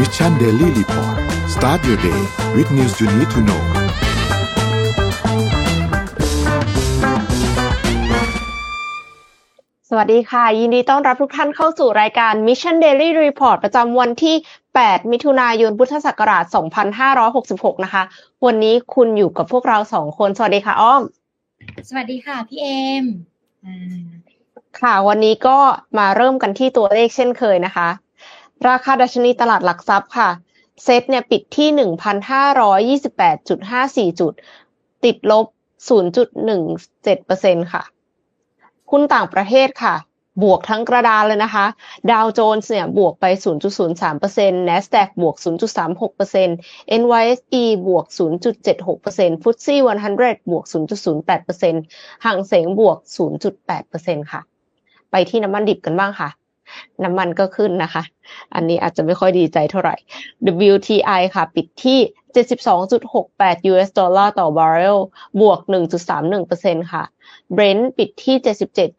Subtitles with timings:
[0.00, 1.16] Mission Daily Report
[1.54, 2.20] start your day
[2.56, 3.62] with news you need to know
[9.88, 14.36] สวัสดีค่ะ ยินดีต้อนรับทุกท่านเข้าสู่รายการ Mission Daily Report ประจำวันที่
[14.74, 16.44] 8 มิถุนายน พุทธศักราช
[17.14, 18.02] 2566 นะคะ
[18.46, 21.02] วันนี้คุณอยู่กับพวกเราสองคน สวัสดีค่ะ อ้อม
[21.88, 22.68] สวัสดีค่ะ พี่เอ
[23.02, 23.04] ม
[24.80, 25.58] ค่ะ วันนี้ก็
[25.98, 27.88] มาเริ่มกันที่ตัวเลขเช่นเคยนะคะ
[28.68, 30.30] ราคาดัชนีตลาดหลักทรัพย์ค่ะ
[30.84, 31.68] เซ็ตเนี่ยปิดที่
[34.08, 34.32] 1,528.54จุด
[35.04, 35.46] ติดลบ
[35.88, 37.82] 0.17%ค่ะ
[38.90, 39.94] หุ้นต่างประเทศค่ะ
[40.42, 41.66] บวกทั้งกระดานเลยนะคะ
[42.10, 43.24] ดาวโจนส์เนี่ยบวกไป
[43.94, 45.36] 0.03% NASDAQ บวก
[46.14, 49.76] 0.36% NYSE บวก 0.76% FTSE
[50.14, 52.98] 100 บวก 0.08%ห่างเสงบวก
[53.64, 54.40] 0.8%ค่ะ
[55.10, 56.28] ไปที่น้ำมันดิบกันบ้างค่ะ
[57.04, 58.02] น้ำมันก็ขึ้นนะคะ
[58.54, 59.96] อันนี้อาจจะไม่ค่อยดีใจเท่าไหร่
[60.72, 61.98] WTI ค่ะ ปิดที่
[62.84, 64.98] 72.68 US ดอลลาร์ต่อบาร์เรล
[65.40, 65.58] บวก
[66.26, 67.04] 1.31%ค่ะ
[67.56, 68.36] Brent ปิดที่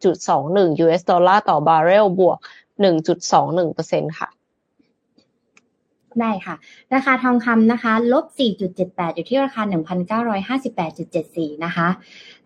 [0.06, 2.38] 77.21 US ดอลลาร์ต่อบาร์เรลบวก
[3.28, 4.28] 1.21%ค่ะ
[6.20, 6.54] ได้ค่ะ
[6.94, 9.62] ราคาทองคำนะคะ ลบ 4.78 อยู่ที่ราคา
[10.48, 11.88] 1,958.74 นะคะ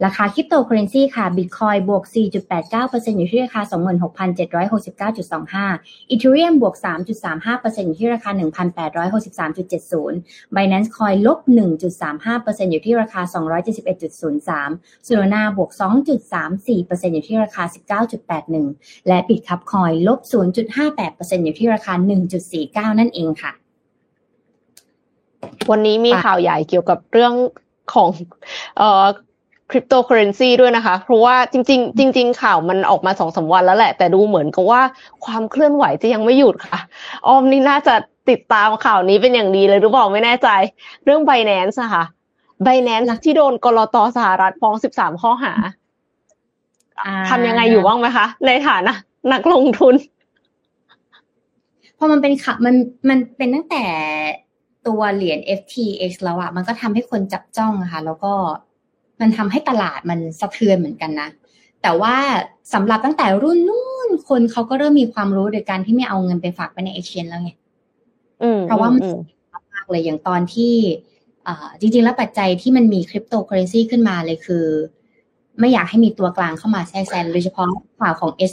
[0.04, 2.02] ราคาคริปโตเคอเรนซีค่ะบิตคอยบวก
[2.60, 6.74] 4.89%อยู่ที่ราคา 26,769.25อีเทเรียมบวก
[7.36, 11.38] 3.35%อยู่ที่ราคา 1,863.70 Binance Coin ลบ
[12.00, 13.20] 1.35%อยู่ที่ราคา
[13.94, 17.62] 271.03 Solana บวก 2.34%อยู่ที่ราคา
[18.36, 20.20] 19.81 และ Bitcup Coin ลบ
[20.82, 21.92] 0.58%อยู่ที่ราคา
[22.46, 23.52] 1.49 นั่นเองค่ะ
[25.70, 27.34] วันนี้มีข่าวใหญ่เกี่ยวกับเรื่อง
[27.94, 28.10] ของ
[28.78, 29.06] เอ่อ
[29.70, 34.82] คริปโตเคอเรนซีด้วยนะคะ เพราะว่าจริง ๆ จริง ๆ ข่าวมันออกมาสองสามวันแล้วแหละ แต่ดูเหมือนกับว่า
[35.24, 36.78] ความเคลื่อนไหวจะยังไม่หยุดค่ะ
[37.26, 37.94] ออมนี่น่าจะ
[38.30, 40.48] ติดตามข่าวนี้เป็นอย่างดีเลยหรือเปล่าไม่แน่ใจ
[41.04, 42.04] เรื่อง b บแนนซ์ะค่ะ
[42.64, 45.52] b บแนนซ์ที่โดนกลตสหรัฐฟ้องสิบสามข้อหา
[47.30, 48.92] ทำยังไงอยู่บ้างไหมคะ ในฐานะ
[49.32, 49.94] นักลงทุน
[51.98, 52.74] พอมันเป็นข่าวมัน
[53.08, 53.84] มันเป็นตั้งแต่
[54.86, 58.32] ตัวเหรียญ FTX แล้วอะมันก็ทำให้คนจับจ้องอะค่ะ แล้วก็
[59.22, 61.28] มันทำให้ตลาดมันสะเทือนเหมือนกันนะ
[61.82, 62.16] แต่ว่า
[62.74, 67.52] สำหรับตั้งแต่รุ่นนู้นคนเขาก็เริ่มมีความรู้โดยการที่ไม่เอาเงินไปฝากไว้ใน exchange แล้วไง
[68.64, 69.02] เพราะว่ามัน
[69.74, 70.74] มากเลยอย่างตอนที่
[71.80, 74.64] จริง ๆ แล้วปัจจัยที่มันมีคริปโตเคอเรนซีขึ้นมาเลยคือ
[75.60, 77.68] ไม่อยากให้มีตัวกลางเข้ามาแทรกแซงโดยเฉพาะ
[77.98, 78.52] ข่าวของ S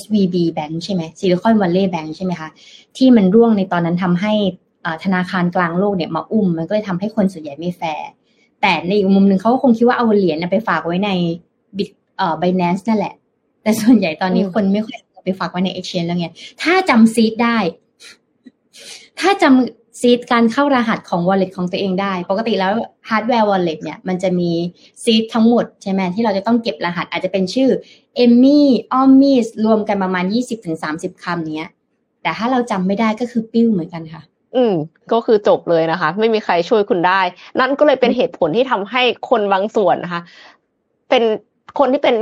[0.00, 2.48] SVB Bank ใช่ไหม Silicon Valley Bank ใช่ไหมคะ
[2.96, 4.32] ที่มันร่วงในตอนนั้นทำให้
[5.04, 8.08] ธนาคารกลางโลกเนี่ยมาอุ้ม มันก็เลยทำให้คนส่วนใหญ่ไม่แฟร์
[8.62, 11.10] แต่ในอีกมุมหนึ่งเขาก็คงคิดว่าเอาเหรียญไปฝากไว้ใน
[11.76, 13.14] บิตเอ่อ Binance นั่นแหละ
[13.62, 16.28] แต่ส่วนใหญ่ตอนนี้คนไม่ค่อยไปฝากไว้ใน Exchange แล้วไง
[16.62, 17.58] ถ้าจำซีดได้
[19.20, 22.72] ถ้าจำซีดการเข้ารหัสของ wallet ของตัวเองได้ ปกติแล้ว
[23.08, 24.50] hardware wallet เนี่ย มันจะมี
[25.04, 27.70] seed ทั้งหมดใช่ไหมที่เราจะต้องเก็บรหัส อาจจะเป็นชื่อ
[28.24, 28.60] Emmy
[29.00, 30.24] o m m i s รวมกันประมาณ
[30.74, 31.70] 20-30คำเนี้ย
[32.22, 34.22] แต่ถ้าเราจำไม่ได้ก็คือปลิวเหมือนกันค่ะ
[34.56, 34.74] อืม
[35.12, 37.20] ก็คือจบเลยนะคะ ไม่มีใครช่วยคุณได้
[37.60, 40.22] นั่นก็เลยเป็นเหตุผลที่ทำให้คนบางส่วนนะคะ
[41.10, 41.22] เป็น
[41.78, 42.16] คนที่เป็น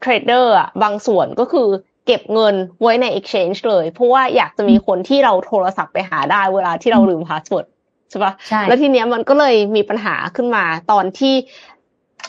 [0.00, 1.68] trader อะบางส่วนก็คือ
[2.06, 7.66] เก็บเงินไว้ใน exchange เลย เพราะว่าอยากจะมีคนที่เราโทรศัพท์ไปหาได้เวลาที่เราลืม password
[8.10, 8.32] ใช่ปะ
[8.68, 11.34] แล้วทีเนี้ยมันก็เลยมีปัญหาขึ้นมาตอนที่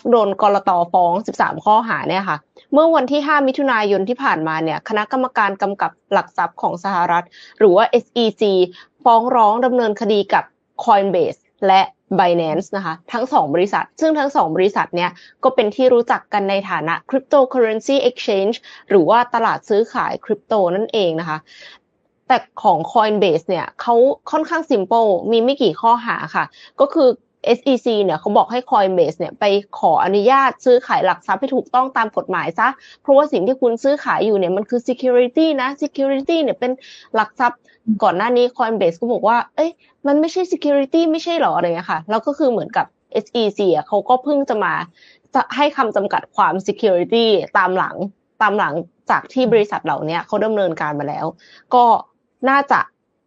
[0.10, 2.38] โดนกรตฟ้อง 13 ข้อหาเนี่ยค่ะ
[2.74, 7.24] เมื่อวันที่ 5 มิถุนายนที่ผ่านมาเนี่ย คณะกรรมการกำกับหลักทรัพย์ของสหรัฐ
[7.60, 8.44] หรือว่า SEC
[9.06, 10.44] ฟ้องร้องดำเนินคดีกับ
[10.84, 11.82] Coinbase และ
[12.20, 15.12] Binance นะคะ ทั้งสองบริษัท ซึ่งทั้งสองบริษัทเนี่ย
[15.44, 18.56] ก็เป็นที่รู้จักกันในฐานะ Cryptocurrency Exchange
[18.90, 21.38] หรือว่าตลาดซื้อขายคริปโตนั่นเองนะคะ
[22.28, 23.96] แต่ของ Coinbase เนี่ยเขา
[24.32, 26.46] ค่อนข้าง simple มีไม่กี่ข้อหาค่ะ
[26.80, 27.10] ก็คือ
[27.58, 29.44] SEC เนี่ยเขาบอกให้ Coinbase เนี่ยไป
[29.80, 32.68] ขออนุญาตซื้อขายหลักทรัพย์ให้ถูกต้องตามกฎหมายซะ
[33.02, 36.72] เพราะว่าสิ่งที่คุณซื้อขายอยู่เนี่ยมันคือ security นะ security เนี่ยเป็น
[37.16, 37.60] หลักทรัพย์
[38.04, 39.72] ก่อนหน้านี้ Coinbase ก็บอกว่า เอ้ย
[40.08, 42.86] มันไม่ใช่ security ไม่ใช่หรออะไรเงี้ยค่ะ แล้วก็คือเหมือนกับ
[43.26, 44.74] SEC อะเขาก็เพิ่งจะมา
[45.56, 47.26] ให้คำจำกัดความ security
[47.58, 47.96] ตามหลัง
[48.42, 48.74] ตามหลัง
[49.10, 51.26] จากที่บริษัทเหล่านี้เขาดำเนินการมาแล้ว
[51.76, 51.86] ก็
[52.50, 52.80] น่าจะ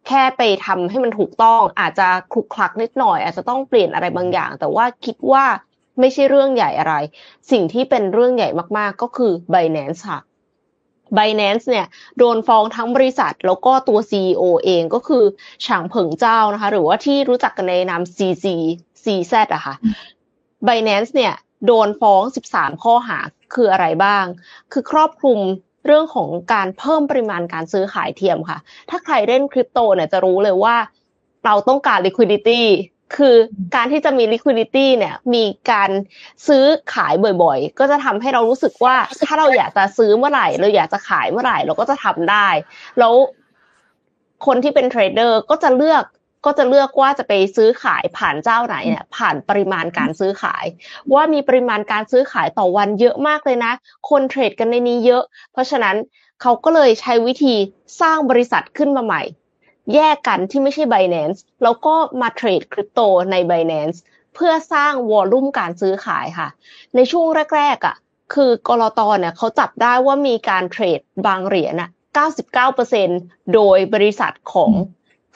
[0.09, 5.45] แค่ไปทำให้มันถูกต้องอาจจะคลุกคลักนิดหน่อย อาจจะต้องเปลี่ยนอะไรบางอย่าง แต่ว่าคิดว่า
[5.99, 6.93] ไม่ใช่เรื่องใหญ่อะไร
[7.51, 10.19] สิ่งที่เป็นเรื่องใหญ่มากๆก็คือ Binance ค่ะ
[11.17, 15.23] Binance เนี่ยโดนฟ้องทั้งบริษัท แล้วก็ตัว CEO เองก็คือ
[15.65, 18.45] ฉางเผิงเจ้านะคะ หรือว่าที่รู้จักกันในนาม CC
[19.03, 19.75] CZ อะค่ะ
[20.67, 21.33] Binance เนี่ย
[21.65, 22.23] โดนฟ้อง
[22.53, 23.19] 13 ข้อหา
[23.53, 24.25] คืออะไรบ้าง
[24.71, 25.39] คือครอบคลุม
[25.85, 28.59] เรื่องของการเพิ่มปริมาณการซื้อขายเทียมค่ะ
[28.89, 30.75] ถ้าใครเล่นคริปโตเนี่ยจะรู้เลยว่า
[31.45, 32.61] เราต้องการ liquidity
[33.17, 33.35] คือ
[33.75, 35.91] การที่จะมี liquidity เนี่ย มีการ
[36.47, 38.95] ซื้อขายบ่อยๆ ก็จะทำให้เรารู้สึกว่า
[39.25, 42.47] ถ้าเราอยากจะซื้อเมื่อไหร่ เราอยากจะขายเมื่อไหร่ เราก็จะทำได้
[42.99, 43.13] แล้ว
[44.45, 46.03] คนที่เป็นเทรดเดอร์ก็จะเลือก
[46.45, 50.65] ก็จะเลือกว่าจะไปซื้อขายผ่านเจ้าไหนเนี่ยผ่านปริมาณการซื้อขาย
[51.13, 53.73] ว่ามีปริมาณการซื้อขายต่อวันเยอะมากเลยนะ
[54.09, 55.95] คนเทรดกันในนี้เยอะ เพราะฉะนั้น
[56.41, 57.55] เขาก็เลยใช้วิธี
[58.01, 59.21] สร้างบริษัทขึ้นมาใหม่
[59.93, 62.99] แยกกันที่ไม่ใช่ Binance แล้วก็มาเทรดคริปโต
[63.31, 63.97] ใน Binance
[64.35, 66.49] เพื่อสร้างวอลลุ่มการซื้อขายค่ะ
[66.95, 67.95] ในช่วงแรกๆอะ
[68.33, 71.89] คือกรอตเนี่ยเขาจับได้ว่ามีการเทรดบางเหรียญอะ
[72.71, 74.71] 99%โดยบริษัทของ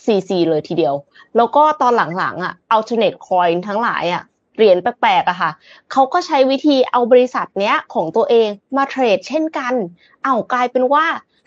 [0.05, 0.95] CC เลยทีเดียว
[1.38, 4.23] แล้วก็ตอนหลังๆอะ alternate coin ทั้งหลายอะ
[4.57, 5.51] เหรียญแปลกๆอะค่ะ
[5.91, 9.73] เขาก็ใช้วิธีเอาบริษัทเนี้ยของตัวเองมาเทรดเช่นกัน
[10.25, 11.05] เอากลายเป็นว่า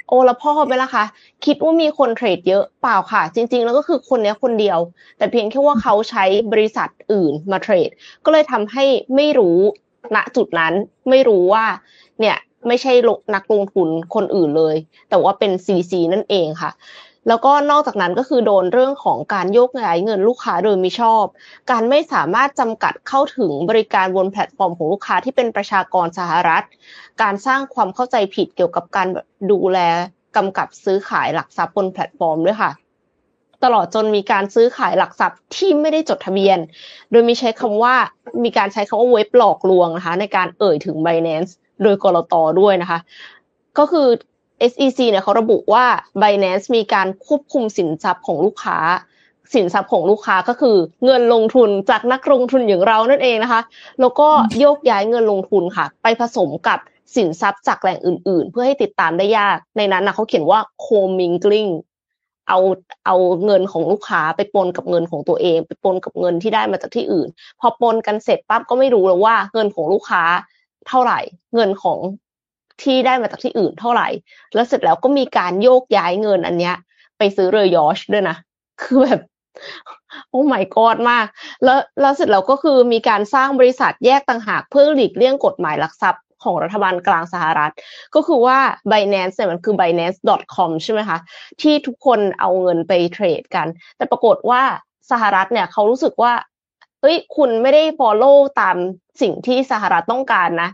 [0.09, 1.05] โอละพ่อไปละคะ
[1.45, 4.79] คิดว่ามีคนเทรดเยอะเปล่าค่ะ จริง ๆ แล้วก็คือคนเนี้ยคนเดียว
[5.19, 7.91] แต่เพียงแค่ว่าเขาใช้บริษัทอื่นมาเทรด
[8.25, 8.85] ก็เลยทำให้
[9.17, 9.59] ไม่รู้
[10.15, 10.75] ณจุดนั้น
[11.11, 11.65] ไม่รู้ว่า
[12.21, 12.37] เนี่ย
[12.69, 12.93] ไม่ใช่
[13.35, 14.77] นักลงทุนคนอื่นเลย
[15.11, 16.71] แต่ว่าเป็น CZ นั่นเองค่ะ
[17.29, 21.25] แล้วก็นอกจากนั้นก็คือโดนเรื่องของการโยกย้ายเงินลูกค้าโดยมิชอบ
[21.71, 26.65] การไม่สามารถจำกัดเข้าถึงบริการบนแพลตฟอร์มของลูกค้าที่เป็นประชากรสหรัฐ
[27.23, 29.09] การสร้างความเข้าใจผิดเกี่ยวกับการ
[29.51, 29.79] ดูแล
[30.37, 32.73] กำกับซื้อขายหลักทรัพย์บนแพลตฟอร์มด้วยค่ะ
[33.65, 36.59] ตลอดจนมีการซื้อขายหลักทรัพย์ที่ไม่ได้จดทะเบียน
[37.11, 37.95] โดยมีใช้คำว่า
[38.45, 41.51] มีการใช้คำว่าเว็บหลอกลวงนะคะในการเอ่ยถึง Binance
[41.83, 42.99] โดยกรตด้วยนะคะ
[43.79, 44.09] ก็คือ
[44.71, 45.85] SEC เนี่ยเขาระบุว่า
[46.21, 48.79] Binance มีการควบคุมสินทรัพย์ของลูกค้า
[49.55, 53.61] สินทรัพย์ของลูกค้าก็คือ เงินลงทุนจากนักลงทุนอย่างเรานั่นเองนะคะ
[54.01, 54.29] แล้วก็
[54.61, 56.79] โยกย้ายเงินลงทุนค่ะ ไปผสมกับ
[57.17, 61.71] สินทรัพย์จากแหล่งอื่น ๆ เพื่อให้ติดตามได้ยาก ในนั้นนะเขาเขียนว่า co-mingling
[62.49, 62.59] เอา
[63.07, 67.29] เอาเงินของลูกค้าไปปนกับเงินของตัวเอง ไปปนกับเงินที่ได้มาจากที่อื่น
[67.61, 70.23] พอปนกันเสร็จปั๊บก็ไม่รู้แล้วว่าเงินของลูกค้า
[70.89, 71.19] เท่าไหร่
[71.55, 71.99] เงินของ
[72.83, 74.09] ที่ได้มาจากที่อื่นเท่าไหร่
[74.55, 76.77] แล้วเสร็จแล้วก็มีการโยกย้ายเงินอันเนี้ย
[77.19, 78.37] ไปซื้อเรือยอชด้วยนะ
[78.83, 79.21] คือแบบ
[80.31, 81.27] โอ้ไม่กอดมาก
[81.65, 87.73] แล้วแล้วเสร็จแล้วก็คือมีการสร้างบริษัทแยกต่างหากเพื่อหลีกเลี่ยงกฎหมายลักทรัพย์ของรัฐบาลกลางสหรัฐ
[88.15, 88.59] ก็คือว่า
[88.91, 91.19] Binance เนี่ยมันคือ binance.com ใช่ไหมคะ
[91.61, 94.63] ที่ทุกคนเอาเงินไปเทรดกัน แต่ปรากฏว่า
[95.11, 96.33] สหรัฐเนี่ยเขารู้สึกว่า
[97.01, 98.77] เฮ้ยคุณไม่ได้ follow ตาม
[99.23, 100.71] สิ่งที่สหรัฐต้องการนะ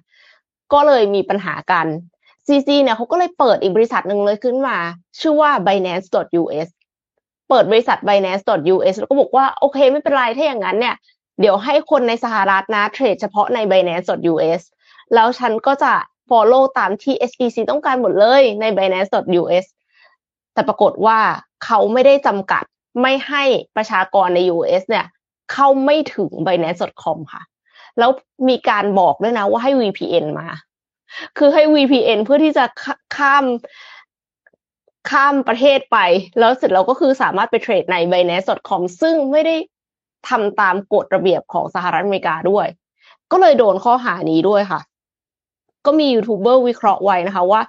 [0.73, 1.87] ก็เลยมีปัญหากัน
[2.47, 4.79] CC เนี่ยเขาก็เลยเปิดอีกบริษัทหนึ่งเลยขึ้นมา
[5.21, 6.69] ชื่อว่า binance.us
[7.49, 10.97] เปิดบริษัท binance.us แล้วก็บอกว่าโอเคไม่เป็นไรถ้าอย่างนั้นเนี่ย
[11.41, 14.63] เดี๋ยวให้คนในสหรัฐนะเทรดเฉพาะใน binance.us
[15.15, 15.93] แล้วฉันก็จะ
[16.31, 19.67] follow ตามที่ SEC ต้องการหมดเลยใน binance.us
[20.55, 21.19] แต่ปรากฏว่า
[21.65, 22.65] เขาไม่ได้จำกัด
[23.01, 23.45] ไม่ให้
[23.77, 25.07] ประชากรใน US เนี่ย
[25.53, 27.43] เข้าไม่ถึง binance.com ค่ะ
[27.99, 28.11] แล้ว
[28.49, 30.49] มีการบอกด้วยนะว่าให้ VPN มา
[31.39, 32.65] คือให้ VPN เพื่อที่จะ
[33.17, 33.44] ข้าม
[35.11, 35.99] ข้ามประเทศไป
[36.39, 39.56] แล้วเสร็จแล้วก็คือสามารถไปเทรดใน binance.com ซึ่งไม่ได้
[40.29, 42.67] ทำตามกฎระเบียบของสหรัฐอเมริกาด้วย
[43.33, 44.81] ก็เลยโดนข้อหานี้ด้วยค่ะ
[45.87, 47.61] ก็มียูทูบเบอร์วิเคราะห์ไว้นะคะว่า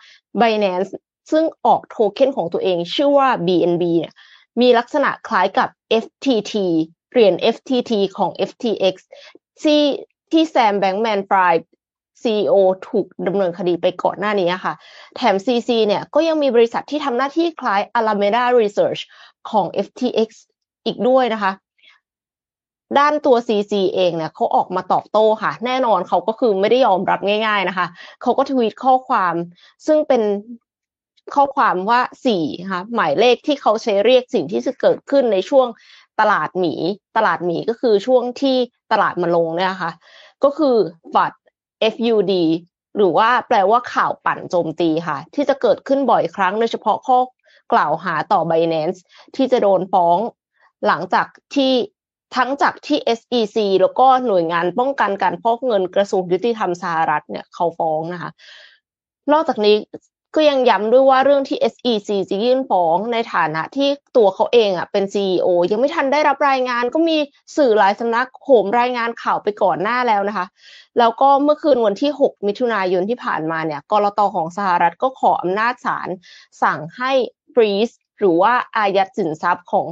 [0.41, 0.91] Binance
[1.31, 4.13] ซึ่งออกโทเค็นของตัวเองชื่อว่า BNB เนี่ย
[4.61, 5.69] มีลักษณะคล้ายกับ
[6.03, 6.53] FTT
[7.11, 8.95] เหรียญ FTT ของ FTX
[9.63, 9.81] ที่
[10.33, 12.53] ที่ Sam Bankman-Fried
[12.89, 14.73] ถูกดำเนินคดีไปก่อนหน้านี้ค่ะ
[15.15, 19.01] แถม CZ เนี่ยก็ยังมีบริษัทที่ทำหน้าที่คล้าย Alameda Research
[19.49, 20.29] ของ FTX
[20.85, 21.51] อีกด้วยนะคะ
[22.99, 27.87] ด้านตัว CC เองเนี่ยเขาออกมาตอบโต้ค่ะ แน่นอนเขาก็คือไม่ได้ยอมรับง่าย ๆนะคะ
[28.21, 29.35] เขาก็ทวีตข้อความ
[29.87, 30.21] ซึ่งเป็น
[31.35, 35.67] ข้อความว่าสี่ค่ะหมายเลขที่เขาใช้เรียกสิ่งที่จะเกิดขึ้นในช่วง
[36.19, 36.73] ตลาดหมี
[37.17, 38.57] ตลาดหมีก็คือช่วงที่
[38.91, 39.91] ตลาดมาลงเนี่ยค่ะ
[40.43, 40.75] ก็คือ
[41.15, 41.31] ฝัด
[41.93, 42.33] FUD
[42.95, 47.19] หรือว่าแปลว่าข่าวปั่นโจมตีค่ะ ที่จะเกิดขึ้นบ่อยครั้งโดยเฉพาะข้อ
[47.73, 48.99] กล่าวหาต่อ Binance
[49.35, 50.17] ที่จะโดนฟ้อง
[50.87, 51.73] หลังจากที่
[52.35, 58.31] ทั้งจากที่ SEC แล้วก็หน่วยงานป้องกันการฟอกเงินกระทรวงยุติธรรมสหรัฐเนี่ยเขาฟ้องนะคะ
[59.31, 59.75] นอกจากนี้
[60.35, 67.17] ก็ยังย้ำด้วยว่าเรื่องที่ SEC จะยื่นฟ้องในฐานะที่ตัวเขาเองอะเป็น CEO ยังไม่ทันได้รับรายงานก็มี
[67.57, 70.45] สื่อหลายสำนักโหมรายงานข่าวไปก่อนหน้าแล้วนะคะ
[70.99, 76.09] แล้วก็เมื่อคืนวันที่ 6 มิถุนายนที่ผ่านมาเนี่ยกรตของสหรัฐก็ขออำนาจศาล
[76.63, 77.11] สั่งให้
[77.53, 79.85] ฟรีซหรือว่าอายัดสินทรัพย์ของ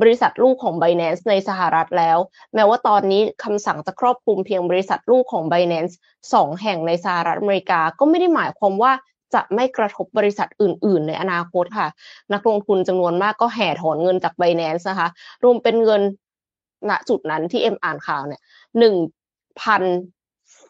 [0.00, 2.18] บริษัทลูกของ Binance ในสหรัฐแล้ว
[2.54, 5.94] แม้ว่าตอนนี้คำสั่งจะครอบคลุมเพียงบริษัทลูกของ Binance
[6.32, 8.92] สองแห่งในสหรัฐอเมริกา ก็ไม่ได้หมายความว่า
[9.34, 11.88] จะไม่กระทบบริษัทอื่น ๆ ในอนาคตค่ะ
[12.32, 15.08] นักลงทุนจำนวนมากก็แห่ถอนเงินจากไบแนนซ์นะคะ
[15.44, 16.02] รวมเป็นเงิน
[16.90, 18.40] ณจุดนั้นที่เอ็มอ่านข่าวเนี่ย
[18.78, 18.96] หนึ่ง
[19.62, 19.82] พัน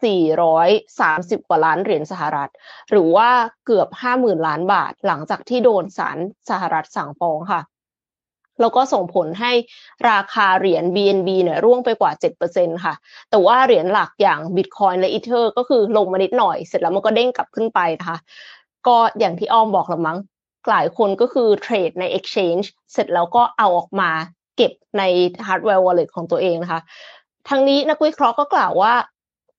[0.04, 0.68] สี่ร้อย
[1.00, 2.50] สามสิบกว่าล้านเหรียญสหรัฐ
[2.90, 3.28] หรือว่า
[3.66, 6.18] เกือบห้าหมื่นล้านบาท หลังจากที่โดนศาล
[6.50, 7.60] สหรัฐสั่งฟ้องค่ะ
[8.60, 9.52] แล้วก็ส่งผลให้
[10.10, 12.12] ราคาเหรียญ BNB เนี่ยร่วงไปกว่า
[12.48, 12.94] 7%ค่ะ
[13.30, 18.18] แต่ว่าเหรียญหลักอย่าง Bitcoin และ Ether ก็คือลงมานิดหน่อย เสร็จแล้วมันก็เด้งกลับขึ้นไปนะคะ
[18.86, 20.18] ก็อย่างที่อ้อมบอกละมั้ง
[20.70, 24.10] หลายคนก็คือเทรดใน Exchange เสร็จแล้วก็เอาออกมา
[24.56, 25.02] เก็บใน
[25.46, 26.80] Hardware Wallet ของตัวเองนะคะ
[27.48, 28.94] ทั้งนี้นักวิเคราะห์ก็กล่าวว่า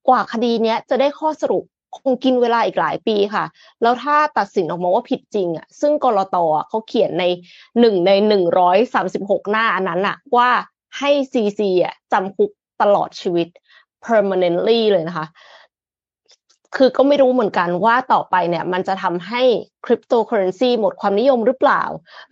[0.08, 1.64] กว่าคดีนี้จะได้ข้อสรุป
[1.98, 3.44] คงกินเวลาอีกหลายปีค่ะ
[3.82, 7.24] แล้วถ้าตัดสินออกมาว่าผิดจริงอะซึ่งกรตอเขาเขียนใน
[7.80, 10.48] หนึ่งในหนึ่งร้อยสามสิบหกหน้าอันนั้นอะว่า
[10.98, 12.50] ให้ซีซีอะจำคุก
[12.82, 13.48] ตลอดชีวิต
[14.04, 15.26] permanently เลยนะคะ
[16.78, 19.42] คือก็ไม่รู้เหมือนกันว่าต่อไปเนี่ยมันจะทำให้
[19.84, 21.82] คริปโตเคอเรนซีหมดความนิยมหรือเปล่า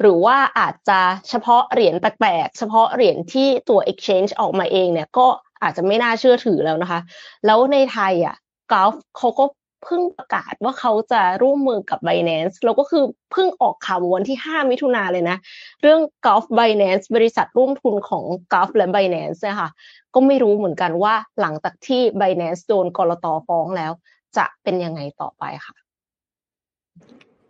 [0.00, 5.26] หรือว่าอาจจะเฉพาะเหรียญแปลกๆ เฉพาะเหรียญที่ตัว exchange ออกมาเองเนี่ยก็
[5.62, 7.00] อาจจะไม่น่าเชื่อถือแล้วนะคะ
[7.47, 8.37] แล้วในไทยอะ
[8.72, 9.44] กอล์ฟเขาก็
[9.84, 15.36] เพิ่งประกาศว่าเขาจะร่วมมือกับ Binance แล้วก็คือเพิ่งออกข่าววันที่ 5 มิถุนาเลยนะ
[15.82, 19.70] เรื่อง Golf Binance บริษัทร่วมทุนของ Golf และ Binance เนี่ยค่ะ
[20.14, 23.92] ก็ไม่รู้เหมือนกันว่าหลังจากที่ Binance โดนกรตฟ้องแล้ว
[24.36, 25.74] จะเป็นยังไงต่อไปค่ะ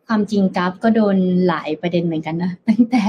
[0.07, 1.17] ความจริงกราฟก็โดน
[1.49, 3.05] หลายประเด็นเหมือนกันนะ ตั้งแต่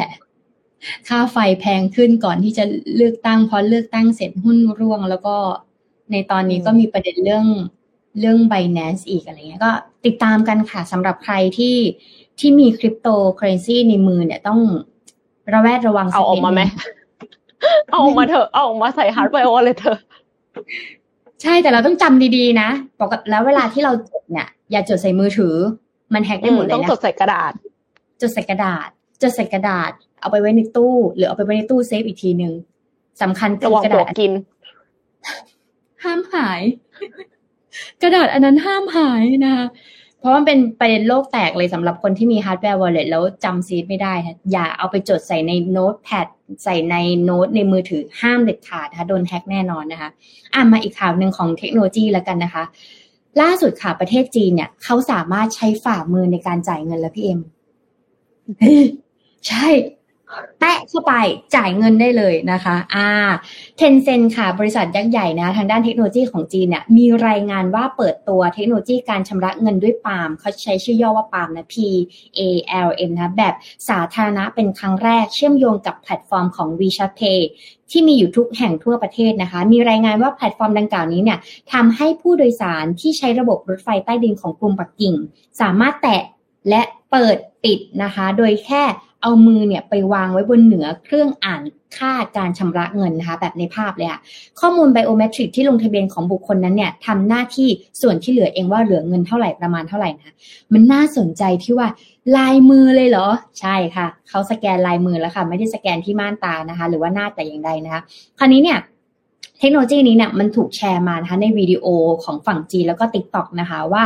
[1.08, 2.66] ค่าไฟแพงขึ้นก่อนที่จะ
[2.96, 5.36] เลือกตั้งพอเลือกตั้งเสร็จหุ้นร่วง แล้วก็
[6.12, 7.46] ในตอนนี้ก็มีประเด็นเรื่อง
[8.20, 9.72] เรื่อง Binance อีกอะไรเงี้ยก็
[10.06, 11.78] ติดตามกันค่ะสำหรับใครที่
[12.40, 14.60] ที่มีคริปโตเคอเรนซีในมือเนี่ยต้อง
[15.54, 16.62] ระแวดระวังเอาออกมาไหม
[17.90, 20.00] เอาออกมาเถอะเอาออกมาใส่ฮาร์ดแวร์เลยเถอะ
[21.42, 22.70] ใช่แต่เราต้องจำดีๆนะ
[23.02, 25.56] ปกติแล้วเวลาที่เราจดเนี่ย อย่าจดใส่มือถือ
[26.14, 27.54] มัน hack ได้หมดเลยนะต้องจดใส่กระดาษ
[28.22, 28.90] จดใส่กระดาษ
[29.22, 29.92] จดใส่กระดาษ
[30.22, 32.54] เอาไปไว้ในตู้ หรือเอาไปไว้ในตู้เซฟอีกทีหนึ่ง
[33.22, 34.32] สำคัญคืระอวังกระปลดาวษกกิน
[36.04, 36.62] ห้ามหาย
[38.02, 39.66] กระดาษอันนั้นห้ามหายนะคะ
[40.20, 46.28] เพราะมันเป็นประเด็นโลกแตกเลยสำหรับคนที่มี hardware wallet แล้วจำ seed ไม่ได้นะอย่าเอาไปจดใส่ใน notepad
[46.64, 50.10] ใส่ในโน้ตในมือถือห้ามเด็ดขาดนะคะโดน hack แน่นอนนะคะ
[50.54, 52.64] อะมาอีกข่าวหนึ่งของเทคโนโลยีแล้วกันนะคะ
[53.42, 57.40] ล่าสุดค่ะประเทศจีนเนี่ยเขาสามารถใช้ฝ่ามือในการจ่ายเงินแล้วพี่เอ็ม
[59.48, 59.68] ใช่
[60.60, 61.14] แตะเข้าไป
[61.56, 63.10] จ่ายเงินได้เลยนะคะอ่า
[63.78, 71.76] เทนเซนค่ะ บริษัทยักษ์ใหญ่นะทางด้านเทคโนโลยีของจีนเนี่ยมีรายงานว่าเปิดตัวเทคโนโลยีการชำระเงินด้วยปาล์มเขาใช้ชื่อย่อว่าปาล์มนะ P
[72.40, 72.42] A
[72.88, 73.56] L M นะแบบ
[73.90, 77.42] สาธารณะเป็นครั้งแรกเชื่อมโยงกับแพลตฟอร์มของ WeChat Pay
[77.92, 81.40] ที่มีอยู่ทุกแห่งทั่วประเทศนะคะ มีรายงานว่าแพลตฟอร์มดังกล่าวนี้เนี่ย
[81.74, 85.14] ทำให้ผู้โดยสารที่ใช้ระบบรถไฟใต้ดินของกรุงปักกิ่ง
[85.62, 86.22] สามารถแตะ
[86.70, 88.84] และเปิดปิดนะคะ โดยแค่
[89.24, 91.64] เอามือเนี่ยไปวางไว้บนเหนือเครื่องอ่าน
[91.98, 94.20] ค่าการชำระเงินนะคะแบบในภาพเลยค่ะ
[94.60, 97.70] ข้อมูลไบโอเมตริกที่ลงทะเบียนของบุคคลนั้นเนี่ยทำหน้าที่
[98.02, 100.34] ส่วนที่เหลือเองว่าเหลือเงินเท่าไหร่ประมาณเท่าไหร่นะ
[100.74, 101.88] มันน่าสนใจที่ว่า
[102.38, 103.28] ลายมือเลยเหรอ
[103.60, 108.02] ใช่ค่ะ เขาสแกนลายมือแล้วค่ะ ไม่ได้สแกนที่ม่านตานะคะ หรือว่าหน้าแต่อย่างใดนะคะ
[108.40, 108.80] คราวนี้เนี่ย
[109.60, 111.86] เทคโนโลยีนี้เนี่ยมันถูกแชร์มานะคะในวิดีโอ
[112.24, 114.04] ของฝั่งจีนแล้วก็ t ิ k t o k นะคะว่า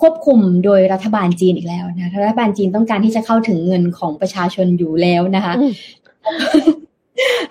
[0.00, 5.54] ควบคุมโดยรัฐบาลจีนอีกแล้วนะรัฐบาลจีนต้องการที่จะเข้าถึงเงินของประชาชนอยู่แล้วนะคะ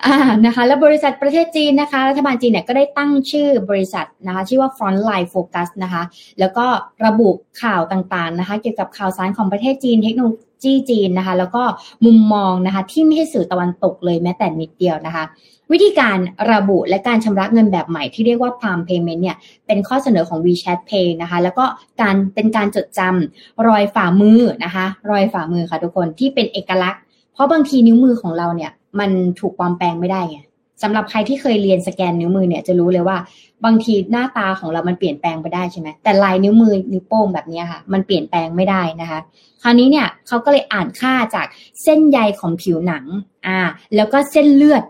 [0.06, 6.02] อ่านะคะ แล้วบริษัทประเทศจีนนะคะ รัฐบาลจีนเนี่ยก็ได้ตั้งชื่อบริษัทนะคะ ชื่อว่า Frontline Focus นะคะ
[6.40, 6.66] แล้วก็
[7.06, 7.30] ระบุ
[7.62, 10.22] ข่าวต่างๆนะคะ เกี่ยวกับข่าวสารของประเทศจีนเทคโน
[10.60, 11.62] โลยีจีนนะคะ แล้วก็
[12.04, 15.24] มุมมองนะคะ ที่ไม่ใช่สื่อตะวันตกเลยแม้แต่นิดเดียวนะคะ
[15.72, 16.18] วิธีการ
[16.52, 19.36] ระบุและการชำระเงินแบบใหม่ที่เรียกว่า Palm Payment เนี่ย
[19.66, 21.64] เป็นข้อเสนอของ WeChat Pay นะคะ แล้วก็
[22.00, 29.10] การเป็นการจดจำรอยฝ่ามือนะคะ รอยฝ่ามือค่ะทุกคนที่เป็นเอกลักษณ์ เพราะบางทีนิ้วมือของเราเนี่ย มัน
[29.40, 30.38] ถูกปลอมแปลงไม่ได้ไง
[30.82, 33.16] สำหรับใครที่เคยเรียนสแกนนิ้วมือเนี่ยจะรู้เลยว่า
[33.64, 39.18] บางทีหน้าตาของเรามันเปลี่ยนแปลงไปได้ใช่ไหมแต่ลายนิ้วมือนิ้วโป้งแบบนี้ค่ะ มันเปลี่ยนแปลงไม่ได้นะคะ
[39.62, 41.46] คราวนี้เนี่ยเขาก็เลยอ่านค่าจาก
[41.82, 43.04] เส้นใยของผิวหนัง
[43.46, 43.58] อ่า
[43.96, 44.82] แล้วก็เส้นเลือด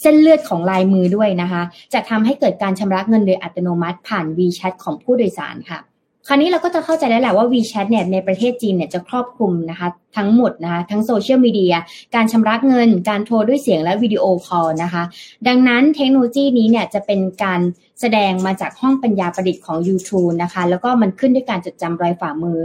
[0.00, 1.62] เส้นเลือดของลายมือด้วยนะคะ
[1.94, 5.78] จะทำให้เกิดการชำระเงินโดยอัตโนมัติผ่าน WeChat ของผู้โดยสารค่ะ
[6.26, 11.74] คราวนี้เราก็จะเข้าใจได้แหละว่า WeChat เนี่ยในประเทศจีนเนี่ยจะครอบคลุมนะคะทั้งหมดนะคะทั้ง social media
[12.14, 15.02] การชำระเงิน การโทรด้วยเสียงและ video call นะคะ
[15.48, 17.60] ดังนั้นเทคโนโลยีนี้เนี่ยจะเป็นการ
[18.00, 22.58] แสดงมาจากห้องปัญญาประดิษฐ์ของ YouTube นะคะ แล้วก็มันขึ้นด้วยการจดจำรอยฝ่ามือ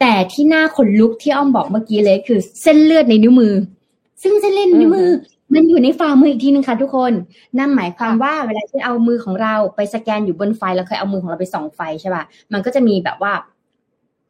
[0.00, 3.54] แต่ที่น่าขนลุกที่อ้อมบอกเมื่อกี้เลยคือเส้นเลือดในนิ้วมือ
[4.22, 5.10] ซึ่งเส้นเลือดในนิ้วมือ
[5.56, 7.12] มันอยู่ในฝ่ามืออีกทีนึงค่ะทุกคน
[7.58, 13.32] นั่นหมายความว่าเวลาที่เอามือของเราไปสแกนอยู่บนไฟเราเคยเอามือของเราไปส่องไฟใช่ป่ะ มันก็จะมีแบบว่า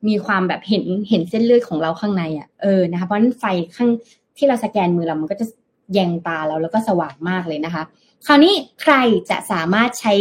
[0.09, 3.45] มีความแบบเห็นเห็นเส้นเลือดของเราข้างในอะ เออ นะคะ เพราะฉะนั้นไฟ
[3.76, 3.90] ข้าง
[4.37, 5.47] ที่เราสแกนมือเรา มันก็จะ
[5.92, 7.83] แยงตาเราแล้วก็สว่างมากเลยนะคะ
[8.26, 8.95] คราวนี้ใคร
[9.30, 10.14] จะสามารถใช้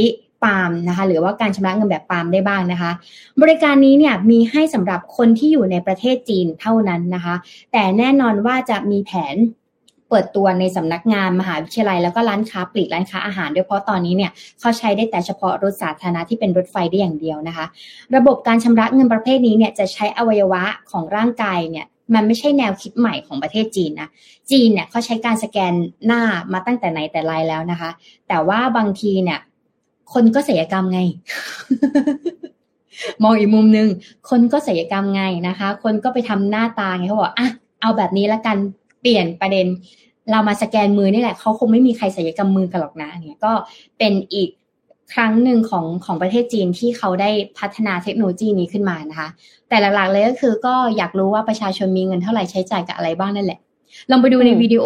[0.44, 2.92] ปาล์มนะคะ หรือว่าการชำระเงินแบบปาล์มได้บ้างนะคะ
[3.42, 7.36] บริการนี้เนี่ยมีให้สำหรับคนที่อยู่ในประเทศจีนเท่านั้นนะคะ
[7.72, 17.66] แต่แน่นอนว่าจะมีแผนเปิดตัวในสำนักงานมหาวิทยาลัย แล้วก็ร้านค้าปลีกร้านค้าอาหารด้วยเพราะตอนนี้เนี่ยเขาใช้ได้แต่เฉพาะรถสาธารณะที่เป็นรถไฟได้อย่างเดียวนะคะ
[18.16, 24.10] ระบบการชำระเงินประเภทนี้เนี่ยจะใช้อวัยวะของร่างกายเนี่ยมันไม่ใช่แนวคิดใหม่ของประเทศจีนนะ
[24.52, 25.74] จีนเนี่ยเขาใช้การสแกน
[26.06, 26.22] หน้า
[26.54, 27.90] มาตั้งแต่ไหนแต่ไรแล้วนะคะ
[28.28, 29.40] แต่ว่าบางทีเนี่ย
[30.14, 31.00] คนก็เสียกรรมไง
[33.24, 33.88] มองอีกมุมหนึ่ง
[34.30, 37.48] คนก็เสียกรรมไงนะคะ คนก็ไปทำหน้าตาไงเขาบอกอะ
[37.82, 38.58] เอาแบบนี้ละกัน
[39.02, 39.68] เปลี่ยนประเด็น
[40.32, 43.54] เรามาสแกนมือนี่แหละเขาคงไม่มีใครศัลยกรรมมือกันหรอกนะเนี่ยก็
[43.98, 44.50] เป็นอีก
[45.14, 47.30] ครั้งหนึ่งของของประเทศจีนที่เขาได้
[47.60, 49.30] พัฒนาเทคโนโลยีนี้ขึ้นมานะคะ
[49.70, 53.60] แต่หลักๆเลยก็คือก็อยากรู้ว่าประชาชนมีเงินเท่าไหร่ใช้จ่ายกับอะไรบ้างนั่นแหละ
[54.12, 54.84] ลองไปดูในวิดีโอ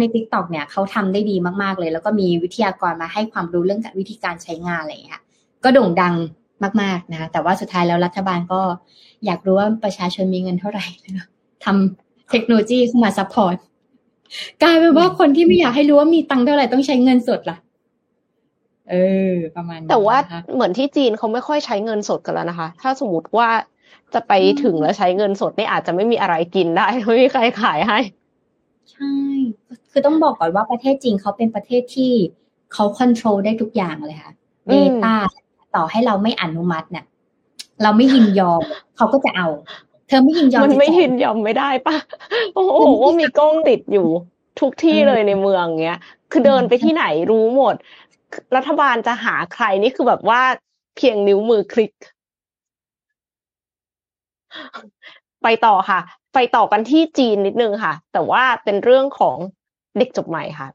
[0.00, 5.22] ใน TikTok เนี่ยเขาทำได้ดีมากๆเลย แล้วก็มีวิทยากรมาให้ความรู้เรื่องวิธีการใช้งานอะไรอย่างเงี้ย
[5.64, 6.14] ก็โด่งดัง
[6.82, 8.60] มากๆนะคะแต่ว่าสุดท้ายแล้วรัฐบาลก็
[9.26, 10.86] อยากรู้ว่าประชาชนมีเงินเท่าไหร่
[11.64, 13.56] ทำเทคโนโลยีเข้ามา support
[14.62, 17.56] กลายเป็นว่าคนที่ไม่อยากให้รู้ว่ามีตังค์เท่าไหร่ต้องใช้เงินสดล่ะ
[18.90, 18.94] เอ
[19.32, 20.16] อ ประมาณแต่ว่า
[20.54, 23.48] เหมือนที่จีนเขาไม่ค่อยใช้เงินสดกันแล้วนะคะ ถ้าสมมติว่า
[24.14, 27.98] จะไปถึงแล้วใช้เงินสดนี่อาจจะไม่มีอะไรกินได้ไม่มีใครขายให้
[28.90, 29.12] ใช่
[29.90, 32.12] คือต้องบอกก่อนว่าประเทศจีนเขาเป็นประเทศที่
[32.72, 34.32] เขาควบคุมได้ทุกอย่างเลยค่ะ
[34.66, 34.72] เด
[35.04, 35.14] ต้า
[35.74, 37.04] ต่อให้เราไม่อนุมัติเนี่ย
[37.82, 38.62] เราไม่ยินยอม
[38.96, 39.48] เขาก็จะเอา
[39.91, 41.96] เธอไม่ยินยอมมันไม่ยินยอมไม่ได้ปะ
[42.54, 44.08] โอ้โหว่ามีกล้องติดอยู่
[44.60, 46.00] ทุกที่เลยในเมืองเงี้ย
[46.30, 47.74] คือเดินไปที่ไหนรู้หมด
[48.56, 50.40] รัฐบาลจะหาใครนี่คือแบบว่า
[50.96, 51.92] เพียงนิ้วมือคลิก
[55.42, 56.00] ไปต่อค่ะ
[56.34, 59.36] ไปต่อกันที่จีนนิดนึงค่ะ แต่ว่าเป็นเรื่องของ
[59.98, 60.68] เด็กจบใหม่ค่ะ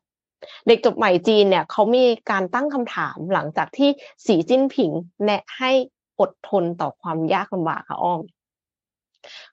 [0.67, 3.89] เด็กจบใหม่จีนเนี่ยเขามีการตั้งคำถามหลังจากที่
[4.25, 4.91] สีจิ้นผิง
[5.23, 5.71] แนะให้
[6.19, 8.21] อดทนต่อความยากลำบากค่ะอ้อม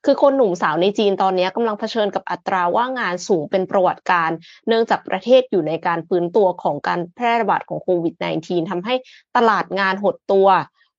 [0.05, 4.31] คือคนหนุ่มสาวในจีนตอนนี้กำลังเผชิญกับอัตราว่างงานสูงเป็นประวัติการ
[4.69, 8.95] เนื่องจากประเทศอยู่ในการฟื้นตัวของการแพร่ระบาดของโควิด -19 ทำให้
[9.37, 10.49] ตลาดงานหดตัว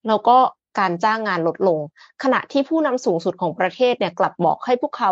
[0.08, 0.38] แล้วก็
[0.80, 1.80] การจ้างงานลดลง
[2.24, 5.12] ขณะที่ผู้นำสูงสุดของประเทศเนี่ยกลับบอกให้พวกเขา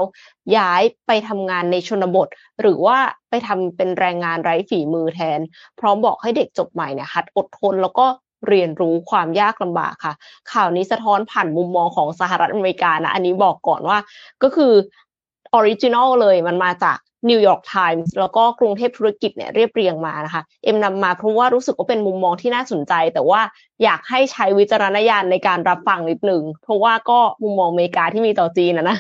[0.58, 2.28] ย้ายไปทำงานในชนบท
[2.62, 2.98] หรือว่า
[3.30, 5.40] ไปทำเป็นแรงงานไร้ฝีมือแทน
[5.80, 8.06] พร้อมบอกให้เด็กจบใหม่เนี่ยหัดอดทนแล้วก็
[8.48, 10.14] เรียนรู้ความยากลำบากค่ะ
[10.52, 13.98] ข่าวนี้สะท้อนผ่านมุมมองของสหรัฐอเมริกานะ อันนี้บอกก่อนว่า
[14.44, 14.74] ก็คือ
[15.54, 16.98] original เลยมันมาจาก
[17.30, 23.42] New York Times แล้วก็กรุงเทพธุรกิจเนี่ยเรียบเรียงมานะคะ เอ็มนำมาเพราะว่ารู้สึกว่าเป็นมุมมองที่น่าสนใจ แต่ว่า
[23.84, 28.98] อยากให้ใช้วิจารณญาณในการรับฟังนิดหนึ่งเพราะว่าก็มุมมองอเมริกาที่มีต่อจีนนะนะ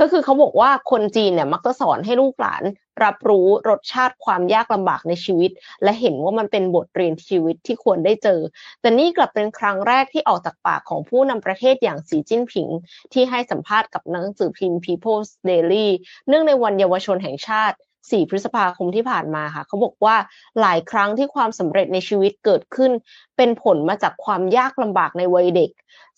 [0.00, 2.62] ก็คือเขาบอกว่าคนจีนเนี่ยมักจะสอนให้ลูกหลาน
[3.04, 5.50] รับรู้รสชาติความยากลำบากในชีวิต
[5.82, 8.40] และเห็นว่ามันเป็นบทเรียนชีวิตที่ควรได้เจอ
[8.80, 12.68] แต่นี่กลับเป็นครั้งแรกที่ออกจากปากของผู้นำประเทศอย่างสีจิ้นผิง
[13.12, 15.86] ที่ให้สัมภาษณ์กับหนังสือพิมพ์ People's Daily
[16.28, 20.16] เนื่องในวันเยาวชนแห่งชาติ 4 พฤษภาคมที่ผ่านมาค่ะ เขาบอกว่า
[20.60, 22.90] หลายครั้งที่ความสำเร็จในชีวิตเกิดขึ้น
[23.36, 25.70] เป็นผลมาจากความยากลำบากในวัยเด็ก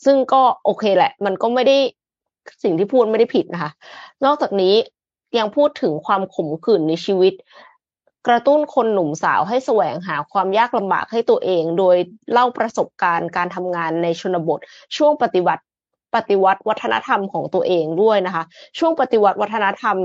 [0.04, 1.78] ซึ่งก็โอเคแหละ มันก็ไม่ได้
[2.62, 3.70] สิ่งที่พูดไม่ได้ผิดนะคะ
[4.24, 4.74] นอกจากนี้
[5.38, 7.34] ยังพูดถึงความขมขื่นในชีวิต
[8.26, 11.96] กระตุ้นคนหนุ่มสาวให้แสวงหาความยากลำบากให้ตัวเอง โดย
[12.32, 14.60] เล่าประสบการณ์การทำงานในชนบท
[14.96, 15.62] ช่วงปฏิวัติ
[16.14, 18.44] ปฏิวัติวัฒนธรรมของตัวเองด้วยนะคะ
[18.78, 19.96] ช่วงปฏิวัติวัฒนธรรม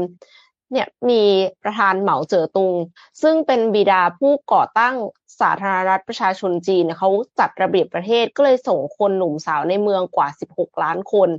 [0.71, 1.23] เนี่ยมี
[1.63, 2.73] ประธานเหมาเจ๋อตุง
[3.21, 4.95] ซึ่งเป็นบิดาผู้ก่อตั้ง
[5.41, 11.29] สาธารณรัฐประชาชนจีนเขาจัดระเบียบประเทศก็เลยส่งคนหนุ่มสาวในเมืองกว่า 16 ล้านคน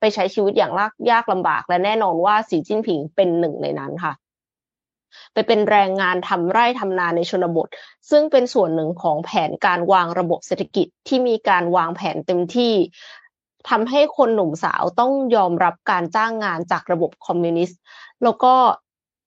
[0.00, 0.72] ไปใช้ชีวิตอย่าง
[1.10, 4.12] ยากลำบากและแน่นอนว่าสีจิ้นผิงเป็นหนึ่งในนั้นค่ะ
[5.32, 7.68] ไปเป็นแรงงานทำไร่ทำนาในชนบท
[8.10, 12.74] ซึ่งเป็นส่วนหนึ่งของแผนการวางระบบเศรษฐกิจที่มีการวางแผนเต็มที่
[13.68, 17.80] ทำให้คนหนุ่มสาวต้องยอมรับการจ้างงานจากระบบคอมมิวนิสต์
[18.24, 18.54] แล้วก็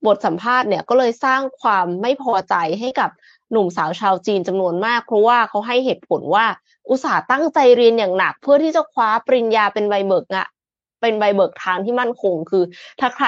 [0.06, 3.10] บทสัมภาษณ์เนี่ยก็เลยสร้างความไม่พอใจให้กับ
[3.52, 6.46] หนุ่มสาวชาวจีนจำนวนมาก เพราะว่าเขาให้เหตุผลว่า
[6.90, 10.48] อุตส่าห์ตั้งใจเรียนอย่างหนัก เพื่อที่จะคว้าปริญญาเป็นใบเบิกอะ
[11.02, 12.64] เป็นใบเบิกทางที่มั่นคงคือ
[13.00, 13.28] ถ้าใคร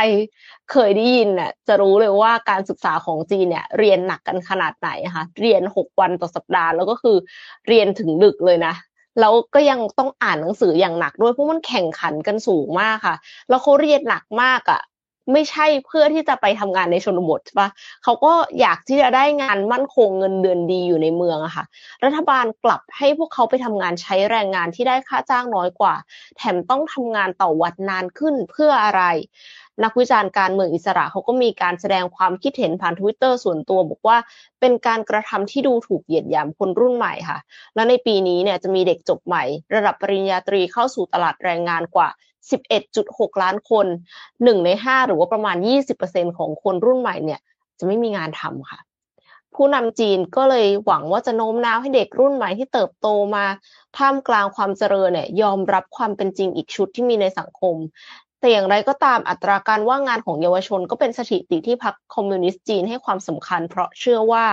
[0.71, 7.17] เคยได้ยินน่ะจะรู้เลยว่าการศึกษาของจีนเนี่ยเรียนหนักกันขนาดไหนคะเรียนหกวันต่อสัปดาห์แล้วก็คือ
[7.67, 8.73] เรียนถึงดึกเลยนะ
[9.19, 13.15] แล้วก็ยังต้องอ่านหนังสืออย่างหนักด้วยเพราะมันแข่งขันกันสูงมากค่ะ
[13.49, 14.81] แล้วเขาเรียนหนักมากอะ่ะ
[15.33, 17.69] ไม่ใช่เพื่อที่จะไปทำงานในชนบทใช่ปะ
[18.03, 21.65] เขาก็อยากที่จะได้งานมั่นคงเงินเดือนดีอยู่ในเมืองอะค่ะ
[22.03, 25.95] รัฐบาลกลับให้พวกเขาไปทำงานใช้แรงงานที่ได้ค่าจ้างน้อยกว่า
[26.37, 29.03] แถมต้องทำงานต่อวัดนานขึ้นเพื่ออะไร
[29.83, 34.17] นักวิจารณ์การเมืองอิสระเขาก็มีการแสดงความคิดเห็นผ่านทวิตเตอร์ส่วนตัว บอกว่า
[34.59, 37.39] เป็นการกระทำที่ดูถูกเหยียดหยามคนรุ่นใหม่ค่ะ
[37.75, 39.43] และในปีนี้เนี่ยจะมีเด็กจบใหม่
[39.75, 42.07] ระดับปริญญาตรีเข้าสู่ตลาดแรงงานกว่า
[42.75, 43.85] 11.6 ล้านคน
[44.43, 45.57] หนึ่งในห้าหรือว่าประมาณ
[45.97, 47.39] 20%ของคนรุ่นใหม่เนี่ย
[47.79, 48.79] จะไม่มีงานทำค่ะ
[49.55, 53.45] ผู้นำจีนก็เลยหวังว่าจะโน้มน้าวให้เด็กรุ่นใหม่ที่เติบโตมา
[53.97, 57.75] ท่ามกลางความเจริญเนี่ยยอมรับความเป็นจริงอีกชุดที่มีในสังคม
[58.45, 64.45] แต่อย่างไรก็ตามอัตราการว่างงานของเยาวชนก็เป็นสถิติที่พรรคคอมมิวนิสต์จีนให้ความสำคัญ เพราะเชื่อว่า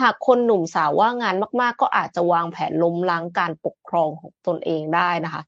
[0.00, 5.42] หากคนหนุ่มสาวว่างงานมากๆ ก็อาจจะวางแผนล้มล้างการปกครองของตนเองได้นะคะ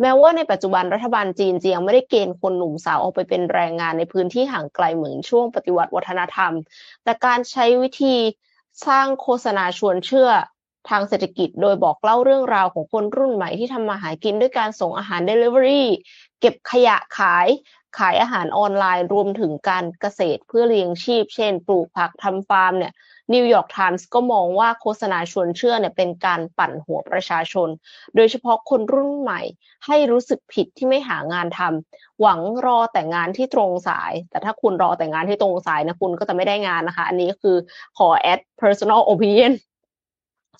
[0.00, 6.52] แม้ว่าในปัจจุบันรัฐบาลจีนจะยังไม่ได้เกณฑ์คนหนุ่มสาวออกไปเป็นแรงงานในพื้นที่ห่างไกลเหมือนช่วงปฏิวัติวัฒนธรรม
[7.04, 8.16] แต่การใช้วิธี
[8.86, 10.30] สร้างโฆษณาชวนเชื่อ
[10.88, 15.84] ทางเศรษฐกิจโดยบอกเล่าเรื่องราวของคนรุ่นใหม่ที่ทำมาหากินด้วยการส่งอาหาร delivery
[16.40, 17.48] เก็บขยะขาย
[17.98, 22.92] ขายอาหารออนไลน์รวมถึงการเกษตรเพื่อเลี้ยงชีพ เช่น ปลูกผักทำฟาร์มเนี่ย
[23.32, 27.68] New York Times ก็มองว่าโฆษณาชวนเชื่อเนี่ยเป็นการปั่นหัวประชาชน
[28.16, 29.40] โดยเฉพาะคนรุ่นใหม่
[29.86, 37.56] ให้รู้สึกผิดที่ไม่หางานทำหวังรอแต่งานที่ตรงสาย แต่ถ้าคุณรอแต่งานที่ตรงสายนะคุณก็จะไม่ได้งานนะคะ อันนี้คือ
[37.98, 39.52] ขอ add personal opinion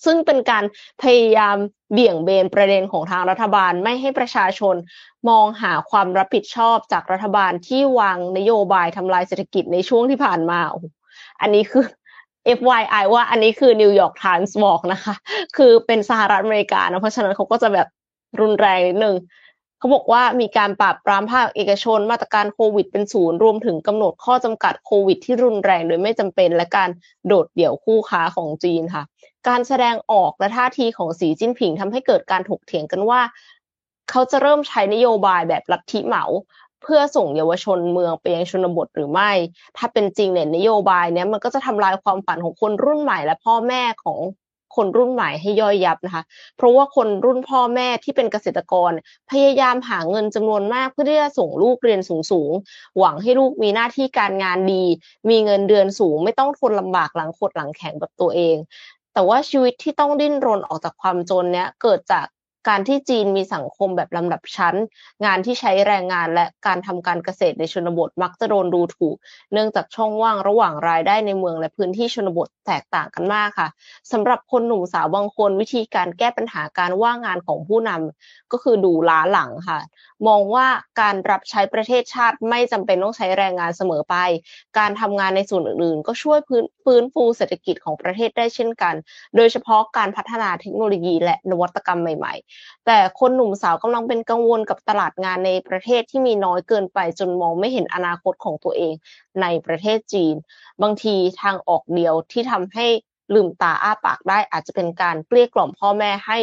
[0.05, 0.63] ซึ่งเป็นการ
[1.01, 1.57] พยายาม
[1.91, 4.75] เบี่ยงเบนประเด็นของทางรัฐบาลไม่ให้ประชาชน
[5.29, 10.59] มองหาความรับผิดชอบจากรัฐบาลที่วางนโยบายทำลายเศรษฐกิจในช่วงที่ผ่านมา
[11.41, 11.85] อันนี้คือ
[12.57, 15.15] FYI ว่าอันนี้คือนิวยอร์กไทมส์บอกนะคะ
[15.57, 17.87] คือเป็นสหรัฐอเมริกานะเพราะฉะนั้นเขาก็จะแบบ
[18.39, 19.15] รุนแรงนิดนึง
[19.83, 26.89] เขาบอกว่ามีการปราบปรามภาคเอกชน มาตรการโควิดเป็นศูนย์รวมถึงกำหนดข้อจำกัดโควิด ที่รุนแรงโดยไม่จำเป็น และการ
[27.27, 29.03] โดดเดี่ยวคู่ค้าของจีนค่ะ
[29.47, 33.21] การแสดงออกและท่าทีของสีจิ้นผิงทำให้เกิดการถกเถียงกันว่า
[34.09, 36.25] เขาจะเริ่มใช้นโยบายแบบลัทธิเหมา
[36.81, 39.31] เพื่อส่งเยาวชนเมืองไปยังชนบทหรือไม่
[39.77, 44.19] ถ้าเป็นจริงเนี่ยนโยบายเนี้ยมันก็จะทำลายความฝันของคนรุ่นใหม่และพ่อแม่ของ
[44.75, 46.23] คนรุ่นใหม่ให้ย่อยยับนะคะ
[46.57, 48.91] เพราะว่าคนรุ่นพ่อแม่ที่เป็นเกษตรกร
[49.31, 54.83] พยายามหาเงินจำนวนมากเพื่อที่จะส่งลูกเรียนสูงๆ หวังให้ลูกมีหน้าที่การงานดี
[55.29, 58.55] มีเงินเดือนสูง ไม่ต้องทนลำบากหลังขดหลังแข็งแบบตัวเอง
[59.13, 62.25] แต่ว่าชีวิตที่ต้องดิ้นรนออกจากความจนเนี้ยเกิดจาก
[62.69, 64.75] การที่จีนมีสังคมแบบลำดับชั้น
[65.25, 69.15] งานที่ใช้แรงงานและการทำการเกษตรในชนบทมักจะโดนดูถูก
[69.53, 73.69] เนื่องจากช่องว่างระหว่างรายได้ในเมืองและพื้นที่ชนบทแตกต่างกันมากค่ะ
[74.11, 79.79] สำหรับคนหนุ่มสาวบางคนวิธีการแก้ปัญหาการว่างงานของผู้นำก็คือดูล้าหลังค่ะ
[80.27, 80.67] มองว่า
[81.01, 84.15] การรับใช้ประเทศชาติไม่จำเป็นต้องใช้แรงงานเสมอไป
[84.77, 88.95] การทำงานในส่วนอื่นๆ ก็ช่วยพื้นฟื้นฟูเศรษฐกิจของประเทศได้เช่นกัน
[89.35, 92.33] โดยเฉพาะการพัฒนาเทคโนโลยีและนวัตกรรมใหม่
[92.85, 98.93] แต่คนหนุ่มสาวกำลังเป็นกังวลกับตลาดงานในประเทศที่มีน้อยเกินไปจนมองไม่เห็นอนาคตของตัวเอง
[99.41, 100.35] ในประเทศจีน
[100.81, 102.85] บางทีทางออกเดียวที่ทำให้
[103.33, 106.37] ลืมตาอ้าปากได้อาจจะเป็นการเกลี้ยกล่อมพ่อแม่ให้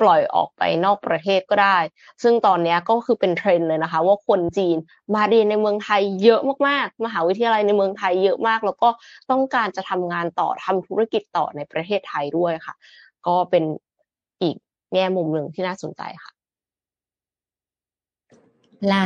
[0.00, 1.78] ปล่อยออกไปนอกประเทศก็ได้
[2.22, 4.76] ซึ่งตอนนี้ก็คือเป็นเทรนด์เลยนะคะ ว่าคนจีน
[5.14, 8.88] มาเรียนในเมืองไทยเยอะมากๆ มหาวิทยาลัยในเมืองไทยเยอะมาก แล้วก็
[9.30, 12.74] ต้องการจะทำงานต่อทำธุรกิจต่อในประเทศไทยด้วยค่ะ
[13.26, 13.64] ก็เป็น
[14.92, 16.32] แง่มุมหนึ่งที่น่าสนใจค่ะ
[18.92, 19.04] ล่ะ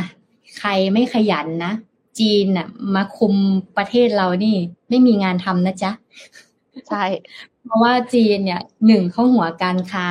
[0.57, 1.73] ใครไม่ขยันนะ
[2.19, 3.33] จีนน่ะ มาคุม
[3.77, 4.55] ประเทศเรานี่
[4.89, 5.91] ไม่มีงานทำนะจ๊ะ
[6.89, 7.03] ใช่
[7.63, 10.07] เพราะว่าจีนเนี่ยหนึ่งเขาหัวการค้า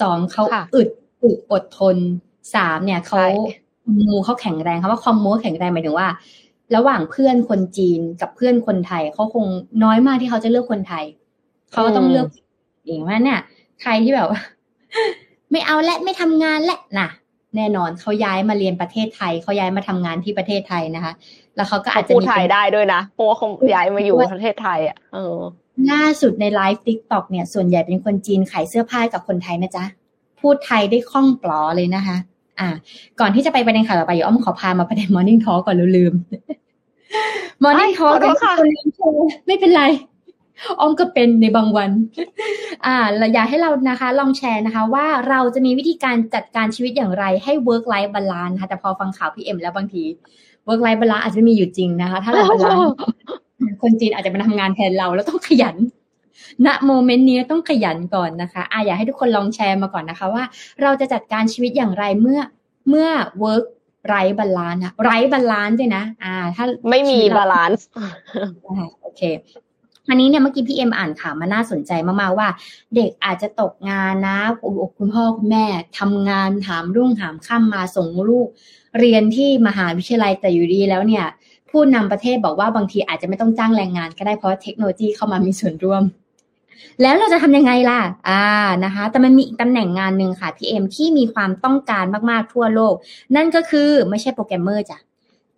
[0.00, 0.88] สองเขาอึด
[1.22, 1.96] อึดอดทน
[2.54, 3.22] สามเนี่ยเขา
[3.98, 6.08] มูเขาแข็งแรงคำว่าคอมมูแข็งแรงหมายถึงว่า
[6.76, 9.46] ระหว่างเพื่อนคนจีนกับเพื่อนคนไทยเขาคง
[9.84, 11.04] น้อยมากที่เขาจะเลือกคนไทย
[11.70, 12.26] เขาก็ต้องเลือก
[12.86, 13.38] เองว่าเนี่ย
[13.82, 14.40] ใครที่แบบว่า
[15.50, 17.08] ไม่เอาและไม่ทำงานและน่ะ
[17.56, 21.12] แน่นอนเขาย้ายมาเรียนประเทศไทยเขาย้ายมาทำงานที่ประเทศไทยนะคะ
[21.56, 25.38] แล้วเขาก็อาจจะมีไทยได้ด้วยนะเพราะว่าเขาย้ายมาอยู่ประเทศไทยอะเออ
[25.90, 29.84] ล่าสุดในไลฟ์ TikTok เนี่ย ส่วนใหญ่เป็นคนจีนขายเสื้อผ้ากับคนไทยนะจ๊ะ
[30.40, 32.16] พูดไทยได้คล่องปร๋อเลยนะคะ
[32.60, 32.68] อ่า
[33.20, 36.14] ก่อนที่จะไปประเด็นข่าวต่อไปอ้อมขอพามาประเด็น Morning Talk ก่อนลืม
[37.64, 38.14] Morning Talk
[38.58, 39.82] คนลืมโชว์ไม่เป็นไร
[40.80, 41.90] อ้อมก็เป็นในบางวัน
[42.86, 42.96] อ่า
[43.34, 50.02] อยากให้เรานะคะ ลองแชร์นะคะ ว่าเราจะมีวิธีการจัดการชีวิตอย่างไรให้ work life balance นะคะแต่พอฟังข่าวพี่เอ็มแล้วบางที
[50.68, 52.94] work life balance อาจจะมีอยู่จริงนะคะ ถ้าเรา balance
[53.82, 55.76] คนจีนอาจจะมาทำงานแทนเราแล้วต้องขยัน
[56.66, 60.44] ณ moment นี้ต้องขยันก่อนนะคะอ่าอยากให้ทุกคนลองแชร์มาก่อนนะคะ ว่า
[60.82, 62.40] เราจะจัดการชีวิตอย่างไรเมื่อ
[62.88, 63.08] เมื่อ
[63.44, 63.64] work
[64.06, 67.86] ไร้ balance นะไร้ balance ด้วยนะ อ่า ถ้าไม่มี balance
[69.02, 69.22] โอเค
[70.08, 72.48] อันนี้เนี่ยเมื่อกี้พี่เอ็มอ่านข่าวมาน่าสนใจมากๆว่า
[72.96, 74.38] เด็กอาจจะตกงานนะ
[74.98, 75.64] คุณพ่อคุณแม่
[75.98, 78.48] ทำงานหามรุ่งหามค่ำมาส่งลูก
[78.98, 81.24] เรียนที่มหาวิทยาลัยแต่อยู่ดีแล้วเนี่ย
[81.70, 86.02] ผู้นำประเทศบอกว่าบางทีอาจจะไม่ต้องจ้างแรงงานก็ได้เพราะเทคโนโลยีเข้ามามีส่วนร่วม
[87.02, 88.44] แล้วเราจะทำยังไงล่ะ อ่า
[88.84, 92.94] นะคะ แต่มันมีอีกตำแหน่งงานหนึ่งค่ะพี่เอ็มที่มีความต้องการมากๆทั่วโลก
[93.36, 94.98] นั่นก็คือไม่ใช่โปรแกรมเมอร์จ้ะ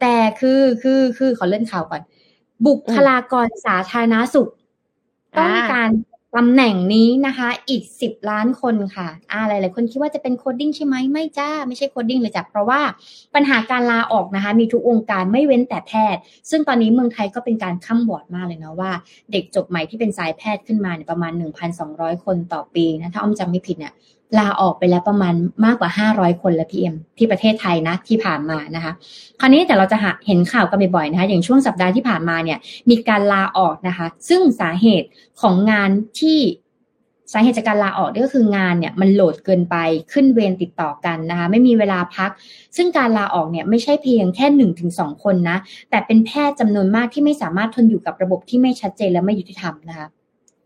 [0.01, 2.03] แต่คือคือคือขอเลื่อนข่าวก่อน
[2.67, 4.51] บุคลากรสาธารณสุข
[5.39, 5.91] ต้องการ
[6.37, 12.81] ตำแหน่งนี้นะคะ อีกสิบล้านคนค่ะอ่าหลายๆคนคิดว่าจะเป็น coding ใช่ไหมไม่จ้า ไม่ใช่ coding เลยจ้ะเพราะว่า
[13.35, 16.21] ปัญหาการลาออกนะคะ มีทุกองค์กรไม่เว้นแต่แพทย์
[16.51, 18.93] ซึ่งตอนนี้เมืองไทยก็เป็นการข้ามบอร์ดมากเลยนะว่า
[19.33, 21.33] เด็กจบใหม่ที่เป็นสายแพทย์ขึ้นมาเนี่ยประมาณ
[21.79, 23.93] 1,200 คนต่อปีนะถ้าอ้อมจำไม่ผิดเนี่ย
[24.39, 28.93] ลาออกไปแล้วประมาณมากกว่า 500 คนแล้วพี่เอ็มที่ประเทศไทยนะที่ผ่านมานะคะ
[29.41, 32.59] คราวนี้แต่เราจะเห็นข่าวกันบ่อยๆนะคะ อย่างช่วงสัปดาห์ที่ผ่านมาเนี่ย
[32.91, 35.09] มีการลาออกนะคะ ซึ่งสาเหตุ
[35.41, 35.91] ของงาน
[36.21, 36.39] ที่
[37.33, 39.77] สาเหตุจากการลาออกก็คืองานเนี่ยมันโหลดเกินไป
[40.13, 42.31] ขึ้นเวรติดต่อกันนะคะ ไม่มีเวลาพัก
[42.77, 45.59] ซึ่งการลาออกเนี่ยไม่ใช่เพียงแค่หนึ่งถึงสองคนนะ
[45.91, 50.07] แต่เป็นแพทย์จำนวนมากที่ไม่สามารถทนอยู่กับระบบที่ไม่ชัดเจนและไม่ยุติธรรมนะคะ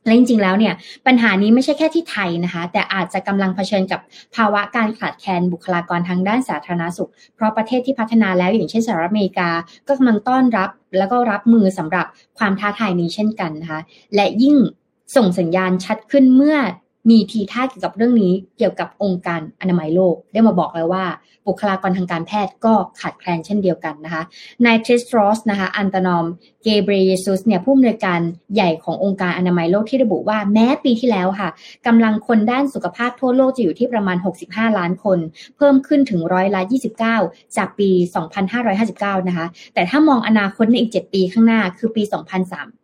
[0.04, 0.74] และจริงๆ แล้วเนี่ย
[1.06, 4.00] ปัญหานี้ไม่ใช่แค่ที่ไทยนะคะ แต่อาจจะกำลังเผชิญกับ
[4.36, 9.50] ภาวะการขาดแคลนบุคลากรทางด้านสาธารณสุข เพราะประเทศที่พัฒนาแล้วอย่างเช่นสหรัฐอเมริกา
[9.88, 12.06] ก็กำลังต้อนรับ แล้วก็รับมือสำหรับ
[12.38, 13.80] ความท้าทายนี้เช่นกันนะคะ
[14.14, 14.56] และยิ่ง
[15.16, 16.56] ส่งสัญญาณชัดขึ้นเมื่อ
[17.10, 21.04] มีทีท่าเกี่ยวกับเรื่องนี้เกี่ยวกับองค์การอนามัยโลก ได้มาบอกแล้วว่า
[21.46, 24.22] บุคลากรทางการแพทย์ก็ขาดแคลนเช่นเดียวกันนะคะ
[24.66, 26.24] นายเทสตรอสนะคะอันตนอม
[26.62, 28.20] เกเบรเยซุสเนี่ยผู้อำนวยการ
[28.54, 31.48] ใหญ่ขององค์การอนามัยโลกที่ระบุว่าแม้ปีที่แล้วค่ะ
[31.86, 35.18] กำลังคนด้านสุขภาพทั่วโลกจะอยู่ที่ประมาณ 65 ล้านคน
[35.56, 36.60] เพิ่มขึ้นถึงร้อยละ
[37.10, 37.90] 29 จากปี
[38.58, 42.83] 2559 นะคะแต่ถ้ามองอนาคตในอีก 7 ปีข้างหน้าคือปี 2003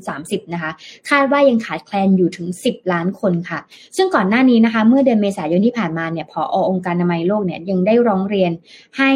[0.00, 0.70] 2030 นะคะ
[1.10, 3.60] คาดว่ายังขาดแคลนอยู่ถึง 10 ล้านคนค่ะ
[3.96, 8.52] ซึ่งก่อนหน้านี้นะคะ เมื่อเดือนเมษายนที่ผ่านมาเนี่ยพอองค์การอนามัยโลกเนี่ยยังได้ร้องเรียน
[8.98, 9.12] ให้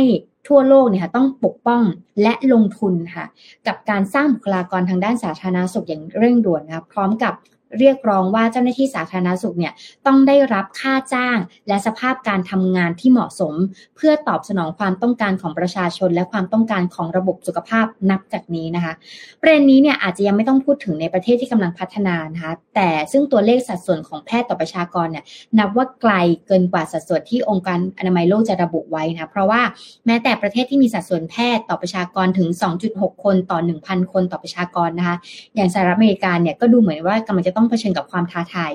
[0.48, 1.82] ทั่วโลกเนี่ยต้องปกป้อง
[2.22, 3.24] และลงทุนค่ะ
[3.66, 7.34] กับการสร้างบุคลากรทางด้านสาธารณสุขอย่างเร่งด่วนนะคะพร้อมกับ
[7.78, 9.72] เรียกร้องว่าเจ้าหน้าที่สาธารณสุขเนี่ย
[10.06, 13.54] ต้องได้รับค่าจ้าง และสภาพการทำงานที่เหมาะสม
[13.96, 18.92] เพื่อตอบสนองความต้องการของประชาชน และความต้องการของระบบสุขภาพนับจากนี้นะคะ
[19.40, 25.24] ประเด็นนี้เนี่ยอาจจะยังไม่ต้องพูดถึงในประเทศที่กำลังพัฒนานะคะแต่ซึ่งตัวเลขสัดส่วนของแพทย์ต่อประชากรเนี่ย
[25.58, 26.12] นับว่าไกล
[26.46, 29.60] เกินกว่าสัดส่วนที่องค์การอนามัยโลกจะระบุไว้นะเพราะว่า
[30.06, 32.48] แม้แต่ประเทศที่มีสัดส่วนแพทย์ต่อประชากรถึง
[32.86, 35.16] 2.6 คนต่อ 1,000 คนต่อประชากรนะคะ
[35.56, 38.72] อย่างสหรัฐอเมริกาเนี่ยก็ดูเหมือนว่ากำลังจะต้องเผชิญกับความท้าทาย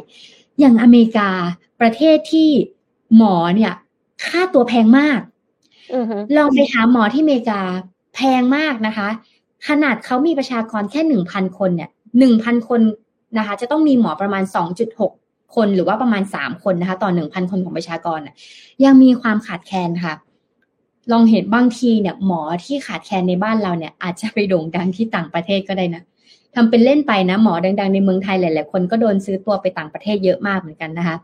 [0.60, 1.30] อย่างอเมริกา
[1.82, 2.50] ประเทศที่
[3.16, 3.74] หมอเนี่ย
[4.26, 5.20] ค่าตัวแพงมาก
[6.38, 7.62] ลองไปหาหมอที่อเมริกา
[8.16, 9.08] แพงมากนะคะ
[9.68, 12.82] ขนาดเขามีประชากรแค่หนึ่งพันคนเนี่ยหนึ่งพันคน
[13.38, 15.12] นะคะ จะต้องมีหมอประมาณสองจุดหก
[15.56, 18.20] คนหรือว่าประมาณสามคนนะคะ ต่อหนึ่งพันคนของประชากร
[18.86, 20.14] ยังมีความขาดแคลนค่ะ
[21.12, 26.04] ลองเห็นบางทีเนี่ย หมอที่ขาดแคลนในบ้านเราเนี่ย อาจจะไปโด่งดังที่ต่างประเทศก็ได้นะ
[26.56, 31.18] ทำเป็นเล่นไปนะหมอดัง ๆ ในเมืองไทยหลายๆคนก็โดนซื้อตัวไปต่างประเทศเยอะมากเหมือนกันนะคะ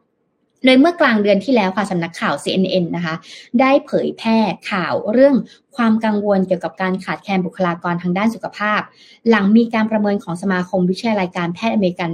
[0.66, 3.16] โดยเมื่อกลางเดือนที่แล้วค่ะสำนักข่าว CNN นะคะ
[3.60, 4.38] ได้เผยแพร่
[4.72, 5.36] ข่าวเรื่อง
[5.76, 8.82] ความกังวลเกี่ยวกับการขาดแคลนบุคลากรทางด้านสุขภาพ
[9.30, 12.12] หลังมีการประเมินของสมาคมวิทยาลัยการแพทย์อเมริกัน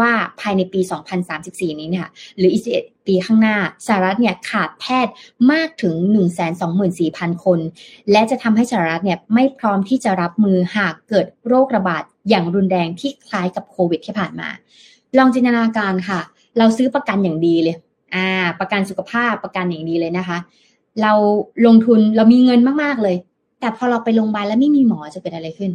[0.00, 0.80] ว่าภายในปี
[1.30, 5.12] 2034 นี้เนี่ยหรืออีก11ปีข้างหน้าสหรัฐเนี่ยขาดแพทย์
[5.52, 5.94] มากถึง
[6.68, 7.58] 124,000 คน
[8.10, 14.48] และจะทำให้สหรัฐเนี่ยไม่พร้อมที่จะรับมือหากเกิดโรคระบาดอย่างรุนแรงที่คล้ายกับโควิดที่ผ่านมา
[15.18, 16.20] ลองจินตนาการค่ะ
[16.58, 17.76] เราซื้อประกันอย่างดีเลย
[18.14, 18.28] อ่า
[18.60, 20.38] ประกันสุขภาพประกันอย่างดีเลยนะคะ
[21.02, 21.12] เรา
[21.66, 23.16] ลงทุนเรามีเงินมากๆเลย
[23.60, 25.72] แต่พอเราไปโรงพยาบาลแล้วไม่มีหมอจะเกิดอะไรขึ้น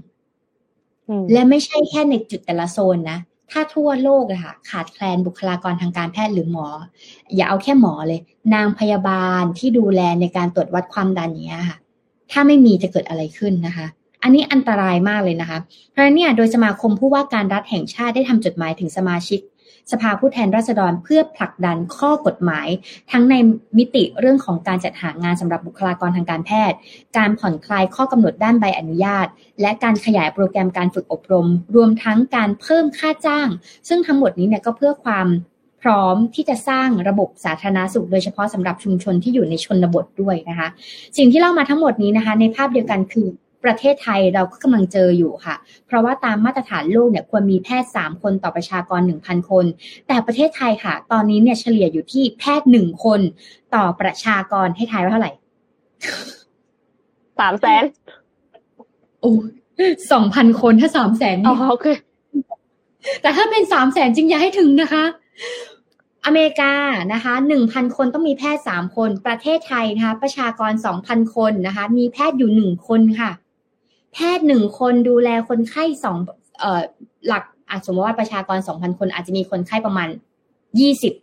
[1.32, 3.19] และไม่ใช่แค่ในจุดแต่ละโซนนะ
[3.51, 6.67] ถ้าทั่วโลกอะค่ะขาดแคลนบุคลากรทางการแพทย์หรือหมอ
[7.35, 8.21] อย่าเอาแค่หมอเลย
[8.53, 11.77] นางพยาบาลที่ดูแลในการตรวจวัดความดันเนี้ยค่ะ
[12.31, 13.88] ถ้าไม่มีจะเกิดอะไรขึ้นนะคะ
[14.23, 15.59] อันนี้อันตรายมากเลยนะคะ
[15.91, 19.39] เพราะเนี่ยโดยสมาคมผู้ว่าการรัฐแห่งชาติได้ทำจดหมายถึงสมาชิก
[19.91, 22.67] สภาผู้แทนราษฎรเพื่อผลักดันข้อกฎหมาย
[23.12, 23.36] ทั้งใน
[23.78, 26.78] มิติเรื่องของการจัดหางานสำหรับบุคลากรทางการแพทย์
[27.17, 29.28] การผ่อนคลายข้อกำหนดด้านใบอนุญาต
[29.62, 33.47] และการขยายโปรแกรมการฝึกอบรม รวมทั้งการเพิ่มค่าจ้าง
[33.88, 35.28] ซึ่งทั้งหมดนี้เนี่ยก็เพื่อความ
[35.82, 40.67] พร้อมที่จะสร้างระบบสาธารณสุข โดยเฉพาะสำหรับชุมชนที่อยู่ในชนบทด้วยนะคะ
[41.17, 43.28] สิ่งที่เล่ามาทั้งหมดนี้นะคะ ในภาพเดียวกันคือ
[43.63, 45.55] ประเทศไทยเราก็กำลังเจออยู่ค่ะ
[45.87, 49.65] เพราะว่าตามมาตรฐานโลกเนี่ยควรมีแพทย์ 3 คนต่อประชากร 1,000 คน
[50.07, 53.21] แต่ประเทศไทยค่ะ ตอนนี้เนี่ยเฉลี่ยอยู่ที่แพทย์1คน
[53.75, 55.31] ต่อประชากรให้ทายว่าเท่าไหร่
[57.39, 57.83] สามแสน
[59.21, 59.31] โอ้
[60.11, 61.87] สองพันคนถ้าสามแสนอ๋อนี่โอเค
[63.21, 65.03] แต่ถ้าเป็นสามแสนจริงอย่าให้ถึงนะคะ
[66.25, 66.73] อเมริกา
[67.13, 73.31] นะคะหนึ่งพันคนต้องมีแพทย์สามคน ประเทศไทยนะคะ ประชากรสองพันคนนะคะ มีแพทย์อยู่หนึ่งคนค่ะ
[74.13, 76.17] แพทย์หนึ่งคนดูแลคนไข้สอง
[76.59, 76.81] เอ่อ
[77.27, 80.07] หลักอาจสมมติว่าประชากรสองพันคน อาจจะมีคนไข้ประมาณ
[80.79, 81.13] ยี่สิบ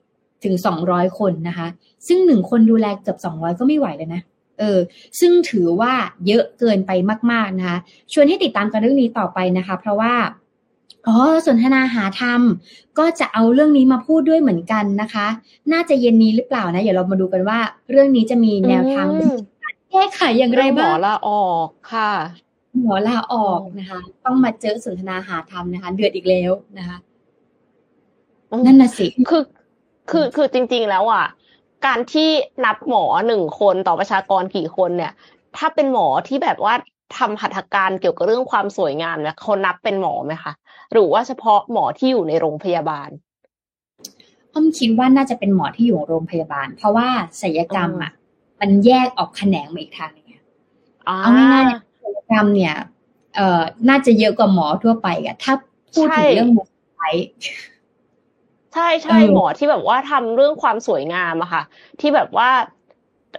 [0.45, 1.67] ถึงสองร้อยคนนะคะ
[2.07, 4.23] ซึ่งหนึ่งคนดูแลเกือบสองร้อยก็ไม่ไหวเลยนะ
[4.59, 4.79] เออ
[5.21, 5.93] ซึ่งถือว่า
[6.27, 6.91] เยอะเกินไป
[7.31, 7.79] มาก ๆนะคะ
[8.13, 10.15] ชวนให้ติดตามกันเรื่องนี้ต่อไปนะคะ เพราะว่า
[11.07, 12.41] อ๋อสนทนาหาธรรม
[12.99, 15.27] ก็จะเอาเรื่องนี้มาพูดด้วยเหมือนกันนะคะ
[15.73, 17.59] น่าจะเย็นนี้หรือเปล่านะ เดี๋ยวเรามาดูกันว่า
[17.91, 19.37] เรื่องนี้จะมีแนวทางอืม
[19.91, 22.13] แก้ไขอย่างไรเรื่องหมบ้าองลาออกค่ะ
[22.81, 26.97] หมอลาออกนะคะ ต้องมาเจอสนทนาหาธรรมนะคะ เดือดอีกแล้วนะคะ
[28.51, 29.43] อืมนั่นน่ะสิ คือ
[30.11, 31.27] คือ คือจริง ๆ แล้วอะ
[31.87, 32.29] การที่
[32.65, 35.13] นับหมอหนึ่งคนต่อประชากรกี่คนเนี่ย
[35.57, 36.75] ถ้าเป็นหมอที่แบบว่า
[37.17, 40.53] ทำหัตถการเกี่ยวกับเรื่องความสวยงามเนี่ยเขานับเป็นหมอไหมคะ
[40.93, 43.09] หรือว่าเฉพาะหมอที่อยู่ในโรงพยาบาล
[44.53, 47.09] อ้อมคิดว่าน่าจะเป็นหมอที่อยู่โรงพยาบาล เพราะว่า
[47.43, 48.13] ศัลยกรรมอะ
[48.61, 50.43] มันแยกออกแขนงมาอีกทางหนึงอะ
[51.05, 52.75] เอาง่ายๆ ศัลยกรรมเนี่ย
[53.37, 55.55] เอ่อ น่าจะเยอะกว่าหมอทั่วไปอะถ้า
[55.95, 56.65] พูดถึงเรื่องหมอ
[56.97, 57.15] ไทย
[58.75, 61.63] ใช่ใช่หมอที่แบบว่าทำเรื่องความสวยงามอะค่ะ
[62.01, 62.51] ที่แบบว่า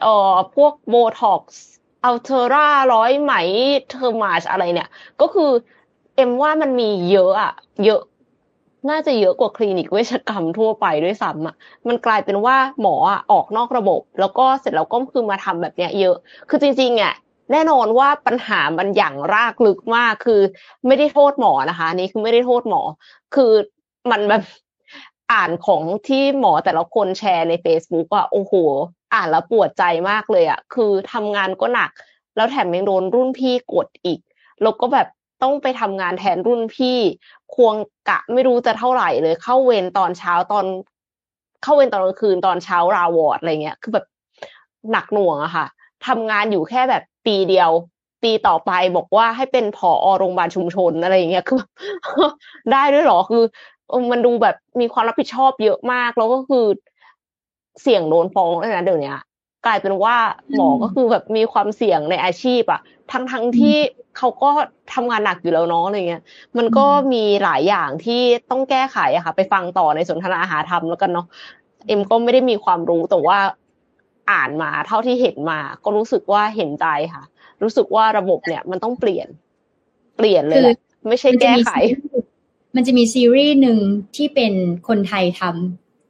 [0.01, 1.63] เอ่อ พวกโบท็อกซ์
[2.03, 3.33] Ulthera ร้อยไหม
[3.89, 4.89] Thermage อะไรเนี่ย
[5.21, 5.51] ก็คือ
[6.15, 7.53] เอ็มว่ามันมีเยอะอะ
[7.85, 8.01] เยอะ
[8.89, 11.55] น่าจะเยอะกว่าคลินิกเวชกรรมทั่วไปด้วยซ้ำอะ
[11.87, 16.15] มันกลายเป็นว่าหมออะออกนอกระบบ แล้วก็เสร็จแล้วก็คือมาทำแบบเนี้ยเยอะ
[16.49, 17.13] คือจริงๆอะ
[17.51, 20.41] แน่นอนว่าปัญหามันอย่างรากลึกมากคือ
[20.87, 22.81] ไม่ได้โทษหมอนะคะนนี่คือไม่ได้โทษหมอ
[23.35, 23.51] คือ
[24.11, 24.43] มันแบบ
[25.31, 28.53] อ่านของที่หมอแต่ละคนแชร์ใน Facebook อะโอ้โห
[29.13, 31.91] อ่านแล้วปวดใจมากเลยอะคือทำงานก็หนัก
[32.35, 34.19] แล้วแถมยังโดนรุ่นพี่กดอีก
[34.61, 35.07] แล้วก็แบบ
[35.43, 36.97] ต้องไปทำงานแทนรุ่นพี่
[37.53, 37.75] ควง
[38.09, 40.65] กะไม่รู้จะเท่าไหร่เลย เข้าเวรตอนเช้าตอน
[41.63, 44.05] เข้าเวรตอนกลางคืนตอนเช้าราวอร์ดอะไรเงี้ย คือแบบ
[44.91, 45.65] หนักหน่วงอะค่ะ
[46.07, 47.71] ทำงานอยู่แค่แบบ ปีเดียว
[48.23, 51.61] ปีต่อไปบอกว่าให้เป็นผอโรงพยาบาลชุมชนอะไรอย่างเงี้ยคือ
[52.71, 53.43] ได้ด้วยเหรอคือ
[54.11, 56.65] มันดูแบบมีความรับผิดชอบเยอะมากแล้วก็คือ
[57.81, 59.13] เสี่ยงโดนฟ้องเลยนะเดี๋ยวนี้
[59.65, 60.15] กลายเป็นว่า
[60.55, 63.75] หมอก็คือแบบมีความเสี่ยงในอาชีพอะทั้งทั้งที่
[64.17, 64.49] เขาก็
[64.93, 66.21] ทำงานหนักอยู่แล้วเนาะอะไรเงี้ย
[66.57, 71.25] มันก็มีหลายอย่างที่ต้องแก้ไขอะค่ะ ไปฟังต่อในสนทนาหาธรรมแล้วกันเนาะ
[71.87, 73.37] เอ็มก็ไม่ได้มีความรู้แต่ว่า
[74.31, 77.23] อ่านมาเท่าที่เห็นมา ก็รู้สึกว่าเห็นใจค่ะ
[77.63, 79.27] รู้สึกว่าระบบเนี่ยมันต้องเปลี่ยน
[80.17, 82.27] เปลี่ยนเลยแหละไม่ใช่มันจะแก้มีไขซีรีส์
[82.75, 83.77] มันจะมีซีรีส์หนึ่ง
[84.15, 84.53] ที่เป็น
[84.87, 85.41] คนไทยท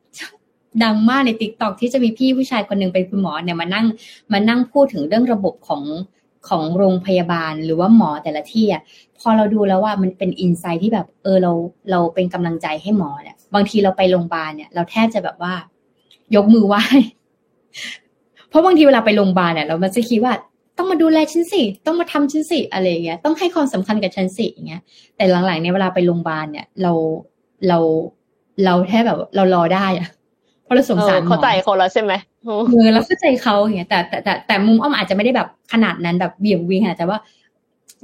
[0.08, 3.86] ำดังมากในติ๊กต็อกที่จะมีพี่ผู้ชายคนหนึ่งเป็นคุณหมอเนี่ยมานั่ง
[4.34, 5.84] มานั่งพูดถึงเรื่องระบบของ
[6.50, 8.82] ของโรงพยาบาลหรือว่าหมอแต่ละที่อะ
[9.20, 11.52] พอเราดูแล้วว่ามันเป็นอินไซต์ที่แบบเออเรา
[11.92, 15.54] เราเป็นกำลังใจให้หมอเนี่ยบางทีเราไปโรงพยาบาลเนี่ย เราแทบจะแบบว่า
[16.36, 16.84] ยกมือไหว้
[18.50, 20.34] เพราะบางทีเวลาไปโรงพยาบาลเนี่ยเรามันจะคิดว่า
[20.78, 24.82] ต้องมาดูแลฉันสิต้องมาทำฉันสิอะไรอย่างเงี้ยต้องให้ความสำคัญกับฉันสิอย่างเงี้ย
[25.16, 26.92] แต่หลังๆเนี่ยเวลาไปโรงพยาบาลเนี่ย เรา
[27.68, 27.78] เรา
[28.66, 30.08] เราแค่แบบเรารอได้อะ
[30.64, 32.14] เพราะเราสงเอสาอรหมอเข้าใจคนแล้วใช่ไหม
[32.48, 37.20] อืมเออเราเข้าใจเขาอย่างเงี้ยแต่แต่แต่แต่มุมอ้อมอาจจะไม่ได้แบบขนาดนั้นแบบเบี่ยงวิงขนาดแต่ว่า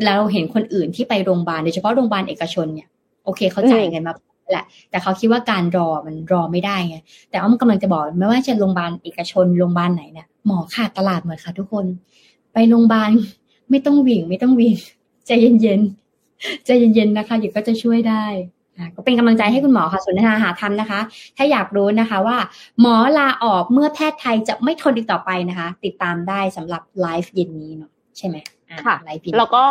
[0.06, 2.88] เราเห็นคนอื่นที่ไปโรงพยาบาลโดยเฉพาะโรงพยาบาลเอกชนเนี่ย
[3.25, 4.13] โอเคเขาจ่ายเงินมา
[4.51, 6.97] แหละแต่เขาคิดว่าการรอมันรอไม่ได้ไง
[7.29, 11.86] แต่อ้อมกำลังจะบอกไม่ว่าจะโรงพยาบาลเอกชนโรงพยาบาลไหนเนี่ย หมอขาดตลาดหมดค่ะทุกคน
[12.53, 13.12] ไปโรงพยาบาล
[13.69, 14.73] ไม่ต้องหวิ่งไม่ต้องวิ่ง
[15.27, 18.25] ใจเย็นๆใจเย็นๆนะคะเดี๋ยวก็จะช่วยได้
[18.77, 20.99] อะก็เป็นกำลังใจให้คุณหมอค่ะสนทนาหาธรรมนะคะ
[21.38, 22.38] ถ้าอยากรู้นะคะว่า
[22.82, 28.36] หมอลาออกเมื่อแพทย์ไทยจะไม่ทนอีกต่อไปนะคะ ติดตามได้สำหรับไลฟ์เย็นนี้เนาะใช่ไหม
[28.69, 29.63] อ่ค่ะไลฟ์เย็นแล้วก็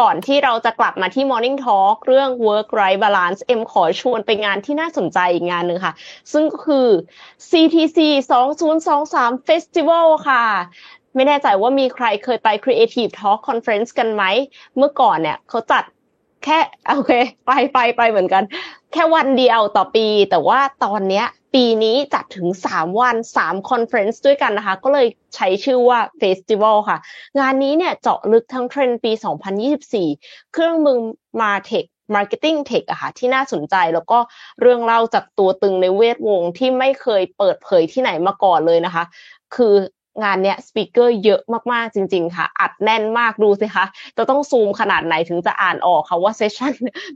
[0.00, 5.94] ก่อนที่เราจะกลับมาที่ Morning Talk เรื่อง Work Life Balance เอ็มขอชวนไปงานที่น่าสนใจอีกงานหนึ่งค่ะ
[6.32, 6.88] ซึ่งก็คือ
[7.50, 7.98] CTC
[8.72, 10.44] 2023 Festival ค่ะ
[11.14, 14.22] ไม่แน่ใจว่ามีใครเคยไป Creative Talk Conference กันไหม
[14.76, 15.84] เมื่อก่อนเนี่ยเขาจัด
[16.44, 16.58] แค่
[16.88, 17.12] โอเค
[17.46, 18.42] ไปไปไปเหมือนกัน
[18.92, 26.98] แค่วันเดียวต่อปี แต่ว่าตอนเนี้ย ปีนี้จัดถึง 3 วัน 3 conference ด้วยกันนะคะ ก็เลยใช้ชื่อว่า festival ค่ะ
[27.38, 29.12] งานนี้เนี่ยเจาะลึกทั้งเทรนด์ปี
[29.82, 30.98] 2024 เครื่องมือ
[31.40, 31.84] MarTech
[32.14, 34.18] marketing tech อะค่ะที่น่าสนใจแล้วก็
[34.60, 39.04] เรื่องเล่าจากตัวตึงในแวดวงที่ไม่เคยเปิดเผยที่ไหนมาก่อนเลยนะคะ
[39.54, 39.74] คือ
[40.22, 41.40] งานเนี้ย speaker เยอะ
[41.72, 43.84] มากๆจริง ๆ ค่ะ อัดแน่นมากดูสิคะ
[44.16, 46.72] จะต้องซูมขนาดไหนถึงจะอ่านออกค่ะว่า session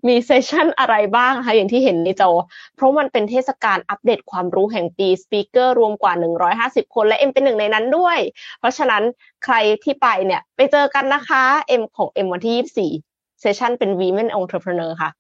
[0.09, 2.31] มี session อะไรบ้างคะอย่างที่เห็นในจอ
[2.77, 6.13] เพราะมันเป็นเทศกาลอัปเดตความรู้แห่งปี speaker รวมกว่า
[6.55, 8.19] 150 คนและเอ็มเป็นหนึ่งในนั้นด้วย
[8.59, 9.03] เพราะฉะนั้น
[9.45, 15.11] ใครที่ไปเนี่ยไปเจอกันนะคะเอ็มของเอ็มวันที่ 24 session เป็น Women Entrepreneur ค่ะ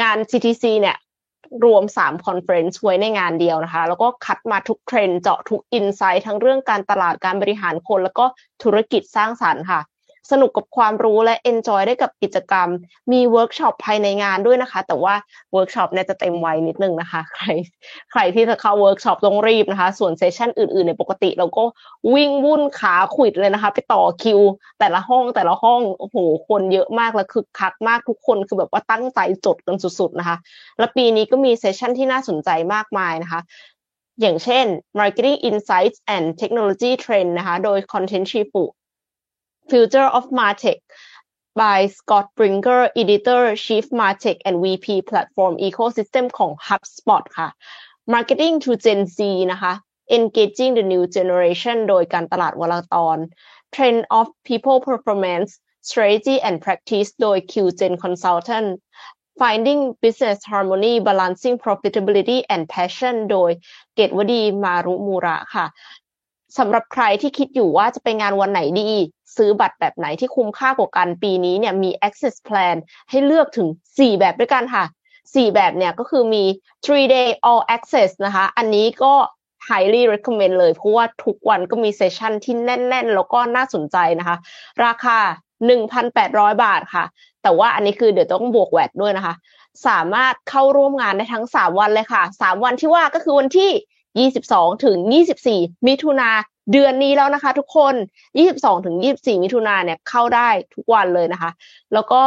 [0.00, 0.96] งาน CTC เนี่ย
[1.64, 8.24] รวม 3 conference ไว้ในงานเดียวนะคะ แล้วก็คัดมาทุกเทรนด์เจาะทุก insight ทั้งเรื่องการตลาดการบริหารคน แล้วก็
[8.62, 9.80] ธุรกิจสร้างสรรค์ค่ะ
[10.30, 12.68] สนุกกับความรู้และ enjoy ได้กับกิจกรรม
[13.12, 15.14] มีเวิร์กช็อปภายในงานด้วยนะคะ แต่ว่า
[15.52, 17.46] เวิร์กช็อปเนี่ยจะเต็มไวนิดนึงนะคะ ใคร
[18.12, 21.64] ใครที่จะเข้าเวิร์กช็อปต้องรีบนะคะ ส่วน session อื่นๆในปกติเราก็
[22.14, 24.40] วิ่งวุ่นขาขวิดเลยนะคะ ไปต่อคิว
[24.80, 26.16] แต่ละห้องแต่ละห้องโอ้โห
[26.48, 30.36] คนเยอะมากและคึกคักมากทุกคนคือแบบว่าตั้งใจจดกันสุดๆนะคะ
[30.78, 33.42] และปีนี้ก็มี session ที่น่าสนใจมากมายนะคะ
[34.20, 34.66] อย่างเช่น
[34.98, 38.64] Marketing Insights and Technology Trend นะคะ โดย Content Chifu
[39.70, 40.80] Future of Martech
[41.56, 47.48] by Scott Brinker Editor Chief Martech and VP Platform Ecosystem ของ HubSpot ค่ะ
[48.14, 49.18] Marketing to Gen Z
[49.52, 49.72] นะคะ
[50.16, 53.18] Engaging the New Generation โดยการตลาดวลตอน
[53.74, 55.50] Trend of People Performance
[55.88, 58.68] Strategy and Practice โดย QGen Consultant
[59.40, 63.50] Finding Business Harmony Balancing Profitability and Passion โดย
[63.94, 65.66] เกตวดีมารุมูระค่ะ
[66.58, 68.90] สำหรับใครที่คิดอยู่ว่าจะไปงานวันไหนดี
[69.36, 72.76] ซื้อบัตรแบบไหนที่คุ้มค่ากว่ากันปีนี้เนี่ยมี access plan
[73.10, 74.84] ให้เลือกถึง 4 แบบด้วยกันค่ะ
[75.16, 76.44] 4 แบบเนี่ยก็คือมี
[76.84, 79.12] three day all access นะคะ อันนี้ก็
[79.68, 84.36] highly recommend เลย เพราะว่าทุกวันก็มีเซสชันที่แน่น ๆ แล้วก็น่าสนใจนะคะ
[84.84, 85.18] ราคา
[85.90, 87.04] 1,800 บาทค่ะ
[87.42, 89.34] แต่ว่าอันนี้คือเดี๋ยวต้องบวกแวดด้วยนะคะ
[89.86, 93.70] สามารถเข้าร่วมงานได้ทั้ง 3 วันเลยค่ะ 3 วันที่ว่าก็คือวันที่
[94.24, 94.98] 22ถึง
[95.42, 96.30] 24 มิถุนา
[96.72, 97.94] เดือนนี้แล้วนะคะทุกคน
[98.40, 101.50] 22ถึง24 มิถุนาเนี่ยเข้าได้ทุกวันเลยนะคะ
[101.94, 102.22] แล้วก็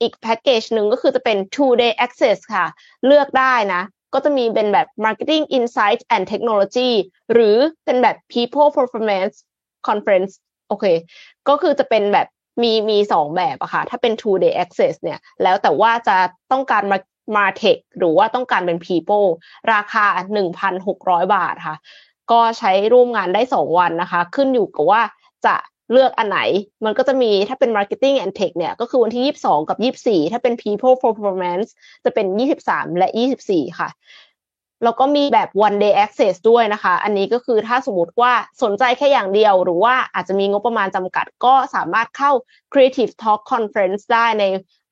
[0.00, 2.66] อีกแพ็กเกจหนึ่งก็คือจะเป็น two day access ค่ะ
[3.06, 3.82] เลือกได้นะ
[4.14, 6.90] ก็จะมีเป็นแบบ marketing insight and technology
[7.32, 9.34] หรือเป็นแบบ people performance
[9.88, 10.32] conference
[10.68, 10.84] โอเค
[11.48, 12.26] ก็คือจะเป็นแบบ
[12.62, 16.16] มีมีสองแบบอะค่ะ ถ้าเป็น two day access เนี่ย แล้วแต่ว่าจะ
[16.52, 16.98] ต้องการมา
[17.34, 19.26] มาเทคหรือว่าต้องการเป็น people
[19.72, 20.06] ราคา
[20.66, 21.76] 1,600 บาทค่ะ
[22.30, 25.02] ก็ใช้ร่วมงานได้ 2 วันนะคะ ขึ้นอยู่กับว่า
[25.46, 25.56] จะ
[25.92, 26.40] เลือกอันไหน
[26.84, 31.68] มันก็จะมีถ้าเป็น marketing and tech เนี่ย ก็คือวันที่ 22 กับ 24 ถ้าเป็น people performance
[32.04, 32.26] จะเป็น
[32.62, 33.08] 23 และ
[33.42, 33.88] 24 ค่ะ
[34.84, 42.32] แล้วก็มีแบบ one day access ด้วยนะคะ อันนี้ก็คือถ้าสมมติว่าสนใจแค่อย่างเดียว หรือว่าอาจจะมีงบประมาณจำกัด ก็สามารถเข้า
[42.72, 44.44] Creative Talk Conference ได้ใน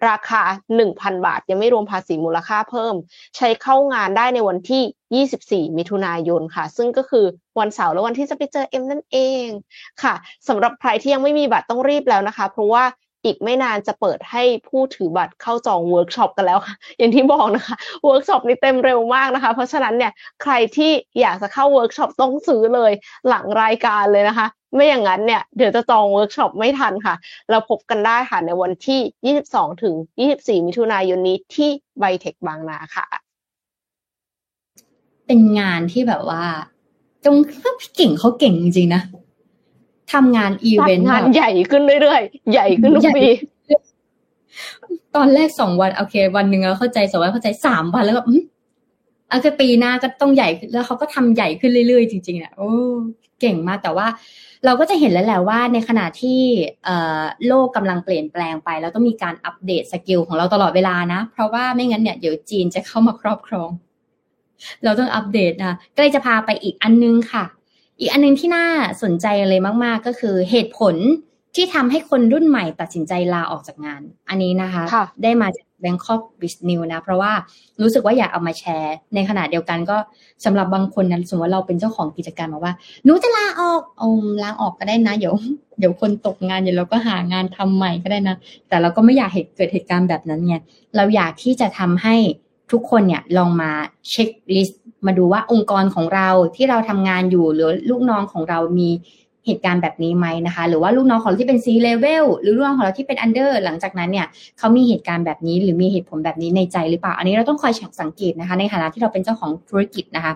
[0.09, 0.43] ราคา
[0.85, 2.95] 1,000 บาท ยังไม่รวมภาษีมูลค่าเพิ่ม
[3.37, 7.25] ใช้เข้างานได้ในวันที่ 24 มิถุนายนค่ะ ซึ่งก็คือ
[7.59, 9.47] วันเสาร์และวันที่จะไปเจอเอ็มนั่นเอง
[10.03, 10.15] ค่ะ
[10.49, 12.85] สำหรับใครที่ยังไม่มีบัตรต้องรีบแล้วนะคะ เพราะว่า
[13.25, 20.13] อีกไม่นานจะเปิดให้ผู้ถือบัตรเข้าจองเวิร์กช็อปกันแล้วค่ะอย่างที่บอกนะคะเวิร์กช็อปนี้เต็มเร็วมากนะคะ เพราะฉะนั้นเนี่ย
[20.43, 22.93] ใครที่อยากจะเข้าเวิร์กช็อปต้องซื้อเลย
[23.29, 27.15] หลังรายการเลยนะคะ ไม่อย่างนั้นเนี่ยเดี๋ยวจะจองเวิร์กช็อปไม่ทันค่ะ
[27.51, 29.95] เราพบกันได้ค่ะในวันที่ 22 ถึง
[30.31, 33.07] 24 มิถุนายนนี้ที่ไบเทคบางนาค่ะ
[35.27, 36.45] เป็นงานที่แบบว่า
[37.25, 37.37] จง
[37.97, 39.03] เก่งเขาเก่งจริงๆนะ
[40.13, 43.27] ทำงานอีเวนต์งานใหญ่ขึ้นเรื่อยๆ ใหญ่ขึ้นทุกปี
[45.17, 48.23] ตอนแรกสองวันโอเค วันหนึ่งเราเข้าใจสองวันเข้าใจสามวันแล้วก็
[49.31, 52.71] โอเคปีหน้าก็ต้องใหญ่แล้วเขาก็ทำใหญ่ขึ้นเรื่อยๆ จริงๆเนี่ยโอ้
[53.41, 54.07] เก่งมากแต่ว่า
[54.65, 56.41] เราก็จะเห็นแล้วแหละว่าในขณะที่
[57.47, 63.71] โลกกำลังเปลี่ยนแปลงไปแล้วต้องมีการอัปเดต skill ของเราตลอดเวลานะ เพราะว่าไม่งั้นเนี่ยเดี๋ยวจีนจะเข้ามาครอบครอง
[64.85, 67.45] เราต้องอัปเดตนะก็เลยจะพาไปอีกอันนึงค่ะ
[67.99, 68.67] อีกอันนึงที่น่า
[69.03, 70.95] สนใจเลยมาก ๆ ก็คือเหตุผล
[71.55, 77.33] ที่ทำให้คนรุ่นใหม่ตัดสินใจลาออกจากงาน อันนี้นะคะคะได้มาจาก Bangkok b u s i n e w นะ เพราะว่า
[77.81, 79.97] รู้สึกว่าอยากเอามาแชร์ ในขณะเดียวกันก็
[80.45, 82.73] สำหรับบางคนนะสมมติว่าเราเป็นเจ้าของกิจการมาว่า
[83.05, 85.35] หนูจะลาออกอมลาออกก็ได้นะ เดี๋ยว
[85.79, 88.37] เดี๋ยวคนตกงานเดี๋ยวเราก็หางานทำใหม่ก็ได้นะ
[88.69, 90.57] แต่เราก็ไม่อยากเหตุเกิดเหตุการณ์แบบนั้นไง
[90.97, 92.17] เราอยากที่จะทำให้
[92.73, 93.71] ทุกคนเนี่ยลองมา
[94.11, 98.91] เช็คลิสต์ มาดูว่าองค์กรของเราที่เราทำงานอยู่หรือลูกน้องของเรามี
[99.47, 104.27] เหตุการณ์แบบนี้ไหมนะคะ หรือว่าลูกน้องของเราที่เป็น C level หรือลูกน้องของเราที่เป็น under หลังจากนั้นเนี่ย
[104.59, 110.35] เขามีเหตุการณ์แบบนี้หรือมีเหตุผลแบบนี้ในใจหรือเปล่า อันนี้เราต้องคอยสังเกตนะคะ ในฐานะที่เราเป็นเจ้าของธุรกิจนะคะ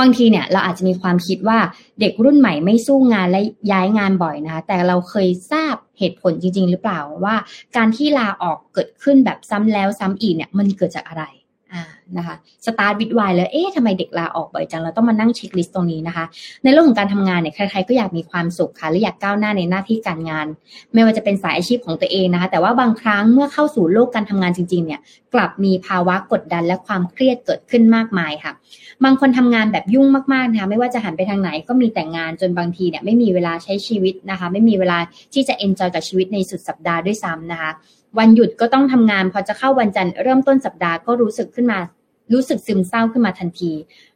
[0.00, 1.58] บางทีเนี่ยเราอาจจะมีความคิดว่า
[2.00, 3.40] เด็กรุ่นใหม่ไม่สู้งานและ
[3.72, 7.34] ย้ายงานบ่อยนะคะ แต่เราเคยทราบเหตุผลจริง ๆ หรือเปล่าว่า
[7.76, 11.24] การที่ลาออกเกิดขึ้นแบบซ้ำแล้วซ้ำอีกเนี่ยมันเกิดจากอะไร
[12.18, 12.34] นะคะ
[12.66, 16.24] สตาร์ทวิดไวแล้วเอ๊ะทำไมเด็กลาออกบ่อยจัง เราต้องมานั่งเช็คลิสต์ตรงนี้นะคะ
[16.62, 20.46] ในเรื่องของการทำงานเนี่ยใครๆก็อยากมีความสุขค่ะหรือยากก้าวหน้าในหน้าที่การงาน
[20.94, 25.00] ไม่ว่าจะเป็นสายอาชีพของตัวเองนะคะ แต่ว่าบางครั้งเมื่อเข้าสู่โลกการทำงานจริงๆเนี่ย
[25.34, 28.52] กลับมีภาวะกดดันและความเครียดเกิดขึ้นมากมายค่ะ
[29.04, 34.98] บางคนทำงานแบบยุ่งมากๆนะคะไม่ว่าจะหันไปทางไหนก็มีแต่งานจนบางทีเนี่ยไม่มีเวลาใช้ชีวิตนะคะ ไม่มีเวลา
[35.32, 37.70] ที่จะเอนจอยกับชีวิตในสุดสัปดาห์ด้วยซ้ำนะคะ
[38.18, 41.78] วันหยุดก็ต้องทำงานพอจะเข้าวันจันทร์เริ่มต้นสัปดาห์ก็รู้สึกขึ้นมา
[42.32, 43.72] รู้สึกซึมเศร้าขึ้นมาทันที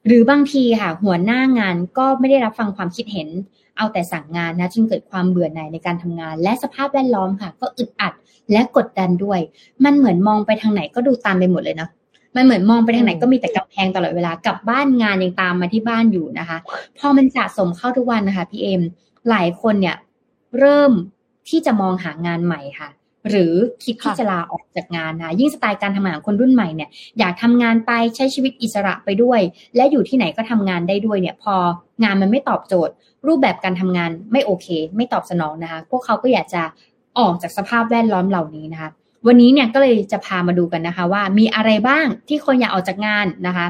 [0.06, 3.28] หรือบางทีค่ะหัวหน้างานก็ไม่ได้รับฟังความคิดเห็น
[3.76, 8.12] เอาแต่สั่งงานนะจึงเกิดความเบื่อหน่ายในการทำงาน และสภาพแวดล้อมค่ะ ก็อึดอัด
[8.52, 9.40] และกดดันด้วย
[9.84, 11.90] มันเหมือนมองไปทางไหนก็ดูตามไปหมดเลยเนาะ
[12.36, 16.58] มันเหมือนมองไปทางไหนก็มีแต่กำแพงตลอดเวลากลับบ้านงานยังตามมาที่บ้านอยู่นะคะ
[16.98, 18.82] พอมันสะสมเข้าทุกวันนะคะพี่เอ็ม
[19.30, 19.96] หลายคนเนี่ย
[20.58, 20.92] เริ่ม
[21.48, 22.88] ที่จะมองหางานใหม่ค่ะ
[23.30, 23.54] หรือ
[23.84, 29.40] คิดที่จะลาออกจากงานนะยิ่งสไตล์การทำงานของคนรุ่นใหม่เนี่ยอยากทำงานไปใช้ชีวิตอิสระไปด้วย
[29.76, 31.54] และอยู่ที่ไหนก็ทำงานได้ด้วยเนี่ยพอ
[32.04, 32.94] งานมันไม่ตอบโจทย์
[33.26, 34.66] รูปแบบการทำงานไม่โอเค
[34.96, 36.62] ไม่ตอบสนองนะคะ พวกเขาก็อยากจะ
[37.18, 38.90] ออกจากสภาพแวดล้อมเหล่านี้นะคะ
[39.26, 43.66] วันนี้เนี่ยก็เลยจะพามาดูกันนะคะ ว่ามีอะไรบ้างที่คนอยากออกจากงานนะคะ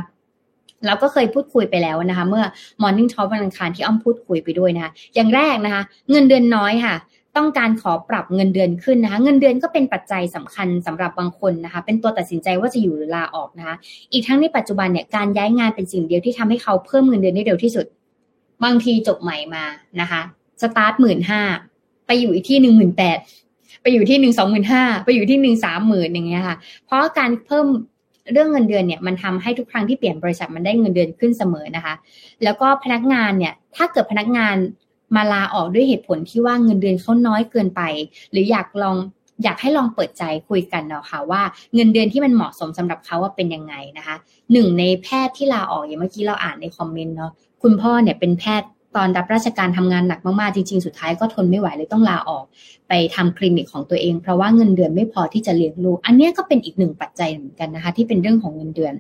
[0.86, 2.44] เราก็เคยพูดคุยไปแล้วนะคะ เมื่อ
[2.82, 6.94] Morning Talk วันอังคารที่อ้อมพูดคุยไปด้วยนะคะ อย่างแรกนะคะ เงินเดือนน้อยค่ะ
[7.37, 13.76] ต้องการขอปรับเงินเดือนขึ้นนะคะเงินเดือนก็เป็นปัจจัยสำคัญสำหรับบางคนนะคะเป็นตัวตัดสินใจว่าจะอยู่หรือลาออกนะคะ
[14.12, 17.87] อีกทั้งในปัจจุบันเนี่ยการย้ายงานเป็นสิ่งเดียวที่ทำให้เขาเพิ่มเงินเดือนได้เร็วที่สุด
[18.64, 19.64] บางทีจบใหม่มา
[20.01, 20.20] นะคะ
[20.62, 21.41] สตาร์ทหมื่นห้า
[22.07, 23.18] ไปอยู่อีกที่หนึ่งหมื่นแปด
[23.82, 26.57] ไปอยู่ที่หนึ่งสองหมื่นห้าไปอยู่ที่หนึ่งสามหมื่นอย่างเงี้ยค่ะ
[26.87, 27.66] เพราะการเพิ่ม
[28.32, 31.95] เรื่องเงินเดือนเนี่ยมันทำให้ทุกครั้งที่เปลี่ยนบริษัทมันได้เงินเดือนขึ้นเสมอนะคะ
[32.45, 34.57] แล้วก็พนักงานเนี่ยถ้าเกิดพนักงาน
[35.14, 37.82] มาลาออกด้วยเหตุผลที่ว่าเงินเดือนเขาน้อยเกินไป
[38.30, 38.96] หรืออยากลอง
[39.44, 41.42] อยากให้ลองเปิดใจคุยกันเนาะค่ะว่า
[41.74, 44.16] เงินเดือนที่มันเหมาะสมสำหรับเขาว่าเป็นยังไงนะคะ
[44.52, 47.32] หนึ่งในแพทย์ที่ลาออกอย่างเมื่อกี้เราอ่านในคอมเมนต์เนาะ
[47.62, 52.44] คุณพ่อเนี่ยเป็นแพทย์ตอนรับราชการทำงานหนักมากๆจริง ๆ สุดท้ายก็ทนไม่ไหวเลยต้องลาออก
[52.88, 58.94] ไปทำคลินิกของตัวเอง เพราะว่าเงินเดือนไม่พอที่จะเลี้ยงลูกอันนี้ก็เป็นอีกหนึ่งปัจจัยเหมือนกันนะคะ ที่เป็นเรื่องของเงินเดือน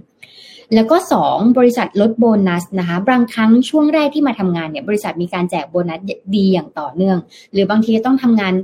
[0.74, 6.00] แล้วก็สองบริษัทลดโบนัสนะคะบางครั้งช่วงแรกที่มาทำงานเนี่ยบริษัทมีการแจกโบนัส
[6.36, 7.18] ดีอย่างต่อเนื่อง
[7.52, 8.54] หรือบางทีต้องทำงาน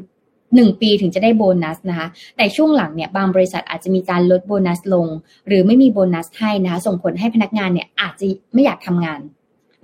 [0.54, 5.06] หนึ่งปีถึงจะได้โบนัสนะคะ แต่ช่วงหลังเนี่ยบางบริษัทอาจจะมีการลดโบนัสลง
[5.48, 9.20] หรือไม่มีโบนัสให้นะคะ ส่งผลให้พนักงานเนี่ยอาจจะไม่อยากทำงาน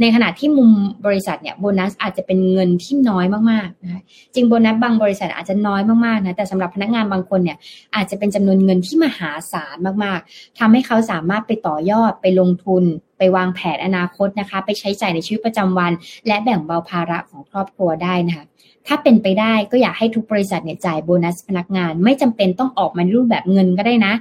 [0.00, 0.70] ในขณะที่มุม
[1.06, 4.00] บริษัทเนี่ยโบนัสอาจจะเป็นเงินที่น้อยมากๆนะคะ
[4.34, 7.58] จริงโบนัสบางบริษัทอาจจะน้อยมากๆนะแต่สำหรับพนักงานบางคนเนี่ย
[7.94, 12.84] อาจจะเป็นจำนวนเงินที่มหาศาลมากๆทำให้เขาสามารถไปต่อยอดไปลงทุน
[13.18, 15.92] ไปวางแผนอนาคตนะคะ ไปใช้จ่ายในชีวิตประจำวัน
[16.26, 18.46] และแบ่งเบาภาระของครอบครัวได้นะคะ
[18.86, 24.12] ถ้าเป็นไปได้ก็อยากให้ทุกบริษัทเนี่ยจ่ายโบนัสพนักงาน ไม่จำเป็นต้องออกมาในรูปแบบเงินก็ได้นะ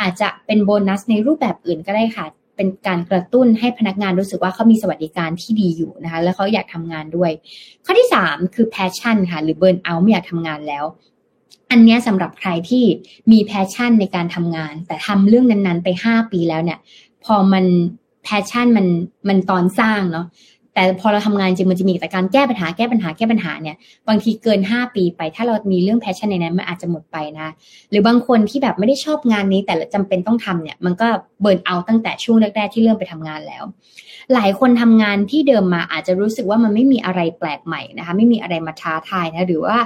[0.00, 2.26] อาจจะเป็นโบนัสในรูปแบบอื่นก็ได้ค่ะ
[2.56, 7.30] เป็นการกระตุ้นให้พนักงานรู้สึกว่าเขามีสวัสดิการที่ดีอยู่นะคะ แล้วเขาอยากทำงานด้วย
[7.84, 10.84] ข้อที่ 3 คือ passion ค่ะ หรือ burn out ไม่อยากทำงานแล้ว
[11.70, 12.84] อันนี้สำหรับใครที่
[13.32, 16.78] มี passion ในการทำงาน แต่ทำเรื่องนั้นๆ ไป 5 ปีแล้วเนี่ย
[17.24, 17.64] พอมัน
[18.24, 18.86] passion มัน
[19.28, 20.26] มันตอนสร้างเนาะ
[20.76, 23.76] แต่พอเราทำงานจริงมันจะมีแต่การแก้ปัญหาแก้ปัญหาแก้ปัญหาเนี่ย
[24.08, 27.48] บางทีเกิน 5 ปีไป ถ้าเรามีเรื่อง passion ในนั้นมันอาจจะหมดไปนะ
[27.90, 31.06] หรือบางคนที่แบบไม่ได้ชอบงานนี้ แต่จำเป็นต้องทำเนี่ยมันก็
[31.40, 33.62] เบิร์นเอาตั้งแต่ช่วงแรกๆที่เริ่มไปทำงานแล้ว
[34.34, 39.78] หลายคนทำงานที่เดิมมาอาจจะรู้สึกว่ามันไม่มีอะไรแปลกใหม่นะคะไม่มีอะไรมาท้าทายนะหรือว่า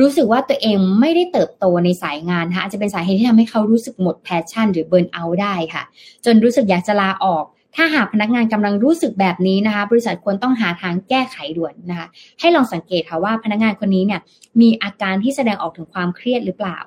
[0.00, 5.82] รู้สึกว่าตัวเองไม่ได้เติบโตในสายงานนะคะอาจจะเป็นสาเหตุที่ทำให้เขารู้สึกหมดแพชชั่น หรือเบิร์นเอาได้ค่ะ
[6.24, 7.44] จนรู้สึกอยากจะลาออก
[7.76, 12.06] ถ้าหากพนักงานกำลังรู้สึกแบบนี้นะคะ บริษัทควรต้องหาทางแก้ไขด่วนนะคะ
[12.40, 14.20] ให้ลองสังเกตค่ะว่าพนักงานคนนี้เนี่ย
[14.60, 16.78] มีอาการที่แสดงออกถึงความเครียดหรือเปล่า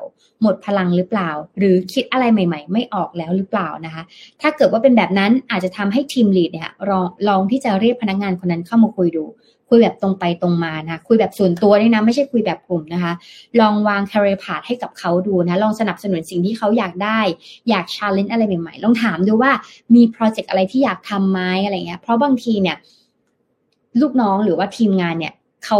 [0.41, 4.03] หมดพลังหรือเปล่า หรือคิดอะไรใหม่ ๆ ไม่ออกแล้วหรือเปล่านะคะ
[4.41, 9.25] ถ้าเกิดว่าเป็นแบบนั้นอาจจะทำให้ทีมลีดเนี่ยลองลองที่จะเรียกพนักงานคนนั้นเข้ามาคุยดู
[9.69, 13.13] คุยแบบตรงไปตรงมานะคุยแบบส่วนตัวด้วยนะไม่ใช่คุยแบบกลุ่มนะคะ
[13.59, 17.19] ลองวาง career path ให้กับเขาดูนะลองสนับสนุนสิ่งที่เขาอยากได้
[17.69, 19.51] อยาก challenge อะไรใหม่ๆลองถามดูว่า
[19.95, 22.77] มีโปรเจกต์อะไรที่อยากทำไหมอะไรเงี้ยเพราะบางทีเนี่ย
[24.01, 25.33] ลูกน้องหรือว่าทีมงานเนี่ย
[25.65, 25.79] เขา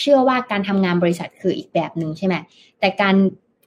[0.00, 2.34] เชื่อว่าการทำงานบริษัทคืออีกแบบหนึ่งใช่ไหม
[2.80, 3.14] แต่การ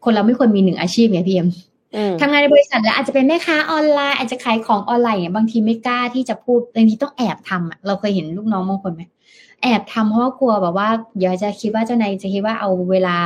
[0.03, 1.49] คนเราไม่ควรมีหนึ่งอาชีพไงพี่เอ็ม
[1.95, 9.01] อืมทำงานในบริษัทแล้วอาจจะเป็นแม่ค้าออนไลน์อาจจะขายของออนไลน์เนี่ยบางทีไม่กล้าที่จะพูดบางทีต้องแอบทำอะเราเคยเห็นลูกน้องบางคนไหม
[9.61, 13.17] แอบทำเพราะว่ากลัวแบบว่า เดี๋ยวจะคิดว่าเจ้านายจะคิดว่าเอาเวลา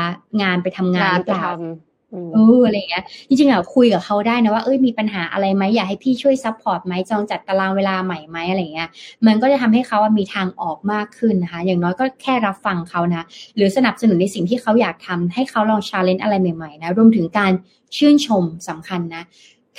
[0.42, 8.90] งานไปทำงานหรือเปล่าทำอืมเอออะไรอย่างเงี้ยจริงๆอะคุยกับเขาได้นะว่าเอ้ยมีปัญหาอะไรไหมอยากให้พี่ช่วย support ไหมจองจัดตารางเวลาใหม่ไหมอะไรเงี้ย
[9.26, 13.26] มันก็จะทำให้เขาอะมีทางออกมากขึ้นนะคะ อย่างน้อยก็แค่รับฟังเขานะ
[13.56, 17.52] หรือสนับสนุนในสิ่งที่เขาอยากทำให้เขาลองชาเลนจ์อะไรใหม่ๆนะรวมถึงการ
[17.98, 19.24] ชื่นชมสำคัญนะ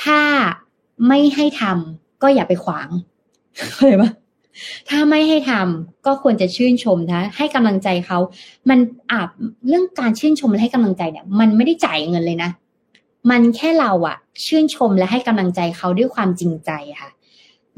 [0.03, 0.21] ถ้า
[1.09, 2.89] ไม่ให้ทำก็อย่าไปขวาง
[3.73, 4.11] เข้าใจปะ
[4.89, 8.19] ถ้าไม่ให้ทำก็ควรจะชื่นชมนะ ให้กำลังใจเขา
[8.69, 8.79] มัน
[9.13, 9.29] อาจ
[9.69, 12.51] เรื่องการชื่นชมและให้กำลังใจเนี่ย มันไม่ได้จ่ายเงินเลยนะ
[13.31, 17.11] มันแค่เราอะชื่นชมและให้กำลังใจเขาด้วยความจริงใจค่ะ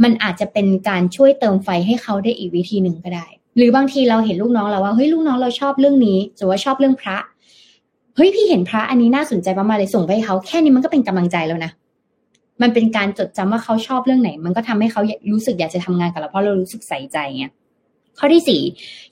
[0.03, 7.17] มันอาจจะเป็นการช่วยเติมไฟให้เขาได้อีกวิธีหนึ่งก็ได้ หรือบางทีเราเห็นลูกน้องเราว่าเฮ้ยลูกน้องเราชอบเรื่องนี้สมมติว่าชอบเรื่องพระ
[8.17, 11.71] เฮ้ยพี่เห็นพระอันนี้น่าสนใจมากๆเลยส่งไปให้เขาแค่นี้มันก็เป็นกำลังใจแล้วนะ
[12.63, 15.03] มันเป็นการจดจำว่าเขาชอบเรื่องไหน มันก็ทำให้เขา
[15.33, 17.47] รู้สึกอยากจะทำงานกับเราเพราะเรารู้สึกใส่ใจไง
[18.21, 18.63] ข้อที่สี่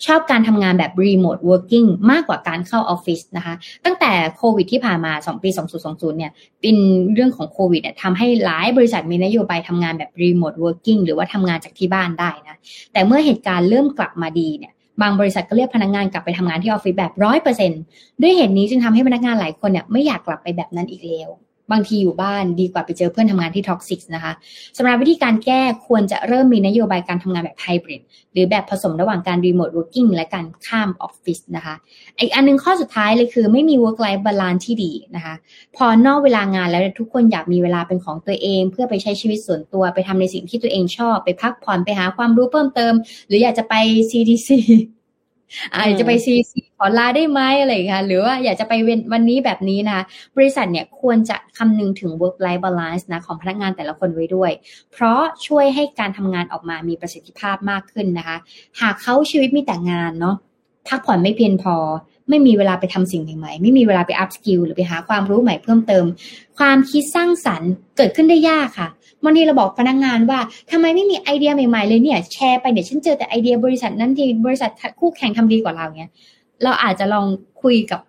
[0.07, 5.49] ชอบการทำงานแบบ remote working มากกว่าการเข้าออฟฟิศนะคะ ตั้งแต่โควิดที่ผ่านมา 2 ปี
[5.85, 6.77] 2020 เนี่ย เป็น
[7.15, 12.57] เรื่องของโควิดเนี่ยทำให้หลายบริษัทมีนโยบายทำงานแบบ remote working หรือว่าทำงานจากที่บ้านได้นะ
[12.93, 14.73] แต่เมื่อเหตุการณ์เริ่มกลับมาดีเนี่ย
[15.03, 17.73] บางบริษัทก็เรียกพนักงานกลับไปทำงานที่ออฟฟิศแบบร้อยเปอร์เซ็นต์
[18.21, 21.31] ด้วยเหตุนี้จึงทำให้พนักงานหลายคนเนี่ยไม่อยากกลับไปแบบนั้นอีกแล้ว
[21.73, 24.33] บางทีอยู่บ้านดีกว่าไปเจอเพื่อนทำงานที่ toxic นะคะ
[24.77, 28.03] สำหรับวิธีการแก้ควรจะเริ่มมีนโยบายการทำงานแบบไฮบริด
[28.33, 31.75] หรือแบบผสมระหว่างการ remote working และการเข้าออฟฟิศนะคะ
[32.19, 35.35] อีกอันนึงข้อสุดท้ายเลยคือไม่มี work life balance ที่ดีนะคะ
[35.77, 42.95] พอนอกเวลางานแล้วทุกคนอยากมีเวลาเป็นของตัวเอง เพื่อไปใช้ชีวิตส่วนตัวไปทำในสิ่งที่ตัวเองชอบ ไปพักผ่อนไปหาความรู้เพิ่มเติม
[43.27, 43.75] หรืออยากจะไป
[44.11, 44.51] CDC
[45.75, 48.73] อาจจะไปซีซีข อลาได้ไหมอะไรค่ะหรือว่าอยากจะไป
[49.13, 50.01] วันนี้แบบนี้นะ
[50.37, 54.51] บริษัทเนี่ยควรจะคำนึงถึง work life balance นะของพนักงานแต่ละคนไว้ด้วย
[54.93, 58.37] เพราะช่วยให้การทำงานออกมามีประสิทธิภาพมากขึ้นนะคะ
[58.81, 60.37] หากเขาชีวิตมีแต่งานเนาะ
[60.89, 61.77] พักผ่อนไม่เพียงพอ
[62.29, 66.05] ไม่มีเวลาไปทำสิ่งใหม่ๆ ไม่มีเวลาไป upskill หรือไปหาความรู้ใหม่เพิ่มเติม
[66.59, 68.89] ความคิดสร้างสรรค์เกิดขึ้นได้ยากค่ะ
[69.25, 74.71] บางทีเราบอกพนักงานว่าทำไมไม่มีไอเดียใหม่ๆเลยเนี่ย แชร์ไปเนี่ยฉันเจอแต่ไอเดียบริษัทนั้นที่บริษัท
[75.01, 76.11] คู่แข่งทำดีกว่าเราเนี่ย
[76.63, 77.27] เราอาจจะลอง
[77.63, 78.01] คุยกับ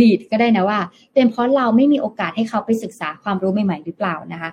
[0.00, 0.78] lead ก็ได้นะว่า
[1.14, 4.50] เป็นเพราะเราไม่มีโอกาสให้เขาไปศึกษาความรู้ใหม่ๆหรือเปล่านะคะ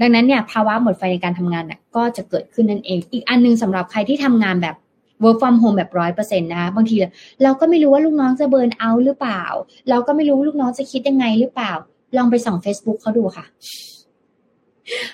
[0.00, 4.76] ดังนั้นเนี่ยภาวะหมดไฟในการทำงานน่ะก็จะเกิดขึ้นนั่นเอง อีกอันนึงสำหรับใครที่ทำงานแบบ
[5.22, 6.96] work from home แบบร้อยเปอร์เซ็นต์นะคะบางที
[7.42, 9.42] เราก็ไม่รู้ว่าลูกน้องจะเบิร์นเอาหรือเปล่า
[9.90, 11.72] เราก็ไม่รู้ลูกน้องจะคิดยังไงหรือเปล่า
[12.16, 13.44] ลองไปส่อง Facebook เขาดูค่ะ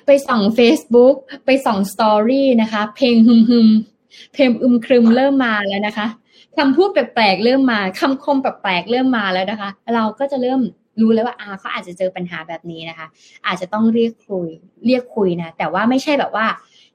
[0.07, 1.15] ไปส่อง Facebook
[1.45, 3.69] ไปส่องสตอรี่นะคะ เพลงฮึมฮึม
[4.33, 6.07] เพลงอึมครึมเริ่มมาแล้วนะคะ
[6.59, 10.61] คำพูดแปลกๆเริ่มมาคำคมแปลกๆเริ่มมาแล้วนะคะ เราก็จะเริ่ม
[11.01, 13.07] รู้แล้วว่าอาเขาอาจจะเจอปัญหาแบบนี้นะคะ
[13.47, 14.49] อาจจะต้องเรียกคุย
[14.87, 16.47] เรียกคุยนะ แต่ว่าไม่ใช่แบบว่า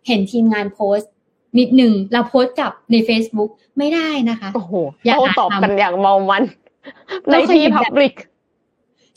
[0.07, 1.11] เห็นทีมงานโพสต์
[1.59, 4.73] นิดหนึ่งเราโพสต์กลับใน Facebook ไม่ได้นะคะโอ้โห
[5.17, 6.43] โต้ตอบกันอย่างเมามัน
[7.31, 8.15] ในที่ public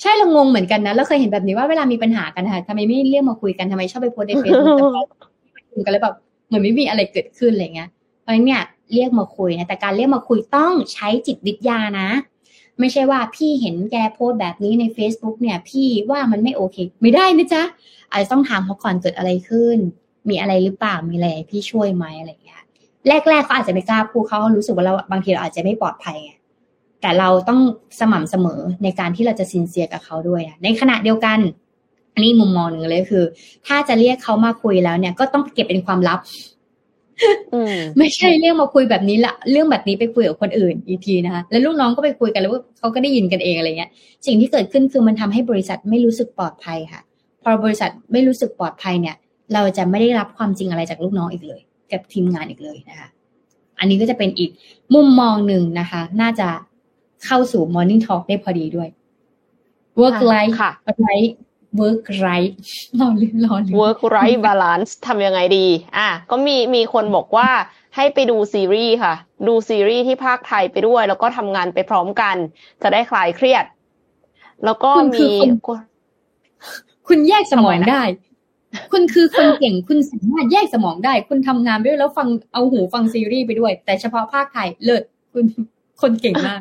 [0.00, 5.02] ใช่เรางงเหมือนกันนะเราเคยเห็นแบบนี้ว่าเวลามีปัญหากันค่ะทำไมไม่เรียกมาคุยกันทำไมชอบไปโพสต์ในเฟซบุ๊กแต่พอ
[5.72, 6.14] คุยกันแล้วแบบ
[6.46, 7.88] เหมือนไม่มีอะไรเกิดขึ้นอะไรเงี้ย
[8.20, 8.62] เพราะฉะนั้นเนี่ย
[8.94, 12.08] เรียกมาคุยนะแต่การเรียกมาคุยต้องใช้จิตวิทยานะ
[12.80, 17.62] ไม่ใช่ว่าพี่เห็นแกโพสแบบนี้ใน Facebook เนี่ย พี่ว่ามันไม่โอเค ไม่ได้นะจ๊ะ
[18.10, 19.78] อาจจะต้องถามเขาก่อนเกิดอะไรขึ้น
[20.28, 22.62] มีอะไรหรือเปล่ามีอะไรพี่ช่วยไหมอะไรอย่างเงี้ย
[23.28, 26.32] แรกๆเขาอาจจะไม่กล้าพูดเขารู้สึกว่าเราบางทีเราอาจจะไม่ปลอดภัยไง
[27.00, 27.60] แต่เราต้อง
[28.00, 31.38] สม่ำเสมอในการที่เราจะซินเซียกับเขาด้วยในขณะเดียวกัน
[32.14, 33.24] อันนี้มุมมองหนึ่งเลยคือ
[33.66, 36.18] ถ้าจะเรียกเขามาคุยแล้วเนี่ย ก็ต้องเก็บเป็นความลับ
[37.98, 43.90] ไม่ใช่เรื่องมาคุยแบบนี้ละเรื่องแบบนี้ไปคุยกับคนอื่นอีกทีนะคะแล้วลูกน้องก็ไปคุยกันแล้วเขาก็ได้ยินกันเองอะไรเงี้ย
[44.26, 47.00] สิ่งที่เกิดขึ้นคือมันทำให้บริษัทไม่รู้สึกปลอดภัยค่ะ
[47.42, 49.16] พอบริษัทไม่รู้สึกปลอดภัยเนี่ย
[49.54, 51.60] เราจะไม่ได้รับความจริงอะไรจากลูกน้องอีกเลย
[51.92, 53.08] กับทีมงานอีกเลยนะคะ
[53.78, 54.50] อันนี้ก็จะเป็นอีก
[54.94, 56.48] มุมมองหนึ่งนะคะ น่าจะ
[57.24, 58.88] เข้าสู่ Morning Talk ได้พอดีด้วย
[60.00, 60.70] work life ค่ะ
[61.06, 61.30] right
[61.80, 62.52] work right
[63.00, 65.66] รอลืมรอลืม work right balance ทำยังไงดี
[65.98, 67.48] อะ ก็มีมีคนบอกว่า
[67.96, 69.14] ให้ไปดูซีรีส์ค่ะ
[69.46, 72.36] ดูซีรีส์ที่ภาคไทยไปด้วย แล้วก็ทำงานไปพร้อมกัน
[72.82, 73.64] จะได้คลายเครียด
[74.64, 75.28] แล้วก็มี
[77.08, 78.02] คุณแยกสมองได้
[78.92, 85.02] คุณคือคนเก่งคุณสามารถแยกสมองได้ คุณทำงานไปด้วยแล้วฟังเอาหูฟังซีรีส์ไปด้วย แต่เฉพาะภาคไทยเลิศ
[85.32, 85.44] คุณ
[86.00, 86.60] คนเก่งมาก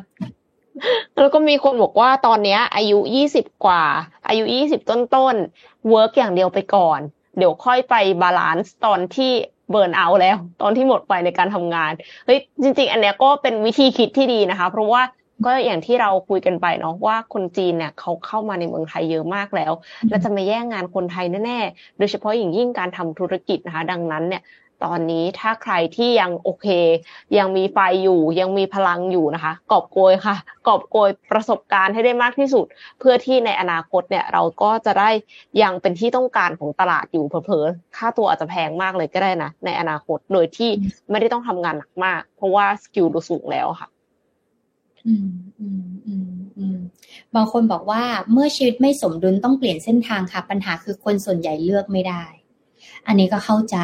[1.18, 3.84] แล้วก็มีคนบอกว่าตอนเนี้ย อายุยี่สิบกว่า
[4.28, 7.00] อายุยี่สิบต้นๆ work อย่างเดียวไปก่อน
[7.38, 9.32] เดี๋ยวค่อยไป balance ตอนที่
[9.72, 11.92] burnout แล้ว ตอนที่หมดไฟในการทำงาน
[12.26, 15.02] เฮ้ยจริง ๆ อันเนี้ยก็เป็นวิธีคิดที่ดีนะคะ เพราะว่า
[15.46, 19.72] ก็อย่างที่เราคุยกันไปเนาะว่าคนจีนเนี่ยเขาเข้ามาในเมืองไทยเยอะมากแล้ว
[20.10, 24.42] และจะมาแย่งงานคนไทยแน่ๆ โดยเฉพาะอย่างยิ่งการทำธุรกิจนะคะ ดังนั้นเนี่ย
[24.86, 26.68] ตอนนี้ถ้าใครที่ยังโอเค
[27.38, 30.36] ยังมีไฟอยู่ ยังมีพลังอยู่นะคะ กอบโกยค่ะ
[30.68, 32.66] กอบโกยประสบการณ์ให้ได้มากที่สุด
[33.00, 35.10] เพื่อที่ในอนาคตเนี่ยเราก็จะได้
[35.62, 40.70] ยังเป็นที่ต้องการของตลาดอยู่เผลอๆค่าตัวอาจจะแพงมากเลยก็ได้นะในอนาคตโดยที่
[41.10, 43.90] ไม่ได้ต้องทำงานหนักมาก เพราะว่าสกิลดูสูงแล้วค่ะ
[45.08, 45.88] อืมอืม
[46.58, 46.80] อืม
[47.36, 52.24] บางคนบอกว่าเมื่อชีวิตไม่สมดุลต้องเปลี่ยนเส้นทางค่ะ ปัญหาคือคนส่วนใหญ่เลือกไม่ได้
[53.08, 53.78] อันนี้ก็เข้าใจ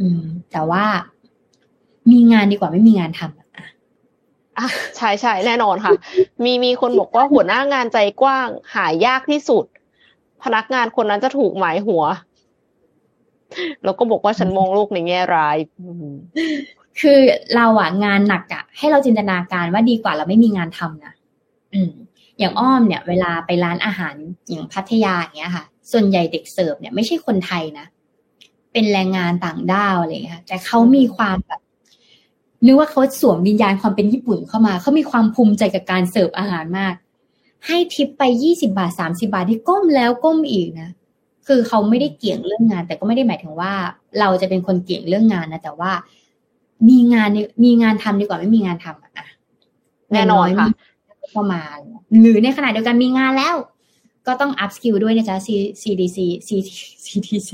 [0.00, 0.22] อืม
[0.52, 0.84] แต่ว่า
[2.10, 3.48] มีงานดีกว่าไม่มีงานทำอะ
[4.58, 5.92] อะใช่ใช่แน่นอนค่ะ
[6.44, 9.64] มีมีคนบอกว่าหัวหน้างานใจกว้าง หายากที่สุด
[10.44, 12.02] พนักงานคนนั้นจะถูกหมายหัว
[13.84, 16.08] แล้วก็บอกว่าฉันมองโลกในแง่ร้ายอืม
[17.00, 17.18] คือ
[17.56, 21.14] เราอะงานหนักอะให้เราจินตนาการว่าดีกว่าเราไม่มีงานทำนะ
[21.74, 21.92] อืม
[22.38, 24.14] อย่างอ้อมเนี่ย เวลาไปร้านอาหาร
[24.48, 27.86] อย่างพัทยาอย่างเงี้ยค่ะ ส่วนใหญ่เด็กเสิร์ฟเนี่ยไม่ใช่คนไทยนะ
[28.72, 31.60] เป็นแรงงานต่างด้าวอะไรอย่างเงี้ยค่ะแต่เขามีความแบบ
[32.66, 36.94] นึกว่าเขาสวมวิญญาณความเป็นญี่ปุ่นเข้ามา เขามีความภูมิใจกับการเสิร์ฟอาหารมาก
[37.66, 40.90] ให้ทิปไปยี่สิบาทสามสิบาทที่ก้มแล้วก้มอีกนะ
[41.46, 43.72] คือเขาไม่ได้เกี่ยงเรื่องงาน แต่ก็ไม่ได้หมายถึงว่า
[44.20, 45.92] เราจะเป็นคนเกี่ยงเรื่องงานนะ แต่ว่า
[46.88, 49.26] มีงานเนี่ยมีงานทำดีกว่าไม่มีงานทำอะอะ
[50.12, 50.66] แน่นอนค่ะ
[51.30, 51.62] เข้ามา
[52.20, 53.56] หรือในขณะเดียวกันมีงานแล้ว
[54.26, 55.48] ก็ต้อง up skill ด้วยนะจ๊ะ C
[55.82, 57.50] CDC C CTC CDC C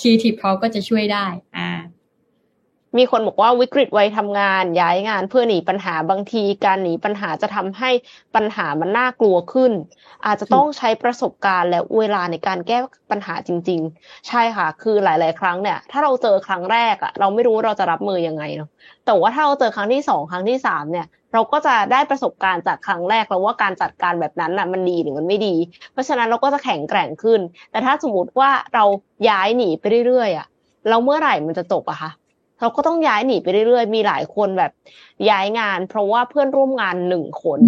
[0.00, 1.26] Creative Talk ก็จะช่วยได้
[1.56, 1.68] อ่า
[2.98, 7.90] มีคนบอกว่าวิกฤตวัยทำงานย้ายงานเพื่อหนีปัญหาบางที การหนีปัญหาจะทำให้
[8.34, 9.72] ปัญหามันน่ากลัวขึ้น
[10.26, 12.78] อาจจะต้องใช้ประสบการณ์และเวลาในการแก้
[13.10, 18.70] ปัญหาจริง ๆ ใช่ค่ะ คือหลาย ๆ ครั้งเนี่ย ถ้าเราเจอครั้งแรกอะเราไม่รู้ว่าเราจะรับมือยังไงเนาะ
[19.06, 25.54] แต่ว่าถ้าเราเจอครั้งที่สองครั้งที่สามเนี่ย เราก็จะได้ประสบการณ์จากครั้งแรกแล้วว่าการจัดการแบบนั้นน่ะมันดีหรือมันไม่ดี
[25.92, 28.84] เพราะฉะนั้นเราก็จะแข็งแกร่งขึ้น แต่ถ้าสมมติว่าเรา
[29.28, 30.46] ย้ายหนีไปเรื่อยๆอะ
[30.88, 32.10] เราเมื่อไหร่มันจะจบอะคะ
[32.60, 34.72] เราก็ต้องย้ายหนีไปเรื่อยๆ มีหลายคนแบบ
[35.30, 37.58] ย้ายงาน เพราะว่าเพื่อนร่วมงานหนึ่งคน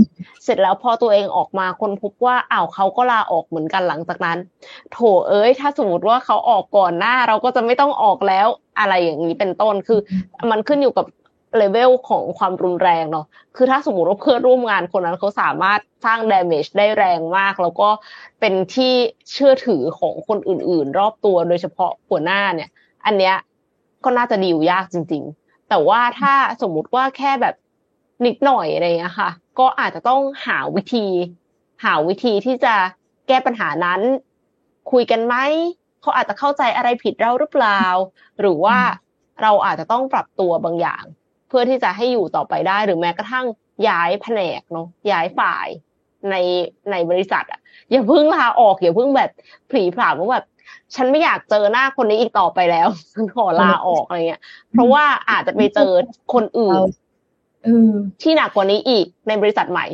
[0.45, 4.39] เสร็จแล้วพอตัวเองออกมาคนพบว่าอ้าวเขาก็ลาออกเหมือนกันหลังจากนั้น
[4.93, 8.47] โถเอ้ย ถ้าสมมติว่าเขาออกก่อนหน้า เราก็จะไม่ต้องออกแล้ว
[8.79, 10.01] อะไรอย่างนี้เป็นต้นคือ
[10.51, 11.07] มันขึ้นอยู่กับ
[11.59, 13.27] เลเวลของความรุนแรงเนาะ
[13.57, 17.89] คือถ้าสมมติว่าเพื่อนร่วมงานคนนั้นเขาสามารถสร้าง damage ได้แรงมาก แล้วก็
[18.41, 18.93] เป็นที่
[19.33, 22.71] เชื่อถือของคนอื่น ๆ รอบตัวโดยเฉพาะหัวหน้าเนี่ย
[23.07, 23.35] อันเนี้ย
[24.05, 27.55] ก็น่าจะดีลยากจริง ๆ แต่ว่าถ้าสมมุติว่าแค่แบบ
[28.27, 31.07] นิดหน่อยอะไรอย่างเงี้ยค่ะ ก็อาจจะต้องหาวิธี
[31.85, 32.75] หาวิธีที่จะ
[33.29, 34.01] แก้ปัญหานั้น
[34.91, 35.35] คุยกันไหม
[36.01, 37.83] เขาอาจจะเข้าใจอะไรผิดเราหรือเปล่า
[38.41, 38.79] หรือว่า
[39.43, 41.05] เราอาจจะต้องปรับตัวบางอย่าง
[41.49, 43.47] เพื่อที่จะให้อยู่ต่อไปได้หรือแม้กระทั่ง
[43.89, 45.69] ย้ายแผนกเนาะย้ายฝ่าย
[46.31, 46.35] ใน
[46.91, 49.31] ในบริษัทอะอย่าเพิ่งลาออกอย่าเพิ่งแบบ
[49.71, 50.47] ผีผลามว่าแบบ
[50.95, 55.93] ฉันไม่อยากเจอหน้าคนนี้อีกต่อไปแล้วฉันขอลาออกอะไรเงี้ย เพราะว่าอาจจะไปเจอ
[56.33, 56.81] คนอื่น
[57.65, 57.91] เออ
[58.23, 59.87] ที่หนักกว่านี้อีกในบริษัทใหม่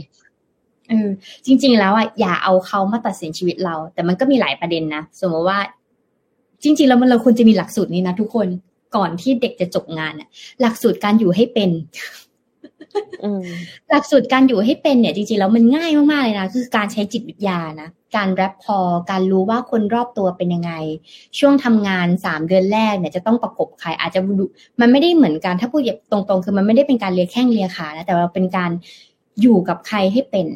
[0.90, 1.08] เออ
[1.46, 5.58] จริง ๆ แล้วอะอย่าเอาเขามาตัดสินชีวิตเรา แต่มันก็มีหลายประเด็นนะสมมติว่า
[6.62, 8.48] จริง ๆ แล้วมันเราควรจะมีหลักสูตรนี้นะทุกคน
[8.96, 10.28] ก่อนที่เด็กจะจบงานอะ
[10.60, 11.70] หลักสูตรการอยู่ให้เป็น
[13.24, 13.42] อืม
[13.90, 18.78] หลักสูตรการอยู่ให้เป็นเนี่ย จริงๆแล้วมันง่ายมากๆเลยนะคือการใช้จิตวิทยานะ การแรปพอ
[19.10, 20.72] การรู้ว่าคนรอบตัวเป็นยังไง
[21.38, 24.44] ช่วงทำงานสามเดือนแรกเนี่ยจะต้องประกบใครอาจจะดู
[24.80, 28.70] มันไม่ได้เหมือนกันถ้าพูดแบบตรงๆ คือมันไม่ได้เป็นการเลียแข้งเลียขานะแต่เราเป็นการ
[29.40, 30.46] อยู่กับใครให้เป็น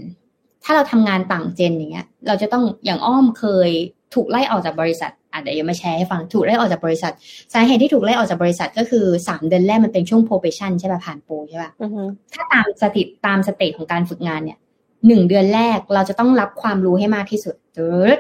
[0.64, 3.70] ถ้าเราทำงานต่างเจนอย่างเงี้ย เราจะต้องอย่างอ้อมเคย
[4.14, 7.12] ถูกไล่ออกจากบริษัทอะเดี๋ยวยังมาแชร์ให้ฟังถูกไล่ออกจากบริษัท
[7.52, 12.02] สาเหตุที่ถูกไล่ออกจากบริษัทก็คือสามเดือนแรกมันเป็นช่วง probation ใช่ป่ะผ่านโปรใช่ป่ะอือฮึ
[12.34, 14.58] ถ้าตามสถิตตามสเตจของการฝึกงานเนี่ย
[15.06, 18.18] หนึ่งเดือนแรกเราจะต้องรับความรู้ให้มากที่สุดตึ๊ด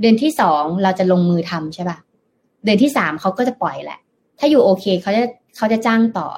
[0.00, 1.98] เดือนที่สองเราจะลงมือทำใช่ป่ะ
[2.64, 3.98] เดือนที่สามเขาก็จะปล่อยแหละ
[4.38, 5.24] ถ้าอยู่โอเคเขาจะ
[5.56, 6.28] เขาจะจ้างต่อ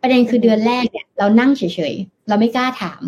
[0.00, 1.62] ประเด็นคือเดือนแรกเนี่ยเรานั่งเฉ
[1.92, 3.02] ยๆเราไม่กล้าถาม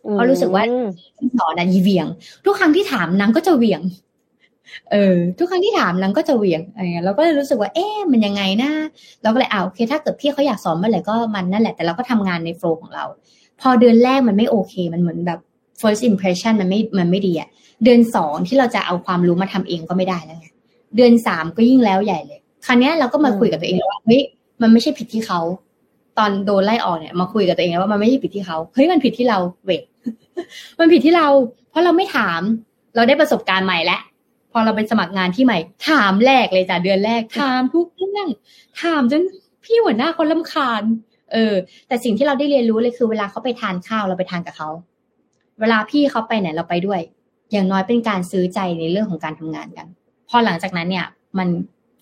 [0.00, 0.86] เพราะรู้สึกว่าอืม
[1.18, 2.06] ที่สอนนะยีเหวียง
[2.44, 3.82] ทุกครั้งที่ถามนางก็จะเหวียง
[4.90, 8.70] เออ ทุกครั้งที่ถามนางก็จะเหวียงอะไรเงี้ยเราก็เลยรู้สึกว่า เอ๊ะมันยังไงนะ
[9.22, 13.04] เราก็เลยอ่าโอเค ถ้าเกิดพี่เขาอยากสอนเมื่อไหร่ก็มันนั่นแหละแต่เราก็ทำงานในโฟล์ของเรา
[13.60, 15.40] พอเดือนแรกมันไม่โอเค มันเหมือนแบบ
[15.80, 17.48] first impression มันไม่มันไม่ดีอะ
[17.84, 20.46] เดือนสองที่เราจะเอาความรู้มาทำเองก็ไม่ได้แล้วไง
[20.96, 24.22] เดือนสามก็ยิ่งแล้วใหญ่เลย คราวเนี้เราก็มาคุยกับตัวเองแล้วว่าเฮ้ย
[24.62, 25.40] มันไม่ใช่ผิดที่เขา
[26.18, 29.82] ตอนโดนไล่ออกเนี่ยมาคุยกับตัวเองแล้วว่ามันไม่ใช่ผิดที่เขาเฮ้ยมันผิดที่เราเวท
[30.78, 31.26] มันผิดที่เรา
[31.70, 32.40] เพราะเราไม่ถาม
[32.94, 34.00] เราได้ประสบการณ์ใหม่แล้ว
[34.52, 35.58] พอเราไปสมัครงานที่ใหม่
[35.88, 38.28] ถามแรกเลยจ้ะเดือนแรกถามทุกเรื่อง
[38.82, 39.22] ถามจน
[39.64, 40.82] พี่หัวหน้าเขาลำคาญ
[41.32, 41.54] เออ
[41.88, 44.68] แต่สิ่งที่เราได้เรียนรู้เลยคือเวลาเขาไปทานข้าวเราไปทานกับเขา
[45.60, 47.00] เวลาพี่เขาไปไหนเราไปด้วย
[47.52, 49.86] อย่างน้อยเป็นการซื้อใจในเรื่องของการทำงานกัน
[50.28, 51.06] พอหลังจากนั้นเนี่ย
[51.38, 51.48] มัน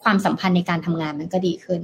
[0.03, 1.81] ความสัมพันธ์ในการทำงานมันก็ดีขึ้น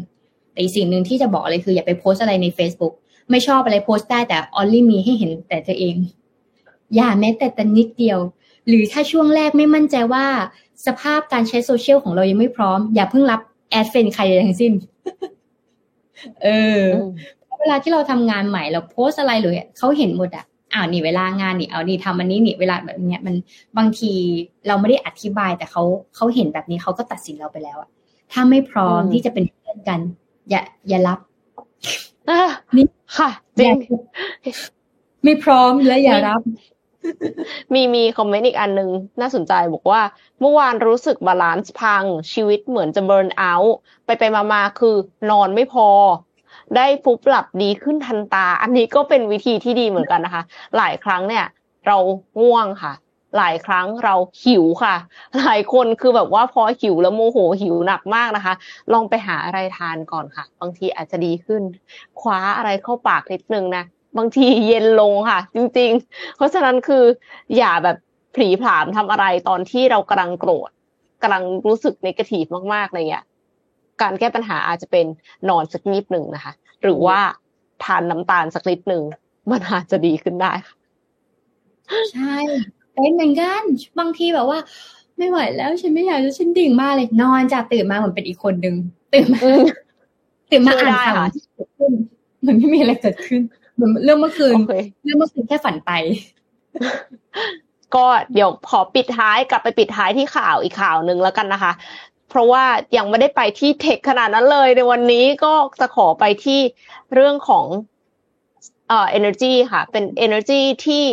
[0.52, 2.92] แต่อีกสิ่งหนึ่งที่จะบอกเลยคืออย่าไปโพสต์อะไรใน Facebook
[3.30, 5.96] ไม่ชอบอะไรโพสต์ได้แต่ only มีให้เห็นแต่ตัวเอง
[6.94, 8.18] อย่าแม้แต่แต่นิดเดียว
[8.68, 10.26] หรือถ้าช่วงแรกไม่มั่นใจว่า
[10.86, 14.72] สภาพการใช้โซเชียลของเรายังไม่พร้อม อย่าเพิ่งรับแอดเฟนใครทั้งสิ้น
[16.42, 16.48] เอ
[16.80, 17.10] ออืม
[17.58, 20.44] เววลาที่เราทำงานใหม่เราโพสอะไรเลยเขาเห็นหมดอะ
[20.74, 23.34] อ้าวนี่เวลางานนี่เอานี่ทำอันนี้นี่เวลาแบบเนี้ยมัน
[23.76, 24.12] บางที
[24.66, 25.82] เราไม่ได้อธิบายแต่เขา
[26.14, 27.88] เขาเห็นแบบนี้เขาก็ตัดสินเราไปแล้วอะ
[28.32, 30.00] ถ้าไม่พร้อมที่จะเป็นเพื่อนกัน
[30.50, 31.18] อย่าอย่ารับ
[32.76, 32.86] นี่
[33.18, 33.76] ค่ะจริง
[35.24, 36.40] ไม่พร้อมและอย่ารับ
[37.74, 40.00] มีมีคอมเมนต์อีกอันหนึ่งน่าสนใจบอกว่า
[40.40, 44.22] เมื่อวานรู้สึก balance พังชีวิตเหมือนจะ burnout ไปไป
[44.52, 44.96] มาๆคือ
[45.30, 45.88] นอนไม่พอ
[46.76, 50.42] ได้ฟุบหลับดีขึ้นทันตา อันนี้ก็เป็นวิธีที่ดีเหมือนกันนะคะ
[50.76, 51.44] หลายครั้งเนี่ย
[51.86, 51.96] เรา
[52.40, 52.92] ง่วงค่ะ
[53.36, 54.96] หลายครั้งเราหิวค่ะ
[55.38, 58.54] หลายคนคือแบบว่าพอหิวแล้วโมโหหิวหนักมากนะคะ
[58.92, 61.62] ลองไปหาอะไรทานก่อนค่ะ บางทีอาจจะดีขึ้น
[62.20, 63.84] คว้าอะไรเข้าปากนิดนึงนะ
[64.18, 67.04] บางทีเย็นลงค่ะ จริง ๆ เพราะฉะนั้นคือ
[67.56, 67.96] อย่าแบบ
[68.34, 70.70] ผลีผลามทำอะไรตอนที่เรากำลังโกรธ
[71.22, 72.44] กำลังรู้สึกนกาทีฟ
[72.74, 73.24] มากๆอะไรเงี้ย
[74.02, 75.06] การแก้ปัญหาอาจจะเป็น
[75.48, 77.18] นอนสักนิดหนึ่งนะคะ หรือว่า
[77.84, 79.02] ทานน้ำตาลสักนิดหนึ่ง
[79.50, 80.76] มันอาจจะดีขึ้นได้ค่ะ
[82.12, 82.36] ใช่
[82.92, 83.62] เป็นเหมือนกัน
[83.98, 84.58] บางทีแบบว่า
[85.18, 88.74] ไม่ไหวแล้วฉันไม่อยากจะฉันดิ่งมากเลยนอนจากตื่นมาเหมือนเป็นอีกคนหนึ่ง
[89.12, 89.40] ตื่นมา
[90.50, 91.26] ตื่นมาอ่านข่าว
[92.40, 93.42] เหมือนไม่มีอะไรเกิดขึ้น
[94.04, 94.54] เรื่องเมื่อคืน
[95.04, 95.90] เรื่องเมื่อคืนแค่ฝันไป
[97.94, 101.72] ก็เดี๋ยวขอปิดท้ายกลับไปปิดท้ายที่ข่าวอีกข่าวหนึ่งแล้วกันนะคะ
[102.34, 102.66] เพราะว่า
[102.96, 106.60] ยังไม่ได้ไปที่ tech ขนาดนั้นเลย ในวันนี้ก็จะขอไปที่
[107.14, 107.66] เรื่องของ
[108.88, 111.04] เอ่อ energy ค่ะ เป็น energy ที่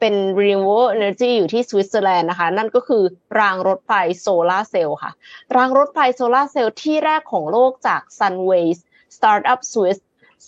[0.00, 3.02] เป็น renewable energy อยู่ที่สวิตเซอร์แลนด์นะคะ นั่นก็คือ
[3.38, 5.12] รางรถไฟโซลาเซลล์ค่ะ
[5.56, 8.78] รางรถไฟโซลาเซลล์ที่แรกของโลกจาก Sunways
[9.16, 9.98] Startup Swiss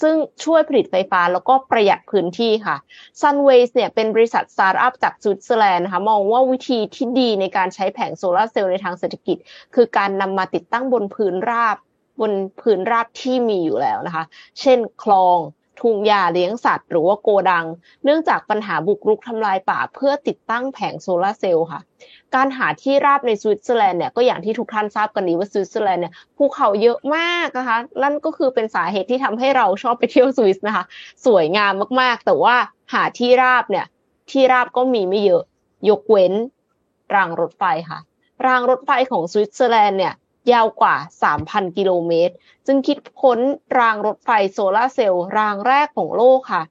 [0.00, 2.76] ซึ่งช่วยผลิตไฟฟ้าแล้วก็ประหยัดพื้นที่ค่ะ
[3.20, 9.36] Sunways เนี่ยเป็นบริษัทสตาร์ทอัพจากสวิตเซอร์แลนด์นะคะมองว่าวิธีที่ดีในการใช้แผงโซลาเซลล์ในทางเศรษฐกิจ
[9.74, 11.76] คือการนำมาติดตั้งบนพื้นราบ
[12.20, 14.24] บนพื้นราบที่มีอยู่แล้วนะคะ
[14.60, 15.38] เช่นคลอง
[15.80, 17.66] ทุ่งหญ้าเลี้ยงสัตว์หรือว่าโกดัง
[18.04, 21.80] เนื่องจากปัญหาบุกรุกทำลายป่าเพื่อติดตั้งแผงโซลาเซลล์ค่ะ
[22.34, 30.84] การหาที่ราบในสวิตเซอร์แลนด์เนี่ยก็อย่างที่ทุกท่านทราบกันดีว่าสวิตเซอร์แลนด์เนี่ยภูเขาเยอะมากนะคะนั่นก็คือเป็นสาเหตุที่ทำให้เราชอบไปเที่ยวสวิสนะคะ
[31.26, 32.56] สวยงามมากๆ แต่ว่า
[32.92, 33.86] หาที่ราบเนี่ย
[34.30, 35.42] ที่ราบก็มีไม่เยอะ
[35.88, 36.32] ยกเว้น
[37.14, 38.00] รางรถไฟค่ะ
[38.46, 40.14] รางรถไฟของสวิตเซอร์แลนด์เนี่ย
[40.52, 40.96] ยาวกว่า
[41.32, 42.34] 3,000 กิโลเมตร
[42.66, 43.40] จึงคิดค้น
[43.78, 46.62] รางรถไฟโซลาเซลล์รางแรกของโลกค่ะ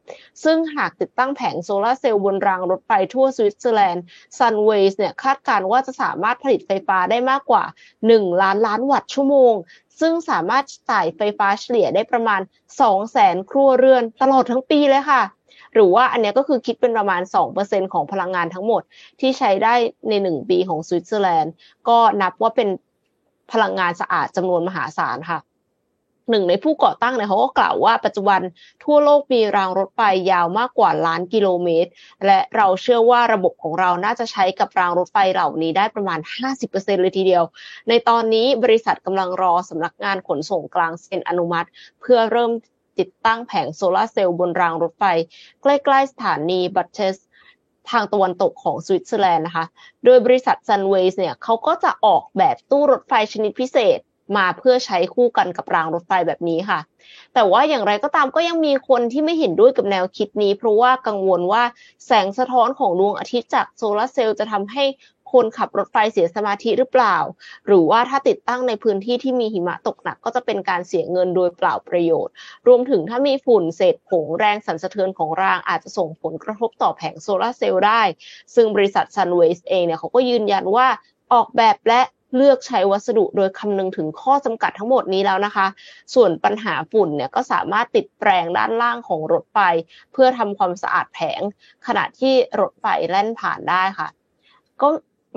[0.43, 4.03] ซึ่งหากติดตั้งแผงโซลาเซลล์บนรางรถไฟทั่วสวิตเซอร์แลนด์
[4.37, 7.63] Sunways เนี่ยคาดการณ์ว่าจะสามารถผลิตไฟฟ้าได้มากกว่า
[8.03, 9.53] 1 ล้านล้านวัตต์ชั่วโมง
[9.99, 12.41] ซึ่งสามารถจ่ายไฟฟ้าเฉลี่ยได้ประมาณ
[12.75, 15.23] 2แสนครัวเรือนตลอดทั้งปีเลยค่ะ
[15.73, 17.21] หรือว่าอันนี้ก็คือคิดเป็นประมาณ
[17.57, 18.81] 2%ของพลังงานทั้งหมด
[19.19, 19.73] ที่ใช้ได้
[20.09, 21.53] ใน 1 ปีของสวิตเซอร์แลนด์
[21.89, 22.69] ก็นับว่าเป็น
[23.53, 25.39] พลังงานสะอาดจำนวนมหาศาลค่ะ
[26.31, 28.41] หนึ่งในผู้ก่อตั้งเนี่ยเขาก็กล่าวว่าปัจจุบัน
[28.83, 31.91] ทั่วโลกมีรางรถไฟยาวมากกว่าล้านกิโลเมตร
[32.25, 36.19] และเราเชื่อว่าระบบของเราน่าจะใช้กับรางรถไฟเหล่านี้ได้ประมาณ
[36.61, 37.43] 50%เลยทีเดียว
[37.89, 41.67] ในตอนนี้บริษัทกำลังรอสำนักงานขนส่งกลางเซ็นอนุมัติ
[42.01, 42.51] เพื่อเริ่ม
[42.99, 45.03] ติดตั้งแผงโซลาเซลล์บนรางรถไฟ
[45.61, 47.15] ใกล้ ๆ สถานีบัตเชส
[47.91, 49.65] ทางตะวันตกของสวิตเซอร์แลนด์นะคะ
[50.05, 53.99] โดยบริษัท Sunways เนี่ยเขาก็จะออกแบบตู้รถไฟชนิดพิเศษ
[54.37, 56.79] มาเพื่อใช้คู่กันกับรางรถไฟแบบนี้ค่ะ
[57.33, 61.63] แต่ว่าอย่างไรก็ตามก็ยังมีคนที่ไม่เห็นด้วยกับแนวคิดนี้ เพราะว่ากังวลว่า
[62.05, 64.83] แสงสะท้อนของดวงอาทิตย์จากโซลาเซลล์จะทำให้
[65.31, 67.17] คนขับรถไฟเสียสมาธิหรือเปล่า
[67.67, 72.33] หรือว่าถ้าติดตั้งในพื้นที่ที่มีหิมะตกหนักก็จะเป็นการเสียเงินโดยเปล่าประโยชน์
[72.67, 78.01] รวมถึงถ้ามีฝุ่นเศษผงแรงสั่นสะเทือนของรางอาจจะส่งผลกระทบต่อแผงโซลาเซลล์ได้
[78.55, 80.87] ซึ่งบริษัท Sunways เองเนี่ยเขาก็ยืนยันว่า
[81.33, 82.01] ออกแบบและ
[82.35, 85.67] เลือกใช้วัสดุโดยคำนึงถึงข้อจำกัดทั้งหมดนี้แล้วนะคะ
[86.15, 89.57] ส่วนปัญหาฝุ่นเนี่ยก็สามารถติดแปลงด้านล่างของรถไฟ
[90.13, 91.41] เพื่อทำความสะอาดแผง
[91.87, 94.07] ขณะที่รถไฟแล่นผ่านได้ค่ะ
[94.81, 94.89] ก็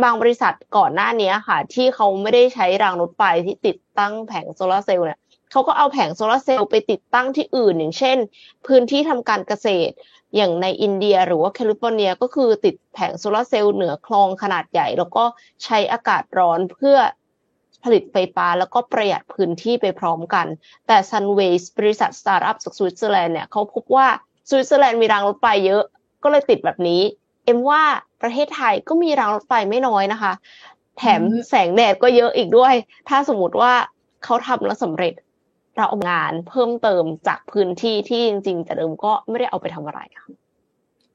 [0.03, 5.21] บางบริษัทก่อนหน้านี้ค่ะ ที่เขาไม่ได้ใช้รางรถไฟที่ติดตั้งแผงโซลาเซลล์เนี่ย
[5.51, 8.19] เขาก็เอาแผงโซลาเซลล์ไปติดตั้งที่อื่นอย่างเช่น
[8.67, 9.95] พื้นที่ทำการเกษตร
[10.37, 15.25] อย่างในอินเดียหรือว่าแคลิฟอร์เนียก็คือติดแผงโซลาเซลล์เหนือคลองขนาดใหญ่ แล้วก็
[15.65, 16.97] ใช้อากาศร้อนเพื่อ
[17.85, 20.47] ผลิตไฟฟ้าแล้วก็ประหยัดพื้นที่ไปพร้อมกัน
[20.87, 24.07] แต่ Sunways บริษัทสตาร์ทอัพจากสวิตเซอร์แลนด์เนี่ยเขาพบว่า
[24.49, 25.83] สวิตเซอร์แลนด์มีรางรถไฟเยอะ
[26.23, 27.03] ก็เลยติดแบบนี้
[27.45, 27.83] เอ็มว่า
[28.23, 30.33] ประเทศไทยก็มีรางรถไฟไม่น้อยนะคะ
[30.99, 32.75] แถมแสงแดดก็เยอะอีกด้วย
[33.09, 33.73] ถ้าสมมติว่า
[34.25, 35.15] เขาทำแล้วสำเร็จ
[35.77, 40.31] เราเอางานเพิ่มเติมจากพื้นที่ที่จริงๆแต่เดิมก็ไม่ได้เอาไปทำอะไรค่ะ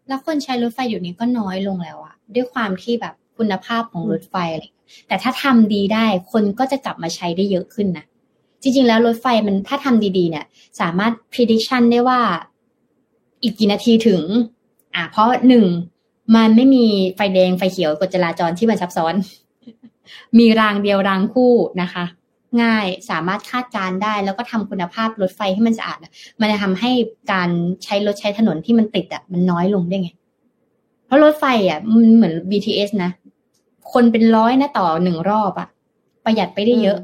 [0.07, 4.63] แล้วคนใช้รถไฟอยู่นี้ก็น้อยลงแล้วอะด้วยความที่แบบคุณภาพของรถไฟอะไร
[5.07, 8.05] แต่ถ้าทำดีได้คนก็จะกลับมาใช้ได้เยอะขึ้นนะ
[8.61, 10.45] จริง ๆ แล้วรถไฟมันถ้าทำดีๆ เนี่ย
[10.79, 12.19] สามารถ prediction ได้ว่า
[13.41, 14.21] อีกกี่นาทีถึง
[14.95, 15.65] อ่าเพราะหนึ่ง
[16.35, 19.13] มันไม่มีไฟแดงไฟเขียวกฎจราจรที่มันซับซ้อน
[20.37, 22.05] มีรางเดียวรางคู่นะคะ
[22.61, 25.97] ง่ายสามารถคาดการได้ แล้วก็ทำคุณภาพรถไฟให้มันสะอาด
[26.39, 26.91] มันจะทำให้
[27.31, 27.49] การ
[27.83, 30.09] ใช้รถใช้ถนนที่มันติดอะมันน้อยลงได้ไง
[31.05, 33.11] เพราะรถไฟอะมันเหมือน BTS นะ
[33.93, 35.67] คนเป็นร้อยนะต่อหนึ่งรอบอะ
[36.25, 36.99] ประหยัดไปได้เยอะ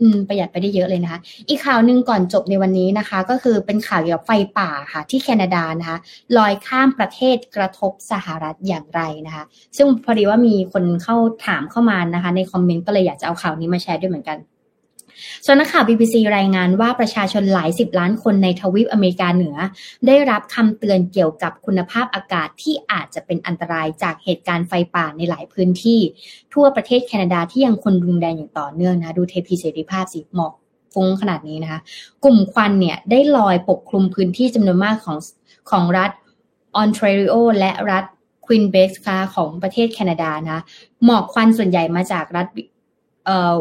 [0.00, 5.98] อืมประหยัดไปได้เยอะเลยนะคะ อีกข่าวหนึ่งก่อนจบในวันนี้นะคะ ก็คือเป็นข่าวเกี่ยวกับไฟป่าค่ะ ที่แคนาดานะคะ
[6.36, 9.44] ลอยข้ามประเทศกระทบสหรัฐอย่างไรนะคะ
[9.76, 14.38] ซึ่งพอดีว่ามีคนเข้าถามเข้ามานะคะ ในคอมเมนต์ก็เลยอยากจะเอาข่าวนี้มาแชร์ด้วยเหมือนกัน
[15.44, 19.56] ส่วนนักข่าว BBC รายงานว่าประชาชนหลายสิบล้านคนในทวีปอเมริกาเหนือ
[20.06, 26.00] ได้รับคำเตือนเกี่ยวกับคุณภาพอากาศที่อาจจะเป็นอันตรายจากเหตุการณ์ไฟป่าในหลายพื้นที่
[26.54, 30.54] ทั่วประเทศแคนาดาที่ยังคงรุนแรงอย่างต่อเนื่องนะดูเทพีเสรีภาพสิหมอก
[30.94, 31.80] ฟุ้งขนาดนี้นะคะ
[32.24, 35.18] กลุ่มควันเนี่ยได้ลอยปกคลุมพื้นที่จำนวนมากของ
[35.70, 36.10] ของรัฐ
[36.76, 38.04] ออนทรีโอและรัฐ
[38.46, 40.60] ควินเบกค่ะของประเทศแคนาดานะ
[41.04, 42.46] หมอกควันส่วนใหญ่มาจากรัฐ
[43.26, 43.56] เอ่อ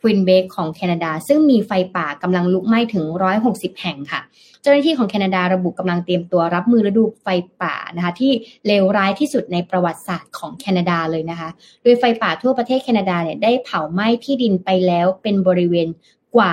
[0.00, 3.04] ควินเบกของแคนาดา ซึ่งมีไฟป่ากำลังลุกไหม้ถึง
[3.44, 4.20] 160 แห่งค่ะ
[4.62, 7.26] เจ้าหน้าที่ของแคนาดาระบุกำลังเตรียมตัวรับมือฤดูไฟ
[7.62, 8.32] ป่านะคะที่
[8.66, 11.48] เลวร้ายที่สุดในประวัติศาสตร์ของแคนาดาเลยนะคะ
[11.82, 15.88] โดยไฟป่าทั่วประเทศแคนาดาเนี่ยได้เผาไหม้ที่ดินไปแล้วเป็นบริเวณ
[16.36, 16.52] กว่า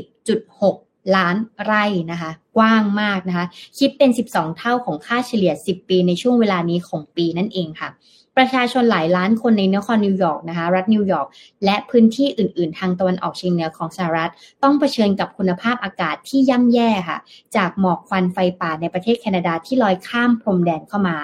[0.00, 3.46] 20.6 ล้านไร่นะคะ กว้างมากนะคะ
[3.78, 7.88] คิดเป็น 12 เท่าของค่าเฉลี่ย 10 ปีในช่วงเวลานี้ของปีนั่นเองค่ะ
[8.36, 11.26] ประชาชนหลายล้านคนในนครนิวยอร์กนะคะรัฐนิวยอร์ก
[11.64, 14.30] และพื้นที่อื่น ๆ ทางตะวันออกเฉียงเหนือของสหรัฐ
[14.62, 17.18] ต้องเผชิญกับคุณภาพอากาศที่ย่ำแย่ค่ะ
[17.56, 21.16] จากหมอกควันไฟป่าในประเทศแคนาดาที่ลอยข้ามพรมแดนเข้ามา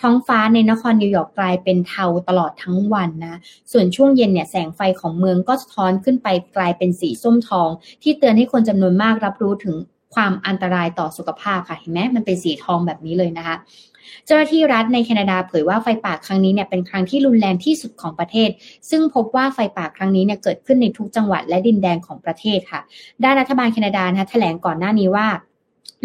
[0.00, 3.38] ท้องฟ้าในนครนิวยอร์กกลายเป็นเทาตลอดทั้งวันนะ
[3.72, 7.68] ส่วนช่วงเย็นเนี่ยแสงไฟของเมืองก็สะท้อนขึ้นไปกลายเป็นสีส้มทอง
[8.02, 9.76] ที่เตือนให้คนจำนวนมากรับรู้ถึง
[10.14, 13.56] ความอันตรายต่อสุขภาพค่ะเห็นไหมมันเป็นสีทองแบบนี้เลยนะคะ
[14.26, 18.48] เจ้าหน้าที่รัฐในแคนาดาเผยว่าไฟป่าครั้งนี้เนี่ยเป็นครั้งที่รุนแรงที่สุดของประเทศ
[18.90, 22.80] ซึ่งพบว่าไฟป่าครั้งนี้เนี่ยเกิดขึ้นในทุกจังหวัดและดินแดนของประเทศค่ะ
[23.24, 25.26] ด้านรัฐบาลแคนาดานะแถลงก่อนหน้านี้ว่า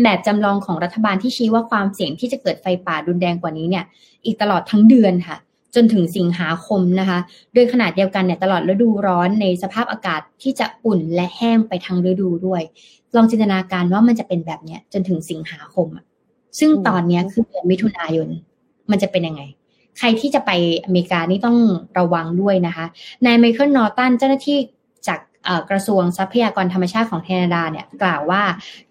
[0.04, 3.84] แบบจำลองของรัฐบาลที่ชี้ว่าความเสี่ยงที่จะเกิดไฟป่ารุนแรงกว่านี้เนี่ย
[4.26, 5.38] อีกตลอดทั้งเดือนค่ะ
[5.76, 7.20] จนถึงสิงหาคมนะคะ
[7.54, 12.62] โดยขนาดเดียวกันเนี่ยตลอดฤดูร้อนในสภาพอากาศที่จะอุ่นและแห้งไปทั้งฤดูด้วย
[13.16, 16.06] ลองจินตนาการว่ามันจะเป็นแบบเนี้ยจนถึงสิงหาคมอะ
[16.60, 18.28] ซึ่งตอนนี้คือเดือนมิถุนายน
[18.92, 19.42] มันจะเป็นยังไง
[19.98, 20.52] ใครที่จะไป
[20.84, 21.58] อเมริกานี่ต้อง
[22.00, 22.86] ระวังด้วยนะคะ
[23.26, 24.58] นายไมเคิลนอร์ตันเจ้าหน้าที่
[25.08, 25.20] จาก
[25.70, 28.44] กระทรวงทรัพยากรธรรมชาติของแคนาดาเนี่ยกล่าวว่า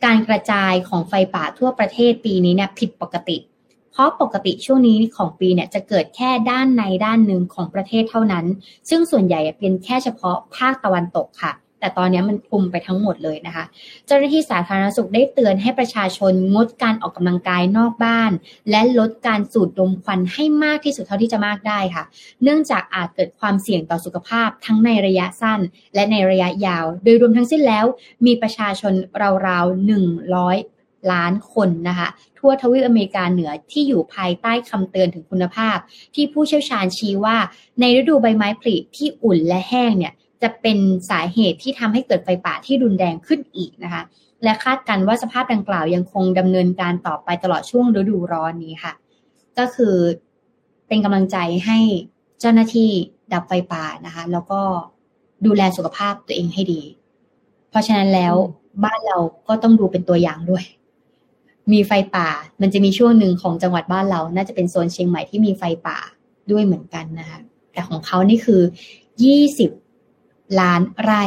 [0.04, 3.36] การกระจายของไฟป่าทั่วประเทศปีนี้เนี่ยผิดปกติ
[3.92, 8.44] เพราะปกติช่วงนี้ของปีเนี่ยจะเกิดแค่ด้านในด้านหนึ่งของประเทศเท่านั้น
[8.90, 13.64] ซึ่งส่วนใหญ่เป็นแค่เฉพาะภาคตะวันตกค่ะ แต่ตอนนี้มันคลุมไปทั้งหมดเลยนะคะ
[14.06, 18.30] เจ้าหน้าที่สาธารณสุขได้เตือนให้ประชาชนงดการออกกำลังกายนอกบ้าน
[18.70, 22.04] และลดการสูดดมควันให้มากที่สุดเท่าที่จะมากได้ค่ะ
[22.42, 25.60] เนื่องจากอาจเกิดความเสี่ยงต่อสุขภาพทั้งในระยะสั้น
[25.94, 27.84] และในระยะยาว โดยรวมทั้งสิ้นแล้ว
[28.26, 28.92] มีประชาชน
[29.46, 30.04] ราวๆหนึ่ง
[30.36, 30.58] ร้อย
[31.12, 32.08] ล้านคนนะคะ
[32.38, 35.76] ทั่วทวีปอเมริกาเหนือที่อยู่ภายใต้คำเตือนถึงคุณภาพ
[36.14, 37.36] ที่ผู้เชี่ยวชาญชี้ว่า
[37.80, 40.12] ในฤดูใบไม้ผลิที่อุ่นและแห้งเนี่ย
[40.42, 40.78] จะเป็น
[41.10, 44.02] สาเหตุที่ทำให้เกิดไฟป่าที่รุนแรงขึ้นอีกนะคะ
[44.44, 48.92] และคาดกันว่าสภาพดังกล่าวยังคงดำเนินการต่อไปตลอดช่วงฤดูร้อนนี้ค่ะ
[49.58, 49.94] ก็คือ
[50.88, 51.78] เป็นกำลังใจให้
[52.40, 52.90] เจ้าหน้าที่
[53.32, 54.60] ดับไฟป่านะคะ แล้วก็
[55.46, 56.82] ดูแลสุขภาพตัวเองให้ดี
[57.70, 58.34] เพราะฉะนั้นแล้ว
[58.84, 59.18] บ้านเรา
[59.48, 60.64] ก็ต้องดูเป็นตัวอย่างด้วย
[61.72, 62.28] มีไฟป่า
[62.60, 65.98] มันจะมีช่วงหนึ่งของจังหวัดบ้านเรา น่าจะเป็นโซนเชียงใหม่ที่มีไฟป่า
[66.50, 67.38] ด้วยเหมือนกันนะคะ
[67.72, 68.60] แต่ของเขานี่คือ
[69.24, 69.70] ยี่สิบ
[70.60, 71.24] ล้านไร่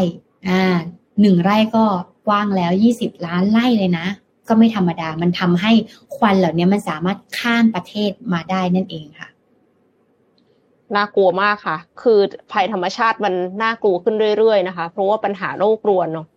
[0.48, 0.78] อ่า
[1.22, 1.86] หนึ่งไร่ก็
[2.28, 4.08] กว้างแล้วยี่สิบล้านไร่เลยนะ
[4.48, 5.72] ก็ไม่ธรรมดา มันทำให้
[6.16, 9.30] ควันเหล่านี้มันสามารถข้ามประเทศมาได้นั่นเองค่ะ
[10.96, 12.20] น่ากลัวมากค่ะ คือ
[12.52, 16.28] ภัยธรรมชาติมันน่ากลัวขึ้นเรื่อยๆนะคะ เพราะว่าปัญหาโรครวนเนาะ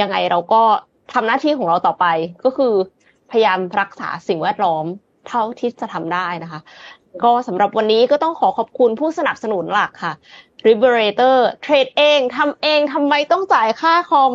[0.00, 0.62] ยังไงเราก็
[1.12, 2.06] ทำหน้าที่ของเราต่อไป
[2.44, 2.72] ก็คือ
[3.30, 4.84] พยายามรักษาสิ่งแวดล้อม
[5.28, 6.60] เท่าที่จะทำได้นะคะ
[7.24, 10.12] ก็สำหรับวันนี้ก็ต้องขอขอบคุณผู้สนับสนุนหลักค่ะ
[10.66, 14.34] Liberator เทรดเองทำเองทำไมต้องจ่ายค่าคอม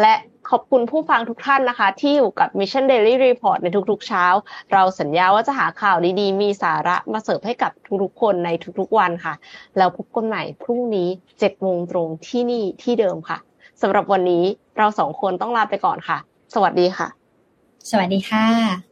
[0.00, 0.14] และ
[0.50, 4.24] ขอบคุณผู้ฟังทุกท่านนะคะ ที่อยู่กับ Mission Daily Report ในทุกๆเช้า
[4.72, 7.72] เราสัญญาว่าจะหาข่าวดีๆ มีสาระมาเสิร์ฟให้กับ
[8.02, 8.48] ทุกๆคนใน
[8.78, 9.34] ทุกๆวันค่ะ
[9.76, 13.38] แล้วพบกันใหม่พรุ่งนี้7โมงตรงที่นี่ที่เดิมค่ะ
[13.82, 14.44] สำหรับวันนี้
[14.76, 16.18] เราสองคนต้องลาไปก่อนค่ะ
[16.54, 17.08] สวัสดีค่ะ
[17.90, 18.91] สวัสดีค่ะ